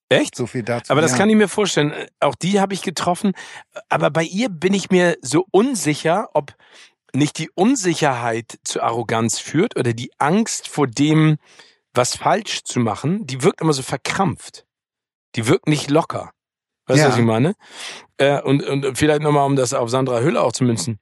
Echt? 0.08 0.34
So 0.34 0.46
viel 0.46 0.62
dazu. 0.62 0.90
Aber 0.90 1.00
das 1.00 1.12
ja. 1.12 1.18
kann 1.18 1.30
ich 1.30 1.36
mir 1.36 1.48
vorstellen. 1.48 1.92
Auch 2.20 2.34
die 2.34 2.60
habe 2.60 2.74
ich 2.74 2.82
getroffen. 2.82 3.32
Aber 3.88 4.10
bei 4.10 4.24
ihr 4.24 4.48
bin 4.48 4.74
ich 4.74 4.90
mir 4.90 5.16
so 5.22 5.46
unsicher, 5.50 6.28
ob 6.34 6.54
nicht 7.14 7.38
die 7.38 7.50
Unsicherheit 7.50 8.58
zu 8.64 8.82
Arroganz 8.82 9.38
führt 9.38 9.76
oder 9.76 9.92
die 9.92 10.10
Angst 10.18 10.68
vor 10.68 10.86
dem, 10.86 11.36
was 11.94 12.16
falsch 12.16 12.62
zu 12.64 12.80
machen. 12.80 13.26
Die 13.26 13.42
wirkt 13.42 13.60
immer 13.60 13.72
so 13.72 13.82
verkrampft. 13.82 14.64
Die 15.34 15.46
wirkt 15.46 15.68
nicht 15.68 15.90
locker. 15.90 16.30
Weißt 16.86 16.98
du, 16.98 17.04
Ja. 17.04 17.10
was 17.10 17.18
ich 17.18 17.24
meine? 17.24 17.54
Äh, 18.16 18.40
und, 18.42 18.62
und 18.64 18.98
vielleicht 18.98 19.22
nochmal, 19.22 19.46
um 19.46 19.56
das 19.56 19.72
auf 19.72 19.88
Sandra 19.88 20.20
Hüller 20.20 20.42
auch 20.42 20.52
zu 20.52 20.64
münzen, 20.64 20.98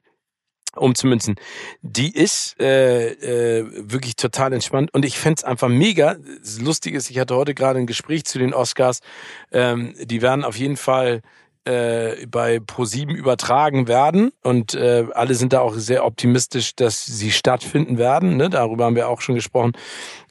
umzumünzen. 0.77 1.37
Die 1.83 2.14
ist 2.14 2.57
äh, 2.61 3.59
äh, 3.59 3.66
wirklich 3.77 4.16
total 4.16 4.53
entspannt 4.53 4.93
und 4.93 5.05
ich 5.05 5.18
fänd's 5.18 5.45
einfach 5.45 5.68
mega. 5.68 6.16
Das 6.43 6.61
Lustige 6.61 6.97
ist, 6.97 7.11
ich 7.11 7.18
hatte 7.18 7.35
heute 7.37 7.55
gerade 7.55 7.79
ein 7.79 7.87
Gespräch 7.87 8.25
zu 8.25 8.39
den 8.39 8.55
Oscars. 8.55 9.01
Ähm, 9.53 9.95
die 10.01 10.23
werden 10.23 10.45
auf 10.45 10.57
jeden 10.57 10.77
Fall 10.77 11.23
äh, 11.64 12.27
bei 12.27 12.57
Pro7 12.57 13.14
übertragen 13.14 13.87
werden 13.87 14.33
und 14.43 14.75
äh, 14.75 15.07
alle 15.12 15.35
sind 15.35 15.53
da 15.53 15.61
auch 15.61 15.75
sehr 15.75 16.05
optimistisch, 16.05 16.75
dass 16.75 17.05
sie 17.05 17.31
stattfinden 17.31 17.99
werden. 17.99 18.37
Ne? 18.37 18.49
Darüber 18.49 18.87
haben 18.87 18.97
wir 18.97 19.09
auch 19.09 19.21
schon 19.21 19.35
gesprochen, 19.35 19.73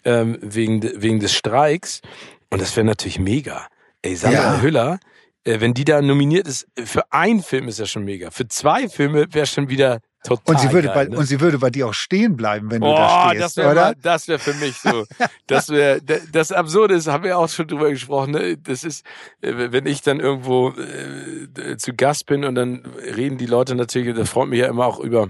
ähm, 0.05 0.37
wegen, 0.41 0.81
wegen 1.01 1.19
des 1.19 1.33
Streiks. 1.33 2.01
Und 2.49 2.61
das 2.61 2.75
wäre 2.75 2.85
natürlich 2.85 3.19
mega. 3.19 3.67
Ey, 4.01 4.15
Sandra 4.15 4.55
Ja. 4.55 4.61
Hüller, 4.61 4.99
äh, 5.43 5.59
wenn 5.59 5.73
die 5.73 5.85
da 5.85 6.01
nominiert 6.01 6.47
ist, 6.47 6.67
für 6.83 7.11
einen 7.11 7.43
Film 7.43 7.67
ist 7.67 7.79
ja 7.79 7.85
schon 7.85 8.05
mega. 8.05 8.31
Für 8.31 8.47
zwei 8.47 8.89
Filme 8.89 9.27
wäre 9.31 9.45
schon 9.45 9.69
wieder 9.69 9.99
total 10.23 10.55
Und 10.55 10.61
sie 10.61 10.71
würde 10.73 10.87
geil, 10.89 10.95
bei, 10.95 11.05
ne? 11.05 11.17
und 11.17 11.25
sie 11.25 11.39
würde 11.39 11.57
bei 11.59 11.69
dir 11.69 11.87
auch 11.87 11.93
stehen 11.93 12.35
bleiben, 12.35 12.69
wenn 12.71 12.81
du 12.81 12.87
Oh, 12.87 12.95
da 12.95 13.29
stehst, 13.29 13.41
das 13.43 13.57
wäre 13.57 13.71
oder? 13.71 13.81
mal- 13.81 13.95
das 14.01 14.27
wäre 14.27 14.39
für 14.39 14.53
mich 14.55 14.75
so. 14.77 15.05
Das 15.47 15.69
wäre 15.69 16.01
das 16.31 16.51
Absurde 16.51 16.95
ist, 16.95 17.07
haben 17.07 17.23
wir 17.23 17.37
auch 17.37 17.49
schon 17.49 17.67
drüber 17.67 17.89
gesprochen. 17.89 18.31
Ne? 18.31 18.57
Das 18.57 18.83
ist, 18.83 19.05
äh, 19.41 19.53
wenn 19.71 19.85
ich 19.85 20.01
dann 20.01 20.19
irgendwo 20.19 20.69
äh, 20.71 21.77
zu 21.77 21.93
Gast 21.93 22.25
bin 22.25 22.43
und 22.43 22.55
dann 22.55 22.85
reden 23.15 23.37
die 23.37 23.45
Leute 23.45 23.75
natürlich, 23.75 24.15
das 24.15 24.29
freut 24.29 24.49
mich 24.49 24.59
ja 24.59 24.67
immer 24.67 24.85
auch 24.85 24.99
über 24.99 25.29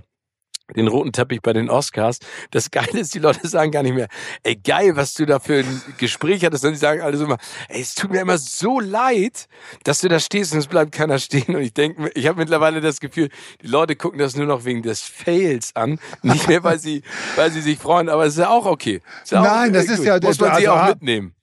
den 0.75 0.87
roten 0.87 1.11
Teppich 1.11 1.41
bei 1.41 1.53
den 1.53 1.69
Oscars. 1.69 2.19
Das 2.51 2.71
Geile 2.71 2.99
ist, 2.99 3.13
die 3.13 3.19
Leute 3.19 3.47
sagen 3.47 3.71
gar 3.71 3.83
nicht 3.83 3.95
mehr, 3.95 4.07
ey 4.43 4.55
geil, 4.55 4.95
was 4.95 5.13
du 5.13 5.25
da 5.25 5.39
für 5.39 5.59
ein 5.59 5.81
Gespräch 5.97 6.43
hattest, 6.45 6.61
sondern 6.61 6.75
die 6.75 6.79
sagen 6.79 7.01
alle 7.01 7.17
so 7.17 7.25
immer, 7.25 7.37
ey, 7.69 7.81
es 7.81 7.95
tut 7.95 8.11
mir 8.11 8.21
immer 8.21 8.37
so 8.37 8.79
leid, 8.79 9.47
dass 9.83 10.01
du 10.01 10.09
da 10.09 10.19
stehst 10.19 10.53
und 10.53 10.59
es 10.59 10.67
bleibt 10.67 10.91
keiner 10.91 11.19
stehen. 11.19 11.55
Und 11.55 11.61
ich 11.61 11.73
denke, 11.73 12.09
ich 12.13 12.27
habe 12.27 12.39
mittlerweile 12.39 12.81
das 12.81 12.99
Gefühl, 12.99 13.29
die 13.61 13.67
Leute 13.67 13.95
gucken 13.95 14.19
das 14.19 14.35
nur 14.35 14.45
noch 14.45 14.65
wegen 14.65 14.81
des 14.81 15.01
Fails 15.01 15.75
an, 15.75 15.99
nicht 16.21 16.47
mehr, 16.47 16.63
weil 16.63 16.79
sie, 16.79 17.03
weil 17.35 17.51
sie 17.51 17.61
sich 17.61 17.79
freuen. 17.79 18.09
Aber 18.09 18.25
es 18.25 18.33
ist 18.33 18.39
ja 18.39 18.49
auch 18.49 18.65
okay. 18.65 19.01
Ist 19.23 19.31
ja 19.31 19.41
Nein, 19.41 19.69
auch, 19.69 19.73
das 19.73 19.85
ist 19.85 19.97
gut. 19.97 20.05
ja- 20.05 20.19
muss 20.21 20.39
man 20.39 20.55
sie 20.55 20.67
also, 20.67 20.71
auch 20.71 20.85
ah, 20.85 20.89
mitnehmen. 20.89 21.33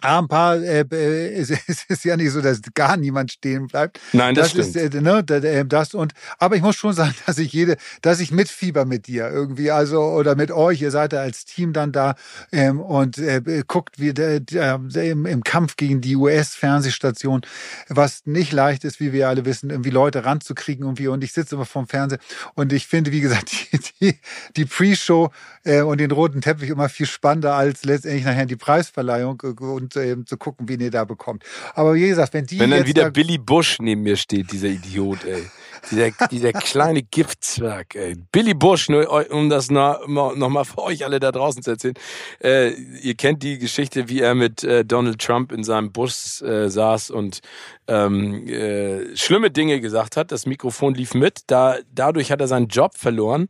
Ah, 0.00 0.20
ein 0.20 0.28
paar, 0.28 0.56
äh, 0.56 0.82
äh, 0.82 1.32
es, 1.40 1.50
es 1.50 1.84
ist 1.88 2.04
ja 2.04 2.16
nicht 2.16 2.30
so, 2.30 2.40
dass 2.40 2.60
gar 2.74 2.96
niemand 2.96 3.32
stehen 3.32 3.66
bleibt. 3.66 3.98
Nein, 4.12 4.34
das, 4.34 4.54
ist, 4.54 4.70
stimmt. 4.70 4.94
äh, 4.94 5.00
ne, 5.00 5.24
äh, 5.28 5.64
das 5.64 5.92
und, 5.92 6.12
aber 6.38 6.54
ich 6.54 6.62
muss 6.62 6.76
schon 6.76 6.92
sagen, 6.92 7.14
dass 7.26 7.38
ich 7.38 7.52
jede, 7.52 7.76
dass 8.02 8.20
ich 8.20 8.30
mitfieber 8.30 8.84
mit 8.84 9.08
dir 9.08 9.28
irgendwie, 9.28 9.72
also, 9.72 10.00
oder 10.00 10.36
mit 10.36 10.52
euch, 10.52 10.80
ihr 10.82 10.92
seid 10.92 11.12
ja 11.12 11.20
als 11.20 11.44
Team 11.44 11.72
dann 11.72 11.90
da, 11.90 12.14
ähm, 12.52 12.80
und, 12.80 13.18
äh, 13.18 13.64
guckt, 13.66 13.98
wie 13.98 14.14
der, 14.14 14.38
der, 14.38 14.80
im, 14.94 15.26
im 15.26 15.42
Kampf 15.42 15.76
gegen 15.76 16.00
die 16.00 16.14
US-Fernsehstation, 16.14 17.40
was 17.88 18.24
nicht 18.24 18.52
leicht 18.52 18.84
ist, 18.84 19.00
wie 19.00 19.12
wir 19.12 19.28
alle 19.28 19.44
wissen, 19.44 19.70
irgendwie 19.70 19.90
Leute 19.90 20.24
ranzukriegen 20.24 20.84
irgendwie, 20.84 21.08
und 21.08 21.24
ich 21.24 21.32
sitze 21.32 21.56
immer 21.56 21.64
vorm 21.64 21.88
Fernseher 21.88 22.20
und 22.54 22.72
ich 22.72 22.86
finde, 22.86 23.10
wie 23.10 23.20
gesagt, 23.20 23.50
die, 23.72 23.80
die, 24.00 24.18
die 24.56 24.64
Pre-Show, 24.64 25.30
äh, 25.68 25.82
und 25.82 25.98
den 25.98 26.10
roten 26.10 26.40
Teppich 26.40 26.70
immer 26.70 26.88
viel 26.88 27.06
spannender 27.06 27.54
als 27.54 27.84
letztendlich 27.84 28.24
nachher 28.24 28.46
die 28.46 28.56
Preisverleihung 28.56 29.42
äh, 29.44 29.62
und 29.62 29.87
ähm, 29.96 30.26
zu 30.26 30.36
gucken, 30.36 30.68
wen 30.68 30.80
ihr 30.80 30.90
da 30.90 31.04
bekommt. 31.04 31.44
Aber 31.74 31.94
wie 31.94 32.08
gesagt, 32.08 32.34
wenn 32.34 32.46
die 32.46 32.58
Wenn 32.58 32.70
dann 32.70 32.86
wieder 32.86 33.04
da, 33.04 33.10
Billy 33.10 33.38
Bush 33.38 33.78
neben 33.80 34.02
mir 34.02 34.16
steht, 34.16 34.52
dieser 34.52 34.68
Idiot, 34.68 35.24
ey. 35.24 35.44
Dieser, 35.90 36.10
dieser 36.28 36.52
kleine 36.52 37.02
Giftzwerg, 37.02 37.94
ey. 37.94 38.16
Billy 38.32 38.54
Bush, 38.54 38.88
nur, 38.88 39.30
um 39.30 39.48
das 39.48 39.70
noch, 39.70 40.06
noch 40.08 40.48
mal 40.48 40.64
für 40.64 40.78
euch 40.78 41.04
alle 41.04 41.20
da 41.20 41.30
draußen 41.30 41.62
zu 41.62 41.70
erzählen. 41.70 41.94
Äh, 42.42 42.70
ihr 42.70 43.14
kennt 43.14 43.42
die 43.42 43.58
Geschichte, 43.58 44.08
wie 44.08 44.20
er 44.20 44.34
mit 44.34 44.64
äh, 44.64 44.84
Donald 44.84 45.20
Trump 45.20 45.52
in 45.52 45.62
seinem 45.62 45.92
Bus 45.92 46.42
äh, 46.42 46.68
saß 46.68 47.10
und 47.10 47.40
ähm, 47.86 48.46
äh, 48.48 49.16
schlimme 49.16 49.50
Dinge 49.50 49.80
gesagt 49.80 50.16
hat. 50.16 50.32
Das 50.32 50.46
Mikrofon 50.46 50.94
lief 50.94 51.14
mit. 51.14 51.42
Da, 51.46 51.76
dadurch 51.92 52.32
hat 52.32 52.40
er 52.40 52.48
seinen 52.48 52.68
Job 52.68 52.96
verloren. 52.96 53.46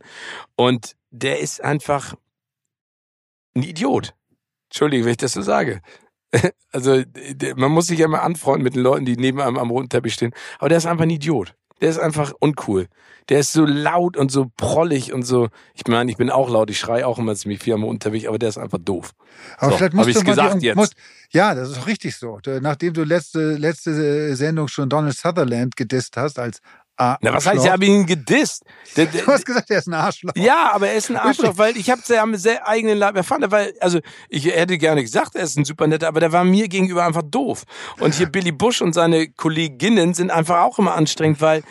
Und 0.55 0.95
der 1.11 1.39
ist 1.39 1.63
einfach 1.63 2.13
ein 3.55 3.63
Idiot. 3.63 4.13
Entschuldigung, 4.69 5.05
wenn 5.05 5.11
ich 5.11 5.17
das 5.17 5.33
so 5.33 5.41
sage. 5.41 5.81
Also 6.71 7.01
man 7.55 7.71
muss 7.71 7.87
sich 7.87 7.97
ja 7.99 8.05
immer 8.05 8.21
anfreunden 8.21 8.63
mit 8.63 8.75
den 8.75 8.83
Leuten, 8.83 9.03
die 9.05 9.17
neben 9.17 9.41
einem 9.41 9.57
am 9.57 9.71
roten 9.71 9.89
Teppich 9.89 10.13
stehen. 10.13 10.33
Aber 10.59 10.69
der 10.69 10.77
ist 10.77 10.85
einfach 10.85 11.03
ein 11.03 11.09
Idiot. 11.09 11.55
Der 11.81 11.89
ist 11.89 11.97
einfach 11.97 12.33
uncool. 12.39 12.87
Der 13.29 13.39
ist 13.39 13.53
so 13.53 13.65
laut 13.65 14.17
und 14.17 14.31
so 14.31 14.51
prollig 14.57 15.13
und 15.13 15.23
so. 15.23 15.47
Ich 15.73 15.87
meine, 15.87 16.11
ich 16.11 16.17
bin 16.17 16.29
auch 16.29 16.49
laut, 16.49 16.69
ich 16.69 16.77
schreie 16.79 17.07
auch 17.07 17.17
immer 17.19 17.35
ziemlich 17.35 17.59
viel 17.61 17.73
am 17.73 17.83
roten 17.83 17.99
Teppich, 17.99 18.27
aber 18.27 18.37
der 18.37 18.49
ist 18.49 18.57
einfach 18.57 18.79
doof. 18.79 19.11
aber 19.57 19.71
so, 19.71 19.77
vielleicht 19.77 19.93
musst 19.93 20.15
du 20.15 20.23
mal 20.35 20.59
die- 20.59 20.65
jetzt. 20.65 20.75
Musst, 20.75 20.93
ja, 21.31 21.55
das 21.55 21.69
ist 21.71 21.77
auch 21.79 21.87
richtig 21.87 22.15
so. 22.17 22.39
Nachdem 22.61 22.93
du 22.93 23.03
letzte, 23.03 23.53
letzte 23.55 24.35
Sendung 24.35 24.67
schon 24.67 24.89
Donald 24.89 25.15
Sutherland 25.15 25.75
gedisst 25.75 26.17
hast 26.17 26.37
als 26.37 26.59
Arschloch. 26.99 27.19
Na, 27.21 27.33
was 27.33 27.45
heißt, 27.47 27.65
ich 27.65 27.71
habe 27.71 27.85
ihn 27.85 28.05
gedisst. 28.05 28.63
Der, 28.97 29.05
der, 29.05 29.21
Du 29.25 29.31
hast 29.31 29.45
gesagt, 29.45 29.69
er 29.71 29.79
ist 29.79 29.87
ein 29.87 29.93
Arschloch. 29.93 30.33
ja, 30.35 30.71
aber 30.73 30.89
er 30.89 30.95
ist 30.95 31.09
ein 31.09 31.15
Arschloch, 31.17 31.57
weil 31.57 31.77
ich 31.77 31.89
habe 31.89 32.01
ja 32.07 32.21
am 32.21 32.35
sehr 32.35 32.67
eigenen 32.67 32.97
Leib 32.97 33.15
erfahren. 33.15 33.43
Weil, 33.49 33.73
also 33.79 33.99
ich 34.27 34.45
hätte 34.45 34.77
gerne 34.77 35.01
gesagt, 35.01 35.35
er 35.35 35.43
ist 35.43 35.57
ein 35.57 35.65
super 35.65 35.87
netter, 35.87 36.07
aber 36.07 36.19
der 36.19 36.31
war 36.31 36.43
mir 36.43 36.67
gegenüber 36.67 37.05
einfach 37.05 37.23
doof. 37.23 37.63
Und 37.99 38.15
hier 38.15 38.27
Billy 38.27 38.51
Bush 38.51 38.81
und 38.81 38.93
seine 38.93 39.29
Kolleginnen 39.29 40.13
sind 40.13 40.31
einfach 40.31 40.61
auch 40.61 40.77
immer 40.79 40.95
anstrengend, 40.95 41.41
weil 41.41 41.63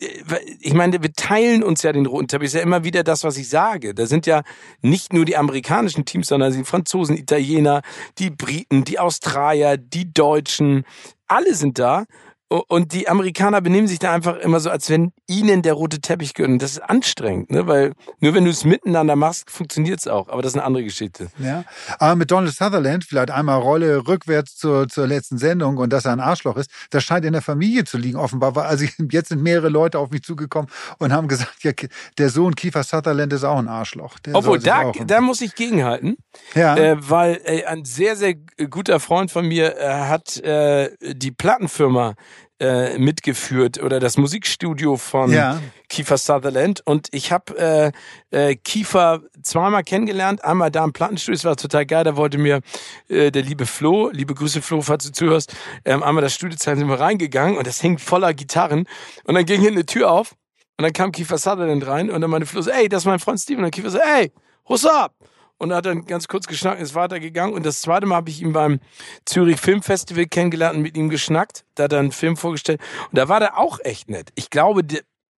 äh, 0.00 0.08
weil- 0.26 0.40
ich 0.60 0.74
meine, 0.74 1.02
wir 1.02 1.12
teilen 1.12 1.62
uns 1.62 1.82
ja 1.82 1.92
den 1.92 2.06
roten 2.06 2.28
Teppich. 2.28 2.46
Ist 2.46 2.54
ja 2.54 2.60
immer 2.60 2.84
wieder 2.84 3.02
das, 3.04 3.24
was 3.24 3.36
ich 3.36 3.48
sage. 3.48 3.94
Da 3.94 4.06
sind 4.06 4.26
ja 4.26 4.42
nicht 4.80 5.12
nur 5.12 5.24
die 5.24 5.36
amerikanischen 5.36 6.04
Teams, 6.04 6.28
sondern 6.28 6.52
die 6.52 6.64
Franzosen, 6.64 7.16
Italiener, 7.16 7.82
die 8.18 8.30
Briten, 8.30 8.84
die 8.84 8.98
Australier, 8.98 9.76
die 9.76 10.12
Deutschen. 10.12 10.84
Alle 11.28 11.54
sind 11.54 11.78
da. 11.78 12.04
Und 12.52 12.92
die 12.92 13.08
Amerikaner 13.08 13.62
benehmen 13.62 13.88
sich 13.88 13.98
da 13.98 14.12
einfach 14.12 14.36
immer 14.36 14.60
so, 14.60 14.68
als 14.68 14.90
wenn 14.90 15.12
ihnen 15.26 15.62
der 15.62 15.72
rote 15.72 16.00
Teppich 16.00 16.34
gehört. 16.34 16.50
Und 16.50 16.62
das 16.62 16.72
ist 16.72 16.80
anstrengend, 16.80 17.50
ne? 17.50 17.66
Weil 17.66 17.94
nur 18.20 18.34
wenn 18.34 18.44
du 18.44 18.50
es 18.50 18.64
miteinander 18.64 19.16
machst, 19.16 19.50
funktioniert 19.50 20.00
es 20.00 20.06
auch. 20.06 20.28
Aber 20.28 20.42
das 20.42 20.52
ist 20.52 20.56
eine 20.56 20.64
andere 20.64 20.84
Geschichte. 20.84 21.28
Ja. 21.38 21.64
Aber 21.98 22.14
mit 22.14 22.30
Donald 22.30 22.54
Sutherland, 22.54 23.04
vielleicht 23.04 23.30
einmal 23.30 23.58
Rolle 23.58 24.06
rückwärts 24.06 24.56
zur, 24.56 24.86
zur 24.88 25.06
letzten 25.06 25.38
Sendung 25.38 25.78
und 25.78 25.90
dass 25.94 26.04
er 26.04 26.12
ein 26.12 26.20
Arschloch 26.20 26.58
ist, 26.58 26.70
das 26.90 27.04
scheint 27.04 27.24
in 27.24 27.32
der 27.32 27.40
Familie 27.40 27.84
zu 27.84 27.96
liegen, 27.96 28.18
offenbar. 28.18 28.54
Also 28.58 28.84
jetzt 29.10 29.30
sind 29.30 29.42
mehrere 29.42 29.70
Leute 29.70 29.98
auf 29.98 30.10
mich 30.10 30.22
zugekommen 30.22 30.70
und 30.98 31.10
haben 31.10 31.28
gesagt, 31.28 31.62
ja, 31.62 31.72
der 32.18 32.28
Sohn 32.28 32.54
Kiefer 32.54 32.82
Sutherland 32.82 33.32
ist 33.32 33.44
auch 33.44 33.58
ein 33.58 33.68
Arschloch. 33.68 34.18
Der 34.18 34.34
Obwohl, 34.34 34.58
da, 34.58 34.92
da 35.06 35.20
muss 35.22 35.40
ich 35.40 35.54
gegenhalten. 35.54 36.18
ja. 36.54 36.76
Äh, 36.76 36.96
weil 36.98 37.40
äh, 37.44 37.64
ein 37.64 37.86
sehr, 37.86 38.16
sehr 38.16 38.34
guter 38.34 39.00
Freund 39.00 39.30
von 39.30 39.46
mir 39.46 39.78
äh, 39.78 39.88
hat 39.88 40.36
äh, 40.38 40.90
die 41.00 41.30
Plattenfirma 41.30 42.14
äh, 42.62 42.96
mitgeführt 42.96 43.82
oder 43.82 43.98
das 43.98 44.16
Musikstudio 44.16 44.96
von 44.96 45.32
Ja. 45.32 45.60
Kiefer 45.88 46.16
Sutherland. 46.16 46.80
Und 46.84 47.08
ich 47.10 47.32
habe 47.32 47.92
äh, 48.30 48.50
äh, 48.50 48.54
Kiefer 48.54 49.20
zweimal 49.42 49.82
kennengelernt, 49.82 50.44
einmal 50.44 50.70
da 50.70 50.84
im 50.84 50.92
Plattenstudio, 50.92 51.34
es 51.34 51.44
war 51.44 51.56
total 51.56 51.84
geil, 51.86 52.04
da 52.04 52.16
wollte 52.16 52.38
mir 52.38 52.60
äh, 53.08 53.32
der 53.32 53.42
liebe 53.42 53.66
Flo, 53.66 54.10
liebe 54.10 54.34
Grüße 54.34 54.62
Flo, 54.62 54.80
falls 54.80 55.04
du 55.04 55.12
zuhörst, 55.12 55.52
ähm, 55.84 56.04
einmal 56.04 56.22
das 56.22 56.34
Studio 56.34 56.56
zeigen, 56.56 56.78
sind 56.78 56.88
wir 56.88 57.00
reingegangen 57.00 57.58
und 57.58 57.66
das 57.66 57.80
hing 57.80 57.98
voller 57.98 58.32
Gitarren. 58.32 58.86
Und 59.24 59.34
dann 59.34 59.44
ging 59.44 59.60
hinten 59.60 59.78
eine 59.78 59.86
Tür 59.86 60.12
auf 60.12 60.36
und 60.78 60.84
dann 60.84 60.92
kam 60.92 61.10
Kiefer 61.10 61.38
Sutherland 61.38 61.84
rein 61.86 62.10
und 62.10 62.20
dann 62.20 62.30
meine 62.30 62.46
Flo 62.46 62.60
so, 62.62 62.70
ey, 62.70 62.88
das 62.88 63.02
ist 63.02 63.06
mein 63.06 63.18
Freund 63.18 63.40
Steven. 63.40 63.64
Und 63.64 63.72
Kiefer 63.72 63.90
so, 63.90 63.98
ey, 63.98 64.32
what's 64.66 64.86
up? 64.86 65.14
Und 65.58 65.72
hat 65.72 65.86
dann 65.86 66.06
ganz 66.06 66.26
kurz 66.26 66.46
geschnackt, 66.46 66.80
ist 66.80 66.94
weitergegangen. 66.94 67.54
Und 67.54 67.64
das 67.64 67.80
zweite 67.80 68.06
Mal 68.06 68.16
habe 68.16 68.30
ich 68.30 68.42
ihn 68.42 68.52
beim 68.52 68.80
Zürich 69.24 69.60
Filmfestival 69.60 70.26
kennengelernt 70.26 70.76
und 70.76 70.82
mit 70.82 70.96
ihm 70.96 71.08
geschnackt. 71.08 71.64
Da 71.76 71.84
hat 71.84 71.92
er 71.92 72.00
einen 72.00 72.10
Film 72.12 72.36
vorgestellt. 72.36 72.80
Und 73.10 73.18
da 73.18 73.28
war 73.28 73.38
der 73.38 73.58
auch 73.58 73.78
echt 73.84 74.10
nett. 74.10 74.30
Ich 74.34 74.50
glaube, 74.50 74.82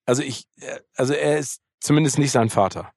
also 0.07 0.23
ich, 0.23 0.45
äh, 0.61 0.79
also 0.95 1.13
er 1.13 1.39
ist 1.39 1.61
zumindest 1.81 2.19
nicht 2.19 2.31
sein 2.31 2.51
Vater. 2.51 2.93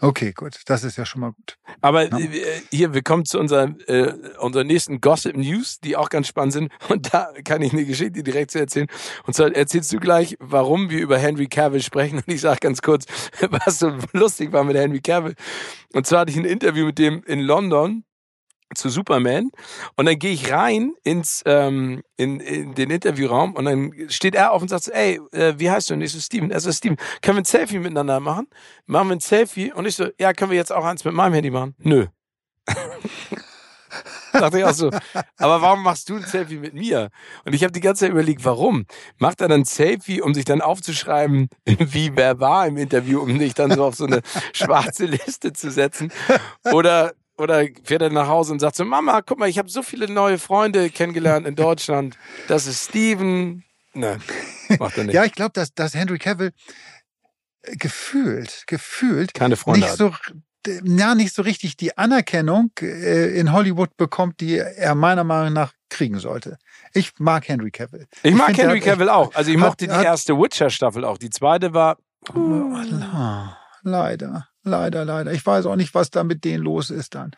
Okay, 0.00 0.32
gut. 0.32 0.60
Das 0.66 0.84
ist 0.84 0.96
ja 0.98 1.06
schon 1.06 1.22
mal 1.22 1.32
gut. 1.32 1.56
Aber 1.80 2.04
äh, 2.04 2.28
hier, 2.70 2.92
wir 2.92 3.02
kommen 3.02 3.24
zu 3.24 3.38
unserer, 3.38 3.74
äh, 3.86 4.12
unserer 4.38 4.64
nächsten 4.64 5.00
Gossip 5.00 5.36
News, 5.36 5.80
die 5.80 5.96
auch 5.96 6.10
ganz 6.10 6.28
spannend 6.28 6.52
sind. 6.52 6.72
Und 6.88 7.12
da 7.14 7.32
kann 7.44 7.62
ich 7.62 7.72
eine 7.72 7.84
Geschichte 7.84 8.22
direkt 8.22 8.50
zu 8.50 8.58
erzählen. 8.58 8.88
Und 9.26 9.34
zwar 9.34 9.54
erzählst 9.54 9.92
du 9.92 9.98
gleich, 9.98 10.36
warum 10.38 10.90
wir 10.90 11.00
über 11.00 11.18
Henry 11.18 11.46
Cavill 11.46 11.82
sprechen. 11.82 12.16
Und 12.16 12.28
ich 12.28 12.42
sage 12.42 12.58
ganz 12.60 12.82
kurz, 12.82 13.06
was 13.50 13.78
so 13.78 13.96
lustig 14.12 14.52
war 14.52 14.64
mit 14.64 14.76
Henry 14.76 15.00
Cavill. 15.00 15.34
Und 15.94 16.06
zwar 16.06 16.20
hatte 16.20 16.30
ich 16.30 16.36
ein 16.36 16.44
Interview 16.44 16.86
mit 16.86 16.98
dem 16.98 17.22
in 17.24 17.40
London 17.40 18.04
zu 18.74 18.88
Superman 18.88 19.50
und 19.96 20.06
dann 20.06 20.18
gehe 20.18 20.32
ich 20.32 20.50
rein 20.52 20.94
ins 21.04 21.42
ähm, 21.46 22.02
in, 22.16 22.40
in 22.40 22.74
den 22.74 22.90
Interviewraum 22.90 23.54
und 23.54 23.64
dann 23.64 23.92
steht 24.08 24.34
er 24.34 24.52
auf 24.52 24.62
und 24.62 24.68
sagt 24.68 24.84
so, 24.84 24.92
ey, 24.92 25.20
äh, 25.32 25.54
wie 25.58 25.70
heißt 25.70 25.90
du? 25.90 25.94
Und 25.94 26.00
ich 26.02 26.12
so, 26.12 26.20
Steven. 26.20 26.50
Er 26.50 26.60
so, 26.60 26.72
Steven, 26.72 26.96
können 27.22 27.36
wir 27.36 27.42
ein 27.42 27.46
Selfie 27.46 27.78
miteinander 27.78 28.20
machen? 28.20 28.48
Machen 28.86 29.08
wir 29.08 29.16
ein 29.16 29.20
Selfie? 29.20 29.72
Und 29.72 29.86
ich 29.86 29.94
so, 29.94 30.08
ja, 30.18 30.32
können 30.32 30.50
wir 30.50 30.58
jetzt 30.58 30.72
auch 30.72 30.84
eins 30.84 31.04
mit 31.04 31.14
meinem 31.14 31.34
Handy 31.34 31.50
machen? 31.50 31.74
Nö. 31.78 32.06
Dachte 34.32 34.58
ich 34.58 34.64
auch 34.64 34.74
so, 34.74 34.90
aber 35.38 35.62
warum 35.62 35.82
machst 35.82 36.10
du 36.10 36.16
ein 36.16 36.24
Selfie 36.24 36.58
mit 36.58 36.74
mir? 36.74 37.10
Und 37.44 37.54
ich 37.54 37.62
habe 37.62 37.72
die 37.72 37.80
ganze 37.80 38.00
Zeit 38.00 38.10
überlegt, 38.10 38.44
warum? 38.44 38.84
Macht 39.18 39.40
er 39.40 39.48
dann 39.48 39.62
ein 39.62 39.64
Selfie, 39.64 40.20
um 40.20 40.34
sich 40.34 40.44
dann 40.44 40.60
aufzuschreiben, 40.60 41.48
wie 41.64 42.14
wer 42.14 42.38
war 42.40 42.66
im 42.66 42.76
Interview, 42.76 43.20
um 43.20 43.38
dich 43.38 43.54
dann 43.54 43.70
so 43.70 43.84
auf 43.84 43.94
so 43.94 44.04
eine 44.06 44.20
schwarze 44.52 45.06
Liste 45.06 45.52
zu 45.52 45.70
setzen? 45.70 46.12
Oder 46.72 47.14
oder 47.38 47.64
fährt 47.84 48.02
er 48.02 48.10
nach 48.10 48.28
Hause 48.28 48.52
und 48.52 48.60
sagt 48.60 48.76
so, 48.76 48.84
Mama, 48.84 49.20
guck 49.22 49.38
mal, 49.38 49.48
ich 49.48 49.58
habe 49.58 49.68
so 49.68 49.82
viele 49.82 50.10
neue 50.10 50.38
Freunde 50.38 50.90
kennengelernt 50.90 51.46
in 51.46 51.54
Deutschland. 51.54 52.16
Das 52.48 52.66
ist 52.66 52.84
Steven. 52.88 53.64
Nein, 53.94 54.20
macht 54.78 54.96
er 54.98 55.04
nicht. 55.04 55.14
Ja, 55.14 55.24
ich 55.24 55.32
glaube, 55.32 55.52
dass, 55.54 55.72
dass 55.74 55.94
Henry 55.94 56.18
Cavill 56.18 56.52
äh, 57.62 57.76
gefühlt, 57.76 58.64
gefühlt 58.66 59.34
Keine 59.34 59.56
Freunde 59.56 59.80
nicht 59.80 59.90
hat. 59.90 59.98
so 59.98 60.12
ja, 60.82 61.14
nicht 61.14 61.32
so 61.32 61.42
richtig 61.42 61.76
die 61.76 61.96
Anerkennung 61.96 62.72
äh, 62.80 63.38
in 63.38 63.52
Hollywood 63.52 63.96
bekommt, 63.96 64.40
die 64.40 64.56
er 64.58 64.96
meiner 64.96 65.22
Meinung 65.22 65.52
nach 65.52 65.72
kriegen 65.90 66.18
sollte. 66.18 66.58
Ich 66.92 67.12
mag 67.18 67.46
Henry 67.46 67.70
Cavill. 67.70 68.06
Ich 68.24 68.34
mag 68.34 68.46
find, 68.46 68.58
Henry 68.58 68.78
echt- 68.78 68.86
Cavill 68.86 69.08
auch. 69.08 69.32
Also 69.36 69.52
ich 69.52 69.56
hat- 69.58 69.64
mochte 69.64 69.86
die 69.86 69.92
hat- 69.92 70.04
erste 70.04 70.36
Witcher-Staffel 70.36 71.04
auch. 71.04 71.18
Die 71.18 71.30
zweite 71.30 71.72
war 71.72 71.98
Ah, 72.34 73.56
Leider, 73.82 74.48
leider, 74.66 75.04
leider. 75.04 75.32
Ich 75.32 75.44
weiß 75.46 75.66
auch 75.66 75.76
nicht, 75.76 75.94
was 75.94 76.10
da 76.10 76.24
mit 76.24 76.44
denen 76.44 76.62
los 76.64 76.90
ist 76.90 77.14
dann. 77.14 77.30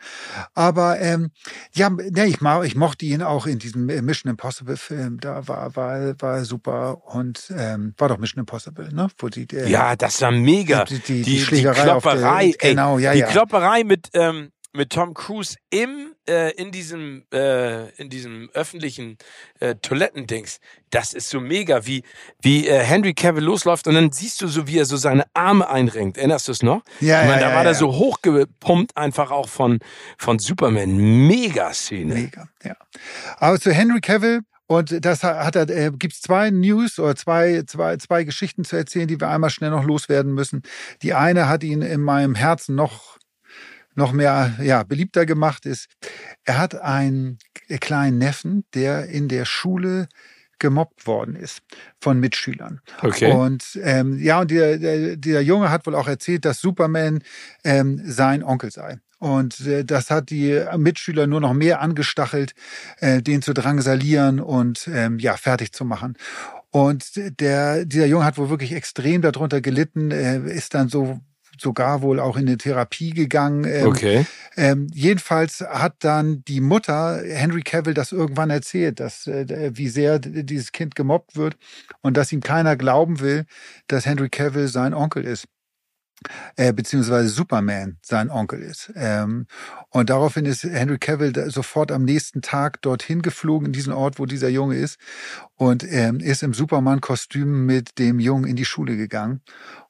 Aber 0.53 0.99
ähm, 0.99 1.31
ja, 1.73 1.89
ne, 1.89 2.25
ich, 2.27 2.41
mag, 2.41 2.65
ich 2.65 2.75
mochte 2.75 3.05
ihn 3.05 3.21
auch 3.23 3.45
in 3.47 3.59
diesem 3.59 3.87
äh, 3.89 4.01
Mission 4.01 4.29
Impossible 4.29 4.77
Film. 4.77 5.19
Da 5.19 5.47
war 5.47 5.75
war 5.75 6.15
war 6.19 6.43
super 6.45 7.01
und 7.13 7.51
ähm, 7.55 7.93
war 7.97 8.09
doch 8.09 8.17
Mission 8.17 8.39
Impossible, 8.41 8.89
ne? 8.93 9.07
Wo 9.17 9.29
die 9.29 9.47
äh, 9.55 9.69
Ja, 9.69 9.95
das 9.95 10.21
war 10.21 10.31
mega. 10.31 10.83
Die- 10.85 10.99
die- 10.99 11.21
die 11.23 11.45
die, 11.45 11.67
auf 11.69 11.75
der- 11.75 11.83
Klopperei, 11.83 12.45
ey, 12.59 12.69
genau, 12.71 12.97
ja, 12.99 13.13
die 13.13 13.19
ja. 13.19 13.27
Klopperei 13.27 13.83
mit 13.83 14.09
ähm, 14.13 14.51
mit 14.73 14.91
Tom 14.91 15.13
Cruise 15.13 15.55
im 15.69 16.13
äh, 16.27 16.51
in 16.51 16.71
diesem 16.71 17.23
äh, 17.33 17.89
in 17.95 18.09
diesem 18.09 18.49
öffentlichen 18.53 19.17
äh, 19.59 19.75
Toilettendings. 19.75 20.59
Das 20.91 21.13
ist 21.13 21.29
so 21.29 21.39
mega, 21.39 21.85
wie 21.85 22.03
wie 22.41 22.67
äh, 22.67 22.79
Henry 22.79 23.13
Cavill 23.13 23.43
losläuft 23.43 23.87
und 23.87 23.95
dann 23.95 24.11
siehst 24.11 24.41
du 24.41 24.47
so, 24.47 24.67
wie 24.67 24.77
er 24.77 24.85
so 24.85 24.97
seine 24.97 25.25
Arme 25.33 25.69
einrenkt. 25.69 26.17
Erinnerst 26.17 26.47
du 26.47 26.51
es 26.51 26.63
noch? 26.63 26.83
Ja, 26.99 27.21
ich 27.21 27.27
meine, 27.27 27.41
ja, 27.41 27.47
da 27.47 27.49
ja, 27.49 27.55
war 27.55 27.63
ja. 27.63 27.69
der 27.69 27.75
so 27.75 27.93
hochgepumpt 27.93 28.95
einfach 28.95 29.31
auch 29.31 29.49
von 29.49 29.79
von 30.17 30.39
Superman. 30.39 30.95
Mega 31.27 31.73
Szene. 31.73 32.15
Mega, 32.15 32.47
ja. 32.63 32.75
Aber 33.37 33.59
zu 33.59 33.71
Henry 33.71 34.01
Cavill 34.01 34.41
und 34.67 35.03
das 35.03 35.23
hat 35.23 35.55
er, 35.55 35.67
äh, 35.69 35.91
gibt's 35.91 36.21
zwei 36.21 36.51
News 36.51 36.99
oder 36.99 37.15
zwei, 37.15 37.63
zwei, 37.65 37.97
zwei 37.97 38.23
Geschichten 38.23 38.63
zu 38.63 38.75
erzählen, 38.75 39.07
die 39.07 39.19
wir 39.19 39.27
einmal 39.27 39.49
schnell 39.49 39.71
noch 39.71 39.83
loswerden 39.83 40.31
müssen. 40.31 40.61
Die 41.01 41.15
eine 41.15 41.47
hat 41.47 41.63
ihn 41.63 41.81
in 41.81 42.01
meinem 42.01 42.35
Herzen 42.35 42.75
noch 42.75 43.18
noch 43.95 44.11
mehr 44.11 44.55
ja, 44.61 44.83
beliebter 44.83 45.25
gemacht 45.25 45.65
ist. 45.65 45.87
Er 46.43 46.57
hat 46.57 46.75
einen 46.75 47.39
kleinen 47.79 48.17
Neffen, 48.17 48.65
der 48.73 49.07
in 49.07 49.27
der 49.27 49.45
Schule 49.45 50.07
gemobbt 50.59 51.07
worden 51.07 51.35
ist 51.35 51.61
von 52.01 52.19
Mitschülern. 52.19 52.81
Okay. 53.01 53.31
Und 53.31 53.79
ähm, 53.81 54.19
ja, 54.19 54.41
und 54.41 54.51
der, 54.51 54.77
der, 54.77 55.15
der 55.15 55.41
Junge 55.41 55.71
hat 55.71 55.87
wohl 55.87 55.95
auch 55.95 56.07
erzählt, 56.07 56.45
dass 56.45 56.59
Superman 56.59 57.23
ähm, 57.63 58.01
sein 58.03 58.43
Onkel 58.43 58.71
sei. 58.71 58.99
Und 59.19 59.61
äh, 59.61 59.83
das 59.83 60.09
hat 60.09 60.29
die 60.29 60.61
Mitschüler 60.77 61.27
nur 61.27 61.41
noch 61.41 61.53
mehr 61.53 61.81
angestachelt, 61.81 62.53
äh, 62.99 63.21
den 63.21 63.41
zu 63.41 63.53
drangsalieren 63.53 64.39
und 64.39 64.89
ähm, 64.93 65.19
ja, 65.19 65.35
fertig 65.35 65.73
zu 65.73 65.85
machen. 65.85 66.17
Und 66.71 67.39
der, 67.39 67.85
dieser 67.85 68.05
Junge 68.05 68.25
hat 68.25 68.37
wohl 68.37 68.49
wirklich 68.49 68.73
extrem 68.73 69.21
darunter 69.21 69.59
gelitten, 69.59 70.11
äh, 70.11 70.39
ist 70.39 70.73
dann 70.73 70.87
so 70.87 71.19
sogar 71.59 72.01
wohl 72.01 72.19
auch 72.19 72.37
in 72.37 72.47
eine 72.47 72.57
Therapie 72.57 73.11
gegangen. 73.11 73.65
Ähm, 73.65 73.87
Okay. 73.87 74.25
ähm, 74.57 74.87
jedenfalls 74.93 75.61
hat 75.61 75.95
dann 75.99 76.43
die 76.45 76.61
Mutter 76.61 77.21
Henry 77.25 77.61
Cavill 77.61 77.93
das 77.93 78.11
irgendwann 78.11 78.49
erzählt, 78.49 78.99
dass 78.99 79.27
äh, 79.27 79.71
wie 79.73 79.89
sehr 79.89 80.19
dieses 80.19 80.71
Kind 80.71 80.95
gemobbt 80.95 81.35
wird 81.35 81.57
und 82.01 82.17
dass 82.17 82.31
ihm 82.31 82.41
keiner 82.41 82.75
glauben 82.75 83.19
will, 83.19 83.45
dass 83.87 84.05
Henry 84.05 84.29
Cavill 84.29 84.67
sein 84.67 84.93
Onkel 84.93 85.25
ist. 85.25 85.45
Äh, 86.57 86.73
beziehungsweise 86.73 87.29
Superman 87.29 87.97
sein 88.01 88.29
Onkel 88.29 88.61
ist. 88.61 88.91
Ähm, 88.95 89.47
und 89.89 90.09
daraufhin 90.09 90.45
ist 90.45 90.63
Henry 90.63 90.97
Cavill 90.97 91.49
sofort 91.49 91.91
am 91.91 92.03
nächsten 92.03 92.41
Tag 92.41 92.81
dorthin 92.81 93.21
geflogen, 93.21 93.67
in 93.67 93.71
diesen 93.71 93.93
Ort, 93.93 94.19
wo 94.19 94.25
dieser 94.25 94.49
Junge 94.49 94.75
ist, 94.75 94.99
und 95.55 95.85
ähm, 95.89 96.19
ist 96.19 96.43
im 96.43 96.53
Superman-Kostüm 96.53 97.65
mit 97.65 97.99
dem 97.99 98.19
Jungen 98.19 98.45
in 98.45 98.57
die 98.57 98.65
Schule 98.65 98.97
gegangen 98.97 99.41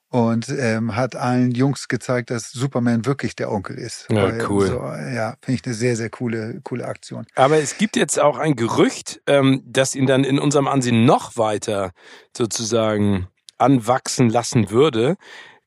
und 0.10 0.50
ähm, 0.50 0.96
hat 0.96 1.16
allen 1.16 1.52
Jungs 1.52 1.88
gezeigt, 1.88 2.32
dass 2.32 2.52
Superman 2.52 3.06
wirklich 3.06 3.36
der 3.36 3.52
Onkel 3.52 3.78
ist. 3.78 4.08
Ja, 4.10 4.24
Weil, 4.24 4.50
cool. 4.50 4.68
So, 4.68 4.80
ja, 4.82 5.36
finde 5.42 5.60
ich 5.60 5.66
eine 5.66 5.76
sehr, 5.76 5.96
sehr 5.96 6.10
coole, 6.10 6.62
coole 6.64 6.86
Aktion. 6.86 7.26
Aber 7.36 7.58
es 7.58 7.78
gibt 7.78 7.96
jetzt 7.96 8.20
auch 8.20 8.38
ein 8.38 8.56
Gerücht, 8.56 9.22
ähm, 9.28 9.64
das 9.66 9.96
ihn 9.96 10.08
dann 10.08 10.24
in 10.24 10.40
unserem 10.40 10.68
Ansehen 10.68 11.06
noch 11.06 11.38
weiter 11.38 11.92
sozusagen 12.36 13.28
anwachsen 13.58 14.30
lassen 14.30 14.72
würde, 14.72 15.16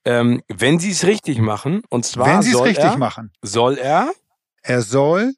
ähm, 0.04 0.42
wenn 0.48 0.80
sie 0.80 0.90
es 0.90 1.06
richtig 1.06 1.38
machen. 1.38 1.82
Und 1.88 2.04
zwar 2.04 2.26
Wenn 2.26 2.42
sie 2.42 2.50
es 2.50 2.56
soll 2.56 2.68
richtig 2.68 2.84
er, 2.84 2.98
machen. 2.98 3.30
soll 3.42 3.78
er 3.78 4.12
Er 4.62 4.82
soll 4.82 5.34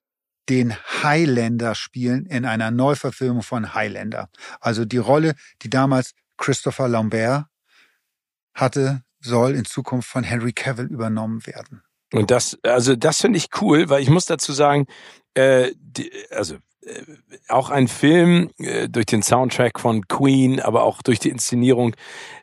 den 0.49 0.75
Highlander 1.03 1.75
spielen 1.75 2.27
in 2.27 2.45
einer 2.45 2.71
Neuverfilmung 2.71 3.43
von 3.43 3.75
Highlander. 3.75 4.29
Also 4.61 4.85
die 4.85 4.99
Rolle, 4.99 5.35
die 5.63 5.71
damals 5.71 6.13
Christopher 6.37 6.89
Lambert 6.89 7.47
hatte, 8.55 9.03
soll 9.21 9.55
in 9.55 9.65
Zukunft 9.65 10.09
von 10.09 10.25
Henry 10.25 10.53
Cavill 10.53 10.87
übernommen 10.87 11.47
werden. 11.47 11.83
Und 12.13 12.31
das, 12.31 12.59
also 12.63 12.95
das 12.95 13.21
finde 13.21 13.39
ich 13.39 13.49
cool, 13.61 13.89
weil 13.89 14.03
ich 14.03 14.11
muss 14.11 14.27
dazu 14.27 14.53
sagen, 14.53 14.87
äh, 15.35 15.73
die, 15.77 16.13
also 16.31 16.55
äh, 16.55 17.03
auch 17.49 17.71
ein 17.71 17.89
Film 17.89 18.51
äh, 18.59 18.89
durch 18.89 19.07
den 19.07 19.23
Soundtrack 19.23 19.81
von 19.81 20.07
Queen, 20.07 20.61
aber 20.61 20.85
auch 20.85 21.03
durch 21.03 21.19
die 21.19 21.31
Inszenierung 21.31 21.97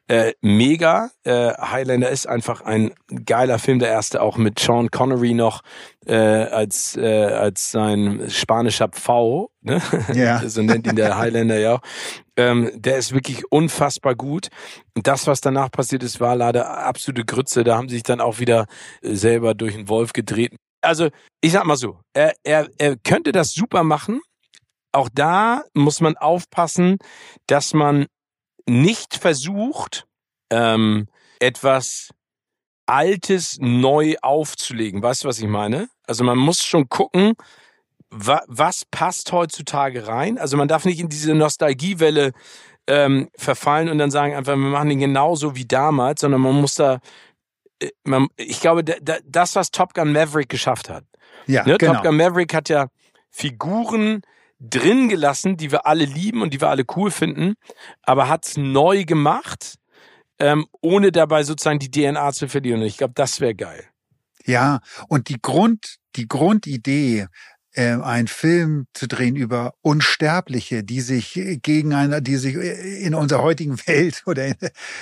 äh, 0.08 0.34
mega. 0.42 1.12
Äh, 1.24 1.54
Highlander 1.54 2.10
ist 2.10 2.28
einfach 2.28 2.62
ein 2.62 2.92
geiler 3.26 3.60
Film, 3.60 3.80
der 3.80 3.90
erste 3.90 4.22
auch 4.22 4.38
mit 4.38 4.60
Sean 4.60 4.92
Connery 4.92 5.34
noch 5.34 5.62
äh, 6.06 6.16
als 6.16 6.98
äh, 6.98 7.26
als 7.26 7.72
sein 7.72 8.26
spanischer 8.30 8.90
Pfau, 8.90 9.52
ne? 9.62 9.82
Ja. 10.14 10.42
so 10.50 10.62
nennt 10.62 10.86
ihn 10.86 10.98
der 10.98 11.18
Highlander 11.18 11.60
ja. 11.60 11.76
auch. 11.76 11.82
Ähm, 12.42 12.72
der 12.74 12.98
ist 12.98 13.14
wirklich 13.14 13.44
unfassbar 13.52 14.16
gut. 14.16 14.48
Das, 14.96 15.28
was 15.28 15.42
danach 15.42 15.70
passiert 15.70 16.02
ist, 16.02 16.20
war 16.20 16.36
leider 16.36 16.86
absolute 16.86 17.24
Grütze. 17.24 17.64
Da 17.64 17.78
haben 17.78 17.88
sie 17.88 17.96
sich 17.96 18.04
dann 18.04 18.20
auch 18.20 18.40
wieder 18.40 18.66
äh, 19.02 19.14
selber 19.14 19.54
durch 19.54 19.76
den 19.76 19.88
Wolf 19.88 20.14
gedreht. 20.14 20.56
Also, 20.82 21.10
ich 21.42 21.52
sag 21.52 21.66
mal 21.66 21.78
so, 21.78 22.00
er, 22.14 22.34
er, 22.44 22.68
er 22.80 22.98
könnte 22.98 23.32
das 23.32 23.54
super 23.54 23.84
machen. 23.84 24.22
Auch 24.92 25.10
da 25.14 25.64
muss 25.74 26.02
man 26.02 26.18
aufpassen, 26.18 26.98
dass 27.46 27.74
man 27.74 28.08
nicht 28.68 29.16
versucht, 29.16 30.08
ähm, 30.52 31.08
etwas 31.40 32.10
Altes 32.88 33.58
neu 33.60 34.16
aufzulegen. 34.22 35.04
Weißt 35.04 35.24
du, 35.24 35.28
was 35.28 35.40
ich 35.40 35.48
meine? 35.48 35.90
Also 36.08 36.24
man 36.24 36.40
muss 36.40 36.64
schon 36.64 36.90
gucken, 36.90 37.34
wa 38.12 38.44
was 38.48 38.86
passt 38.86 39.32
heutzutage 39.32 40.08
rein. 40.08 40.38
Also 40.38 40.58
man 40.58 40.68
darf 40.68 40.86
nicht 40.86 41.00
in 41.00 41.10
diese 41.10 41.34
Nostalgiewelle 41.34 42.34
ähm, 42.88 43.30
verfallen 43.38 43.90
und 43.90 43.98
dann 43.98 44.12
sagen 44.12 44.36
einfach, 44.36 44.54
wir 44.54 44.58
machen 44.58 44.90
den 44.90 45.00
genauso 45.00 45.56
wie 45.56 45.66
damals, 45.66 46.22
sondern 46.22 46.42
man 46.42 46.60
muss 46.60 46.76
da, 46.76 47.00
äh, 47.80 47.90
man, 48.04 48.28
ich 48.36 48.60
glaube, 48.60 48.84
da, 48.84 48.96
da, 49.02 49.18
das, 49.26 49.56
was 49.56 49.72
Top 49.72 49.94
Gun 49.94 50.12
Maverick 50.12 50.50
geschafft 50.50 50.90
hat. 50.90 51.06
Ja, 51.48 51.66
ne? 51.66 51.78
genau. 51.78 51.94
Top 51.94 52.04
Gun 52.04 52.18
Maverick 52.18 52.54
hat 52.54 52.70
ja 52.70 52.88
Figuren 53.30 54.22
drin 54.60 55.10
gelassen, 55.10 55.58
die 55.58 55.72
wir 55.72 55.86
alle 55.86 56.06
lieben 56.06 56.42
und 56.42 56.54
die 56.54 56.62
wir 56.62 56.70
alle 56.70 56.86
cool 56.96 57.10
finden, 57.12 57.56
aber 58.04 58.30
hat's 58.30 58.58
neu 58.58 59.06
gemacht, 59.06 59.76
ähm, 60.40 60.68
ohne 60.82 61.12
dabei 61.12 61.44
sozusagen 61.44 61.80
die 61.80 61.90
DNA 61.90 62.32
zu 62.34 62.48
verlieren. 62.48 62.82
Und 62.82 62.88
ich 62.88 62.98
glaube, 62.98 63.14
das 63.16 63.40
wäre 63.40 63.56
geil. 63.56 63.86
Ja, 64.46 64.80
und 65.08 65.30
die 65.30 65.42
Grund, 65.42 65.98
die 66.16 66.28
Grundidee, 66.28 67.28
einen 67.76 68.28
Film 68.28 68.88
zu 68.94 69.08
drehen 69.08 69.36
über 69.36 69.74
Unsterbliche, 69.82 70.84
die 70.84 71.00
sich 71.00 71.40
gegen 71.64 71.94
eine, 71.94 72.22
die 72.22 72.36
sich 72.36 72.56
in 72.56 73.16
unserer 73.16 73.42
heutigen 73.42 73.78
Welt 73.88 74.24
oder 74.26 74.54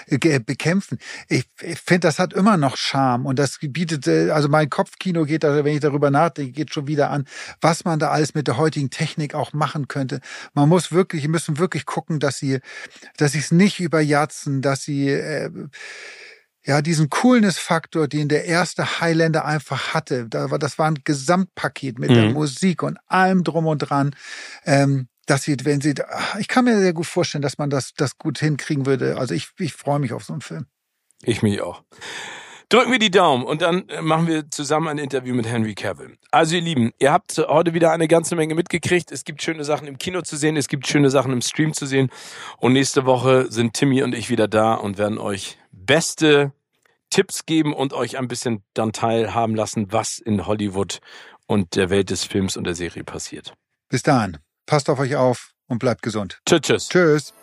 äh, 0.07 0.39
bekämpfen. 0.39 0.99
Ich, 1.28 1.45
ich 1.61 1.80
finde, 1.80 2.01
das 2.01 2.20
hat 2.20 2.34
immer 2.34 2.57
noch 2.57 2.78
Charme 2.78 3.26
und 3.26 3.39
das 3.39 3.57
bietet, 3.59 4.07
äh, 4.07 4.30
also 4.32 4.49
mein 4.49 4.70
Kopfkino 4.70 5.26
geht, 5.26 5.43
da, 5.43 5.63
wenn 5.63 5.74
ich 5.74 5.80
darüber 5.80 6.11
nachdenke, 6.11 6.51
geht 6.51 6.74
schon 6.74 6.88
wieder 6.88 7.09
an, 7.09 7.26
was 7.61 7.86
man 7.86 7.99
da 7.99 8.09
alles 8.11 8.34
mit 8.34 8.47
der 8.47 8.57
heutigen 8.57 8.89
Technik 8.89 9.34
auch 9.34 9.53
machen 9.53 9.88
könnte. 9.88 10.20
Man 10.53 10.70
muss 10.70 10.91
wirklich, 10.91 11.28
müssen 11.28 11.57
wirklich 11.57 11.86
gucken, 11.86 12.20
dass 12.20 12.38
sie, 12.38 12.59
dass 13.17 13.32
sie 13.32 13.39
es 13.39 13.51
nicht 13.51 13.80
überjatzen, 13.80 14.61
dass 14.61 14.84
sie 14.84 15.09
äh, 15.09 15.49
ja, 16.66 16.82
diesen 16.82 17.10
Coolness-Faktor, 17.10 18.07
den 18.07 18.28
der 18.28 18.45
erste 18.45 18.99
Highlander 18.99 19.45
einfach 19.45 19.93
hatte. 19.93 20.28
Da 20.28 20.51
war, 20.51 20.60
das 20.60 20.78
war 20.78 20.88
ein 20.88 20.99
Gesamtpaket 21.03 21.99
mit 21.99 22.10
mhm. 22.10 22.16
der 22.16 22.30
Musik 22.32 22.84
und 22.84 22.97
allem 23.07 23.43
drum 23.43 23.66
und 23.66 23.80
dran. 23.80 24.16
Ähm, 24.66 25.07
dass 25.26 25.43
sie, 25.43 25.57
wenn 25.64 25.80
sie, 25.80 25.93
ich 26.39 26.47
kann 26.47 26.66
mir 26.66 26.80
sehr 26.80 26.93
gut 26.93 27.05
vorstellen, 27.05 27.43
dass 27.43 27.57
man 27.60 27.70
das, 27.70 27.93
das 27.93 28.18
gut 28.18 28.39
hinkriegen 28.39 28.86
würde. 28.86 29.18
Also 29.18 29.36
ich, 29.36 29.49
ich 29.60 29.74
freue 29.74 29.99
mich 29.99 30.12
auf 30.12 30.24
so 30.24 30.34
einen 30.34 30.41
Film. 30.41 30.66
Ich 31.22 31.43
mich 31.43 31.62
auch. 31.62 31.84
Drücken 32.70 32.91
wir 32.91 32.99
die 32.99 33.10
Daumen 33.10 33.45
und 33.45 33.64
dann 33.64 33.86
machen 34.01 34.28
wir 34.28 34.51
zusammen 34.51 34.89
ein 34.89 34.97
Interview 34.99 35.34
mit 35.34 35.47
Henry 35.47 35.74
Cavill. 35.74 36.18
Also 36.30 36.55
ihr 36.55 36.62
Lieben, 36.62 36.91
ihr 36.99 37.12
habt 37.12 37.36
heute 37.38 37.74
wieder 37.74 37.91
eine 37.91 38.07
ganze 38.07 38.36
Menge 38.36 38.53
mitgekriegt. 38.53 39.12
Es 39.12 39.24
gibt 39.24 39.41
schöne 39.41 39.64
Sachen 39.64 39.88
im 39.88 39.97
Kino 39.97 40.22
zu 40.22 40.38
sehen, 40.38 40.55
es 40.55 40.68
gibt 40.68 40.86
schöne 40.88 41.10
Sachen 41.10 41.34
im 41.34 41.41
Stream 41.41 41.74
zu 41.74 41.88
sehen. 41.88 42.12
Und 42.57 42.74
nächste 42.74 43.05
Woche 43.05 43.51
sind 43.51 43.74
Timmy 43.74 44.03
und 44.03 44.14
ich 44.14 44.30
wieder 44.30 44.47
da 44.47 44.76
und 44.76 44.99
werden 44.99 45.18
euch 45.18 45.57
beste 45.89 46.53
Tipps 47.09 47.47
geben 47.47 47.73
und 47.73 47.93
euch 47.93 48.19
ein 48.19 48.27
bisschen 48.27 48.63
dann 48.75 48.93
teilhaben 48.93 49.55
lassen, 49.55 49.91
was 49.91 50.19
in 50.19 50.45
Hollywood 50.45 50.99
und 51.47 51.75
der 51.75 51.89
Welt 51.89 52.11
des 52.11 52.25
Films 52.25 52.57
und 52.57 52.65
der 52.65 52.75
Serie 52.75 53.03
passiert. 53.03 53.55
Bis 53.89 54.03
dahin, 54.03 54.37
passt 54.67 54.87
auf 54.87 54.99
euch 54.99 55.15
auf 55.15 55.49
und 55.65 55.79
bleibt 55.79 56.03
gesund. 56.03 56.41
Tschüss. 56.45 56.61
Tschüss. 56.61 56.89
Tschüss. 56.89 57.33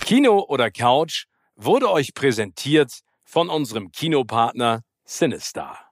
Kino 0.00 0.42
oder 0.48 0.70
Couch 0.70 1.26
wurde 1.56 1.90
euch 1.90 2.14
präsentiert 2.14 3.00
von 3.22 3.50
unserem 3.50 3.92
Kinopartner 3.92 4.80
Sinistar. 5.04 5.89